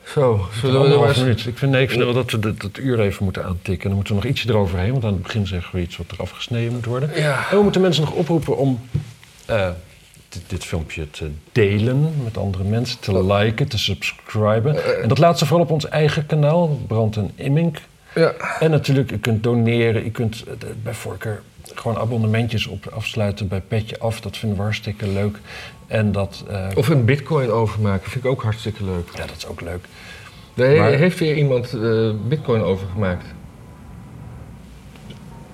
Zo, 0.06 0.48
zullen 0.60 0.90
we 0.90 0.98
maar 0.98 1.16
eens... 1.16 1.46
Ik 1.46 1.58
vind, 1.58 1.72
nee, 1.72 1.82
ik 1.82 1.90
vind 1.90 2.04
wel 2.04 2.12
dat 2.12 2.30
we 2.30 2.38
dat, 2.38 2.60
dat 2.60 2.78
uur 2.78 3.00
even 3.00 3.24
moeten 3.24 3.44
aantikken. 3.44 3.86
Dan 3.86 3.94
moeten 3.94 4.14
we 4.14 4.20
nog 4.20 4.30
ietsje 4.30 4.48
eroverheen. 4.48 4.92
Want 4.92 5.04
aan 5.04 5.12
het 5.12 5.22
begin 5.22 5.46
zeggen 5.46 5.74
we 5.74 5.82
iets 5.82 5.96
wat 5.96 6.10
er 6.10 6.18
afgesneden 6.20 6.72
moet 6.72 6.84
worden. 6.84 7.20
Ja. 7.20 7.50
En 7.50 7.56
we 7.56 7.62
moeten 7.62 7.80
mensen 7.80 8.04
nog 8.04 8.12
oproepen 8.12 8.56
om 8.56 8.88
eh, 9.46 9.70
dit, 10.30 10.42
dit 10.46 10.64
filmpje 10.64 11.10
te 11.10 11.30
delen 11.52 12.12
met 12.24 12.36
andere 12.38 12.64
mensen. 12.64 13.00
Te 13.00 13.24
liken, 13.24 13.68
te 13.68 13.78
subscriben. 13.78 15.02
En 15.02 15.08
dat 15.08 15.18
laat 15.18 15.38
ze 15.38 15.46
vooral 15.46 15.64
op 15.66 15.70
ons 15.72 15.88
eigen 15.88 16.26
kanaal. 16.26 16.68
Brand 16.86 17.16
en 17.16 17.30
Immink. 17.34 17.78
Ja. 18.14 18.32
En 18.60 18.70
natuurlijk, 18.70 19.10
u 19.12 19.18
kunt 19.18 19.42
doneren. 19.42 20.06
U 20.06 20.10
kunt 20.10 20.44
eh, 20.48 20.54
bij 20.82 20.94
voorkeur 20.94 21.42
gewoon 21.74 21.96
abonnementjes 21.98 22.66
op 22.66 22.86
afsluiten 22.86 23.48
bij 23.48 23.60
Petje 23.60 23.98
Af. 23.98 24.20
Dat 24.20 24.36
vinden 24.36 24.58
we 24.58 24.64
hartstikke 24.64 25.08
leuk. 25.08 25.38
En 25.86 26.12
dat... 26.12 26.44
eh, 26.48 26.66
Of 26.74 26.88
een 26.88 27.04
bitcoin 27.04 27.50
overmaken, 27.50 28.10
vind 28.10 28.24
ik 28.24 28.30
ook 28.30 28.42
hartstikke 28.42 28.84
leuk. 28.84 29.08
ja, 29.14 29.26
dat 29.26 29.36
is 29.36 29.46
ook 29.46 29.60
leuk. 29.60 29.84
Nee, 30.54 30.78
Maar- 30.78 30.90
heeft 30.90 31.18
weer 31.18 31.36
iemand 31.36 31.72
eh, 31.74 32.10
bitcoin 32.28 32.62
overgemaakt? 32.62 33.24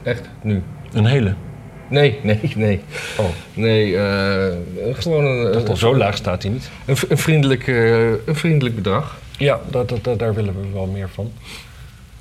Echt, 0.03 0.29
nu? 0.43 0.63
Een 0.93 1.07
hele. 1.07 1.35
Nee, 1.89 2.19
nee, 2.23 2.41
nee. 2.57 2.81
Oh, 3.19 3.27
Nee, 3.55 3.97
eh, 3.97 4.57
gewoon 4.95 5.25
een, 5.25 5.53
dat 5.53 5.65
al 5.65 5.71
een, 5.71 5.77
zo 5.77 5.97
laag 5.97 6.17
staat 6.17 6.43
hij 6.43 6.53
niet. 6.53 6.71
een, 6.87 6.97
een 7.09 7.19
vriendelijk, 7.19 7.67
eh, 7.69 8.09
een 8.11 8.35
vriendelijk 8.37 8.75
bedrag. 8.75 9.19
Ja, 9.39 9.61
dat, 9.71 9.89
dat, 9.89 10.05
dat- 10.05 10.19
daar 10.19 10.35
willen 10.35 10.61
we 10.61 10.69
wel 10.73 10.87
meer 10.87 11.09
van. 11.09 11.33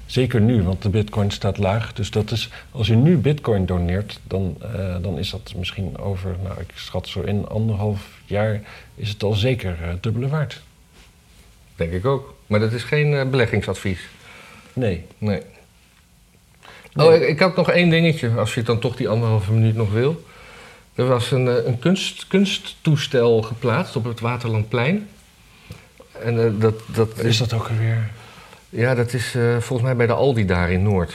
Zeker 0.06 0.42
nu, 0.42 0.64
want 0.64 0.82
de 0.82 0.90
bitcoin 0.90 1.32
staat 1.32 1.58
laag. 1.58 1.94
Dus 1.94 2.12
dat 2.12 2.32
is, 2.32 2.50
als 2.72 2.88
u 2.90 2.96
nu 2.96 3.18
bitcoin 3.18 3.66
doneert, 3.66 4.20
dan, 4.24 4.58
eh, 4.62 4.96
dan 5.02 5.18
is 5.20 5.30
dat 5.30 5.54
misschien 5.58 5.98
over, 5.98 6.36
nou 6.44 6.60
ik 6.60 6.70
schat 6.76 7.08
zo 7.08 7.22
in 7.22 7.48
anderhalf 7.48 8.08
jaar, 8.26 8.62
is 8.96 9.10
het 9.10 9.24
al 9.24 9.34
zeker 9.34 9.78
dubbele 10.02 10.28
waard. 10.28 10.62
Denk 11.76 11.92
ik 11.92 12.06
ook. 12.06 12.36
Maar 12.48 12.60
dat 12.60 12.72
is 12.72 12.84
geen 12.84 13.30
beleggingsadvies. 13.30 14.00
Nee. 14.74 15.04
Nee. 15.18 15.42
Oh, 16.96 17.14
ik, 17.14 17.22
ik 17.22 17.40
had 17.40 17.56
nog 17.56 17.70
één 17.70 17.90
dingetje, 17.90 18.30
als 18.30 18.54
je 18.54 18.64
dan 18.64 18.80
toch 18.80 18.96
die 18.96 19.10
anderhalve 19.10 19.52
minuut 19.52 19.76
nog 19.76 19.92
wil. 19.92 20.24
Er 20.96 21.08
was 21.08 21.32
een, 21.32 21.48
eh, 21.48 21.66
een 21.66 21.80
kunst, 21.80 22.28
kunsttoestel 22.28 23.42
geplaatst 23.42 23.96
op 23.96 24.04
het 24.04 24.20
Waterlandplein. 24.20 25.10
En 26.22 26.46
eh, 26.46 26.52
dat, 26.60 26.74
dat 26.86 27.20
Is 27.20 27.38
dat 27.38 27.54
ook 27.54 27.68
alweer? 27.70 28.10
Ja, 28.70 28.96
dat 28.96 29.14
is 29.14 29.36
eh, 29.36 29.58
volgens 29.60 29.82
mij 29.82 29.96
bij 29.96 30.08
de 30.08 30.14
Aldi 30.14 30.46
daar 30.46 30.72
in 30.72 30.84
Noord. 30.84 31.10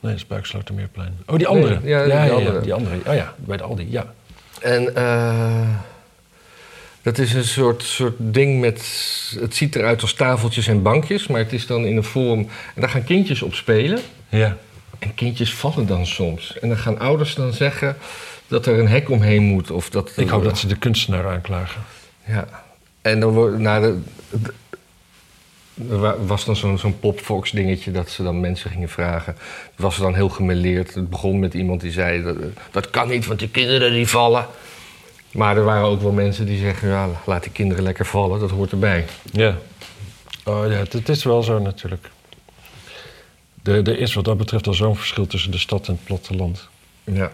Nee, 0.00 0.12
dat 0.12 0.20
is 0.20 0.26
Buikslotermeerplein. 0.26 1.18
Oh, 1.26 1.36
die 1.36 1.46
andere. 1.46 1.80
Nee, 1.80 1.90
ja, 1.90 2.04
die 2.04 2.32
andere. 2.32 2.60
die 2.60 2.74
andere. 2.74 2.96
Oh 3.06 3.14
ja, 3.14 3.34
bij 3.36 3.56
de 3.56 3.62
Aldi, 3.62 3.86
ja. 3.90 4.14
En 4.60 4.92
dat 7.02 7.18
is 7.18 7.32
een 7.32 7.44
soort, 7.44 7.82
soort 7.82 8.14
ding 8.18 8.60
met... 8.60 8.82
Het 9.40 9.56
ziet 9.56 9.76
eruit 9.76 10.02
als 10.02 10.14
tafeltjes 10.14 10.66
en 10.66 10.82
bankjes, 10.82 11.26
maar 11.26 11.40
het 11.40 11.52
is 11.52 11.66
dan 11.66 11.84
in 11.84 11.96
een 11.96 12.04
vorm... 12.04 12.38
En 12.74 12.80
daar 12.80 12.90
gaan 12.90 13.04
kindjes 13.04 13.42
op 13.42 13.54
spelen. 13.54 14.00
Ja. 14.28 14.56
En 15.02 15.14
kindjes 15.14 15.54
vallen 15.54 15.86
dan 15.86 16.06
soms. 16.06 16.58
En 16.58 16.68
dan 16.68 16.78
gaan 16.78 16.98
ouders 16.98 17.34
dan 17.34 17.52
zeggen 17.52 17.96
dat 18.46 18.66
er 18.66 18.78
een 18.78 18.88
hek 18.88 19.10
omheen 19.10 19.42
moet. 19.42 19.70
Of 19.70 19.90
dat, 19.90 20.12
Ik 20.16 20.28
hoop 20.28 20.44
dat 20.44 20.58
ze 20.58 20.66
de 20.66 20.76
kunstenaar 20.76 21.28
aanklagen. 21.28 21.80
Ja. 22.26 22.46
En 23.02 23.20
dan 23.20 23.32
wordt... 23.32 23.58
Nou, 23.58 23.82
de, 23.82 23.98
de- 24.42 24.52
er 25.90 25.98
wa- 25.98 26.16
was 26.26 26.44
dan 26.44 26.56
zo'n 26.56 26.78
zo'n 26.78 26.98
popfox 26.98 27.50
dingetje 27.50 27.90
dat 27.90 28.10
ze 28.10 28.22
dan 28.22 28.40
mensen 28.40 28.70
gingen 28.70 28.88
vragen. 28.88 29.32
Het 29.70 29.80
was 29.80 29.96
dan 29.96 30.14
heel 30.14 30.28
gemêleerd. 30.28 30.94
Het 30.94 31.10
begon 31.10 31.38
met 31.38 31.54
iemand 31.54 31.80
die 31.80 31.92
zei... 31.92 32.22
Dat, 32.22 32.36
dat 32.70 32.90
kan 32.90 33.08
niet, 33.08 33.26
want 33.26 33.38
die 33.38 33.48
kinderen 33.48 33.92
die 33.92 34.08
vallen. 34.08 34.46
Maar 35.32 35.56
er 35.56 35.64
waren 35.64 35.84
ook 35.84 36.02
wel 36.02 36.12
mensen 36.12 36.46
die 36.46 36.58
zeggen... 36.60 36.88
Ja, 36.88 37.08
laat 37.26 37.42
die 37.42 37.52
kinderen 37.52 37.82
lekker 37.84 38.06
vallen, 38.06 38.40
dat 38.40 38.50
hoort 38.50 38.70
erbij. 38.70 39.04
Ja. 39.32 39.56
Oh 40.44 40.66
ja, 40.66 40.76
het, 40.76 40.92
het 40.92 41.08
is 41.08 41.24
wel 41.24 41.42
zo 41.42 41.58
natuurlijk. 41.58 42.10
Er, 43.62 43.74
er 43.88 43.98
is 43.98 44.14
wat 44.14 44.24
dat 44.24 44.36
betreft 44.38 44.66
al 44.66 44.74
zo'n 44.74 44.96
verschil 44.96 45.26
tussen 45.26 45.50
de 45.50 45.58
stad 45.58 45.86
en 45.88 45.92
het 45.92 46.04
platteland. 46.04 46.68
Ja. 47.04 47.30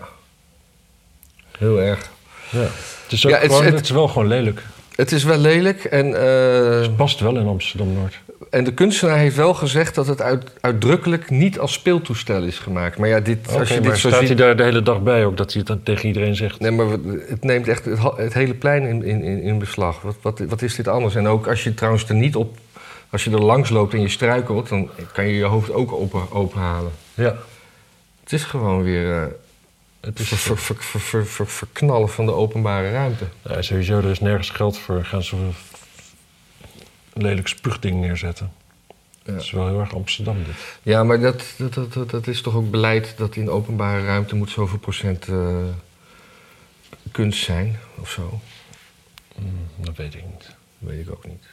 Heel 1.58 1.80
erg. 1.80 2.10
Ja. 2.50 2.58
Het 3.02 3.12
is, 3.12 3.24
ook 3.26 3.32
Ja, 3.32 3.36
het 3.38 3.46
is- 3.50 3.56
gewoon, 3.56 3.64
het- 3.70 3.74
het 3.74 3.84
is 3.84 3.90
wel 3.90 4.08
gewoon 4.08 4.28
lelijk. 4.28 4.62
Het 4.94 5.12
is 5.12 5.24
wel 5.24 5.38
lelijk 5.38 5.84
en... 5.84 6.14
eh, 6.20 6.80
Het 6.80 6.96
past 6.96 7.20
wel 7.20 7.36
in 7.36 7.46
Amsterdam-Noord. 7.46 8.18
En 8.50 8.64
de 8.64 8.74
kunstenaar 8.74 9.16
heeft 9.18 9.36
wel 9.36 9.54
gezegd 9.54 9.94
dat 9.94 10.06
het 10.06 10.20
uit, 10.22 10.50
uitdrukkelijk 10.60 11.30
niet 11.30 11.58
als 11.58 11.72
speeltoestel 11.72 12.42
is 12.42 12.58
gemaakt. 12.58 12.98
Maar 12.98 13.08
ja, 13.08 13.20
dit, 13.20 13.56
als 13.56 13.68
je 13.68 13.80
dit 13.80 13.96
staat 13.98 14.14
ziet... 14.18 14.26
hij 14.28 14.36
daar 14.36 14.56
de 14.56 14.62
hele 14.62 14.82
dag 14.82 15.02
bij 15.02 15.24
ook, 15.24 15.36
dat 15.36 15.50
hij 15.52 15.58
het 15.58 15.66
dan 15.68 15.82
tegen 15.82 16.06
iedereen 16.06 16.36
zegt? 16.36 16.60
Nee, 16.60 16.70
maar 16.70 16.86
het 17.28 17.44
neemt 17.44 17.68
echt 17.68 17.84
het, 18.16 18.34
hele 18.34 18.54
plein 18.54 18.82
in, 18.82 19.02
in, 19.04 19.22
in 19.22 19.42
in 19.42 19.58
beslag. 19.58 20.00
Wat, 20.00 20.16
wat, 20.22 20.38
wat 20.48 20.62
is 20.62 20.74
dit 20.74 20.88
anders? 20.88 21.14
En 21.14 21.26
ook 21.26 21.48
als 21.48 21.64
je 21.64 21.74
trouwens 21.74 22.08
er 22.08 22.14
niet 22.14 22.36
op... 22.36 22.56
Als 23.10 23.24
je 23.24 23.30
er 23.30 23.42
langs 23.42 23.70
loopt 23.70 23.94
en 23.94 24.00
je 24.00 24.08
struikelt, 24.08 24.68
dan 24.68 24.90
kan 25.12 25.26
je 25.26 25.34
je 25.34 25.44
hoofd 25.44 25.70
ook 25.72 25.92
open, 25.92 26.30
openhalen. 26.32 26.92
Ja. 27.14 27.36
Het 28.22 28.32
is 28.32 28.44
gewoon 28.44 28.82
weer 28.82 29.14
eh, 29.22 29.22
Het 30.00 30.18
het 30.18 30.20
is, 30.20 30.28
ver, 30.28 30.38
ver, 30.38 30.58
ver, 30.58 30.80
ver- 30.82 31.00
ver- 31.00 31.26
ver- 31.26 31.46
verknallen 31.46 32.08
van 32.08 32.26
de 32.26 32.32
openbare 32.32 32.90
ruimte. 32.90 33.24
ja, 33.42 33.62
sowieso, 33.62 33.98
er 33.98 34.10
is 34.10 34.20
nergens 34.20 34.50
geld 34.50 34.78
voor. 34.78 35.04
Gaan 35.04 35.22
ze 35.22 35.36
een 35.36 35.54
lelijk 37.12 37.48
spuugding 37.48 38.00
neerzetten. 38.00 38.52
Ja. 39.22 39.32
Dat 39.32 39.42
is 39.42 39.50
wel 39.50 39.66
heel 39.66 39.80
erg 39.80 39.94
Amsterdam 39.94 40.36
dit. 40.44 40.54
Ja, 40.82 41.04
maar 41.04 41.20
dat, 41.20 41.44
dat, 41.56 42.10
dat, 42.10 42.26
is 42.26 42.40
toch 42.42 42.54
ook 42.54 42.70
beleid 42.70 43.14
dat 43.16 43.36
in 43.36 43.50
openbare 43.50 44.04
ruimte 44.04 44.34
moet 44.36 44.50
zoveel 44.50 44.78
procent 44.78 45.28
eh, 45.28 45.56
kunst 47.12 47.44
zijn 47.44 47.78
of 48.00 48.10
zo? 48.10 48.40
Dat 49.76 49.96
weet 49.96 50.14
ik 50.14 50.24
niet. 50.24 50.46
Dat 50.78 50.90
weet 50.90 51.06
ik 51.06 51.10
ook 51.10 51.26
niet. 51.26 51.44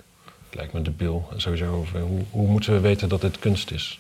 Lijkt 0.56 0.74
me 0.74 0.82
debiel. 0.82 1.28
Sowieso 1.36 1.74
over 1.74 2.00
hoe, 2.00 2.22
hoe 2.32 2.48
moeten 2.48 2.74
we 2.74 2.80
weten 2.80 3.10
dat 3.10 3.22
dit 3.22 3.40
kunst 3.40 3.72
is? 3.72 4.00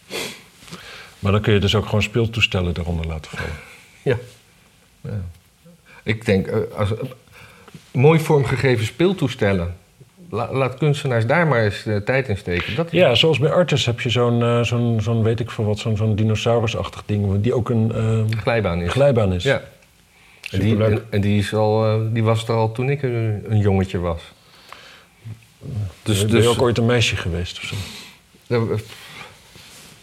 Maar 1.20 1.32
dan 1.32 1.42
kun 1.42 1.54
je 1.54 1.60
dus 1.60 1.76
ook 1.76 1.86
gewoon 1.86 2.02
speeltoestellen 2.04 2.74
eronder 2.80 3.08
laten 3.08 3.32
vallen. 3.38 3.54
Ja. 4.04 4.18
ja. 5.02 5.22
Ik 6.04 6.26
denk, 6.26 6.48
eh, 6.48 6.58
als, 6.78 6.92
eh, 6.98 7.04
mooi 7.92 8.20
vormgegeven 8.20 8.86
speeltoestellen. 8.86 9.76
La- 10.30 10.54
laat 10.54 10.78
kunstenaars 10.78 11.26
daar 11.26 11.48
maar 11.48 11.64
eens 11.64 11.86
eh, 11.86 11.96
tijd 11.96 12.28
in 12.30 12.38
steken. 12.38 12.76
Dat, 12.76 12.92
Ja, 12.92 13.16
zoals 13.16 13.40
bij 13.40 13.52
Artis 13.52 13.86
heb 13.86 14.02
je 14.02 14.10
zo'n, 14.10 14.66
zo'n, 14.66 15.02
zo'n 15.02 15.24
weet 15.24 15.40
ik 15.40 15.52
veel 15.52 15.66
wat, 15.66 15.80
zo'n, 15.80 15.98
zo'n 15.98 16.16
dinosaurusachtig 16.16 17.04
ding, 17.06 17.42
die 17.42 17.54
ook 17.54 17.70
een 17.70 17.92
glijbaan 18.42 18.82
is. 18.82 18.92
glijbaan 18.92 19.34
is. 19.34 19.44
Ja. 19.44 19.62
En 20.52 20.60
die, 20.60 20.84
en, 20.84 21.06
en 21.10 21.22
die, 21.22 21.38
is 21.40 21.54
al, 21.54 22.00
die 22.14 22.24
was 22.24 22.48
er 22.48 22.54
al 22.56 22.72
toen 22.72 22.90
ik 22.90 23.04
een, 23.04 23.44
een 23.48 23.60
jongetje 23.60 24.00
was. 24.00 24.22
Dus, 26.04 26.20
Dus, 26.20 26.26
ben 26.26 26.36
je 26.36 26.42
dus 26.42 26.48
ook 26.48 26.62
ooit 26.62 26.78
een 26.78 26.86
meisje 26.86 27.16
geweest 27.16 27.58
of 27.58 27.64
zo? 27.64 27.76
daar, 28.48 28.62
eh, 28.62 28.78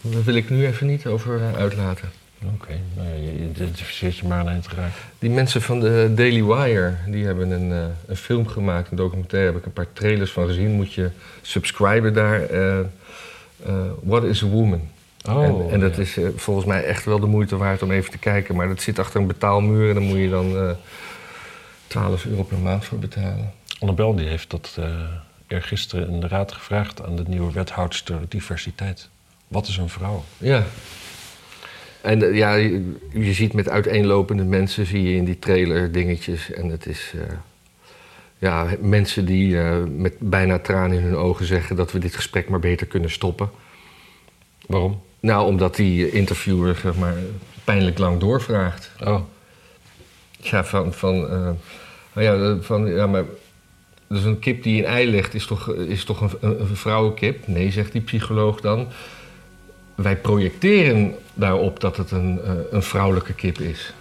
daar 0.01 0.23
wil 0.23 0.35
ik 0.35 0.49
nu 0.49 0.65
even 0.65 0.87
niet 0.87 1.05
over 1.05 1.41
eh, 1.41 1.53
uitlaten. 1.55 2.11
Oké, 2.53 2.79
nou 2.95 3.07
je 3.09 3.49
identificeert 3.49 4.17
je 4.17 4.27
maar 4.27 4.39
aan 4.39 4.47
het 4.47 4.67
raak. 4.67 4.91
Die 5.19 5.29
mensen 5.29 5.61
van 5.61 5.79
de 5.79 6.11
Daily 6.15 6.43
Wire, 6.43 6.93
die 7.07 7.25
hebben 7.25 7.51
een, 7.51 7.71
eh, 7.71 7.85
een 8.07 8.15
film 8.15 8.47
gemaakt, 8.47 8.91
een 8.91 8.97
documentaire. 8.97 9.49
Heb 9.51 9.59
ik 9.59 9.65
een 9.65 9.73
paar 9.73 9.93
trailers 9.93 10.31
van 10.31 10.47
gezien. 10.47 10.71
Moet 10.71 10.93
je 10.93 11.09
subscriben 11.41 12.13
daar. 12.13 12.41
eh, 12.41 12.79
eh, 12.79 12.85
What 14.01 14.23
is 14.23 14.43
a 14.43 14.45
Woman? 14.47 14.81
Oh, 15.29 15.43
en, 15.43 15.71
en 15.71 15.79
dat 15.79 15.95
ja. 15.95 16.01
is 16.01 16.17
volgens 16.35 16.65
mij 16.65 16.83
echt 16.83 17.05
wel 17.05 17.19
de 17.19 17.25
moeite 17.25 17.57
waard 17.57 17.81
om 17.81 17.91
even 17.91 18.11
te 18.11 18.17
kijken. 18.17 18.55
Maar 18.55 18.67
dat 18.67 18.81
zit 18.81 18.99
achter 18.99 19.19
een 19.21 19.27
betaalmuur 19.27 19.87
en 19.87 19.93
daar 19.95 20.03
moet 20.03 20.17
je 20.17 20.29
dan 20.29 20.57
eh 20.57 20.69
12 21.87 22.25
euro 22.25 22.43
per 22.43 22.57
maand 22.57 22.85
voor 22.85 22.99
betalen. 22.99 23.53
Annabel 23.79 24.15
die 24.15 24.27
heeft 24.27 24.49
dat 24.49 24.77
eh 25.47 25.55
eergisteren 25.57 26.09
in 26.09 26.19
de 26.19 26.27
raad 26.27 26.51
gevraagd 26.51 27.05
aan 27.05 27.15
de 27.15 27.23
nieuwe 27.27 27.51
wethoudster 27.51 28.19
diversiteit. 28.27 29.09
Wat 29.47 29.67
is 29.67 29.77
een 29.77 29.89
vrouw? 29.89 30.23
Ja. 30.37 30.63
En 32.01 32.23
eh, 32.23 32.35
ja, 32.35 32.53
je, 32.53 32.95
je 33.13 33.33
ziet 33.33 33.53
met 33.53 33.69
uiteenlopende 33.69 34.43
mensen 34.43 34.85
zie 34.85 35.03
je 35.03 35.15
in 35.15 35.25
die 35.25 35.39
trailer 35.39 35.91
dingetjes. 35.91 36.51
En 36.51 36.69
het 36.69 36.85
is... 36.85 37.11
eh, 37.15 37.35
ja, 38.37 38.67
mensen 38.79 39.25
die 39.25 39.59
eh, 39.61 39.83
met 39.83 40.13
bijna 40.19 40.59
tranen 40.59 40.97
in 40.97 41.03
hun 41.03 41.15
ogen 41.15 41.45
zeggen 41.45 41.75
dat 41.75 41.91
we 41.91 41.99
dit 41.99 42.15
gesprek 42.15 42.49
maar 42.49 42.59
beter 42.59 42.87
kunnen 42.87 43.11
stoppen. 43.11 43.49
Waarom? 44.65 45.01
Nou, 45.19 45.47
omdat 45.47 45.75
die 45.75 46.11
interviewer, 46.11 46.75
zeg 46.75 46.95
maar, 46.95 47.15
pijnlijk 47.63 47.97
lang 47.97 48.19
doorvraagt. 48.19 48.91
Oh, 49.03 49.21
Ja, 50.39 50.63
van, 50.63 50.93
van, 50.93 51.19
nou 52.13 52.21
ja, 52.53 52.61
van, 52.61 52.85
ja, 52.87 53.07
maar 53.07 53.23
dus 54.13 54.23
een 54.23 54.39
kip 54.39 54.63
die 54.63 54.79
een 54.79 54.89
ei 54.89 55.11
legt 55.11 55.33
is 55.33 55.45
toch, 55.45 55.73
is 55.73 56.03
toch 56.03 56.21
een, 56.21 56.59
een, 56.59 56.75
vrouwenkip? 56.75 57.47
Nee, 57.47 57.71
zegt 57.71 57.91
die 57.91 58.01
psycholoog 58.01 58.61
dan. 58.61 58.87
Wij 59.95 60.15
projecteren 60.17 61.15
daarop 61.33 61.79
dat 61.79 61.97
het 61.97 62.11
een, 62.11 62.39
eh, 62.43 62.51
een 62.71 62.83
vrouwelijke 62.83 63.33
kip 63.33 63.59
is. 63.59 63.93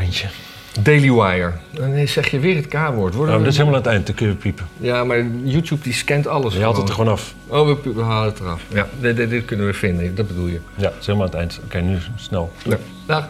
eentje. 0.00 0.28
Daily 0.80 1.12
Wire. 1.12 1.52
Nee, 1.80 2.06
zeg 2.06 2.30
je 2.30 2.38
weer 2.38 2.56
het 2.56 2.68
K-woord. 2.68 3.16
Oh, 3.16 3.38
dit 3.38 3.46
is 3.46 3.56
helemaal 3.56 3.78
aan 3.78 3.82
het 3.82 3.92
eind, 3.92 4.06
dan 4.06 4.14
kun 4.14 4.26
je 4.26 4.34
piepen. 4.34 4.68
Ja, 4.76 5.04
maar 5.04 5.26
YouTube 5.42 5.82
die 5.82 5.92
scant 5.92 6.26
alles. 6.26 6.54
Je 6.54 6.60
haalt 6.60 6.76
het 6.76 6.88
er 6.88 6.94
gewoon. 6.94 7.12
af. 7.12 7.34
Oh, 7.46 7.66
we, 7.66 7.92
we 7.92 8.02
halen 8.02 8.28
het 8.28 8.40
eraf. 8.40 8.62
Ja, 8.68 8.88
dit, 9.00 9.16
dit, 9.16 9.30
dit 9.30 9.44
kunnen 9.44 9.66
we 9.66 9.72
vinden, 9.72 10.14
dat 10.14 10.26
bedoel 10.26 10.46
je. 10.46 10.60
Ja, 10.76 10.84
het 10.84 10.96
is 11.00 11.06
helemaal 11.06 11.26
aan 11.26 11.32
het 11.32 11.40
eind. 11.40 11.60
Oké, 11.64 11.80
nu 11.80 11.98
snel. 12.16 12.52
Ja. 12.64 12.78
Dag. 13.06 13.28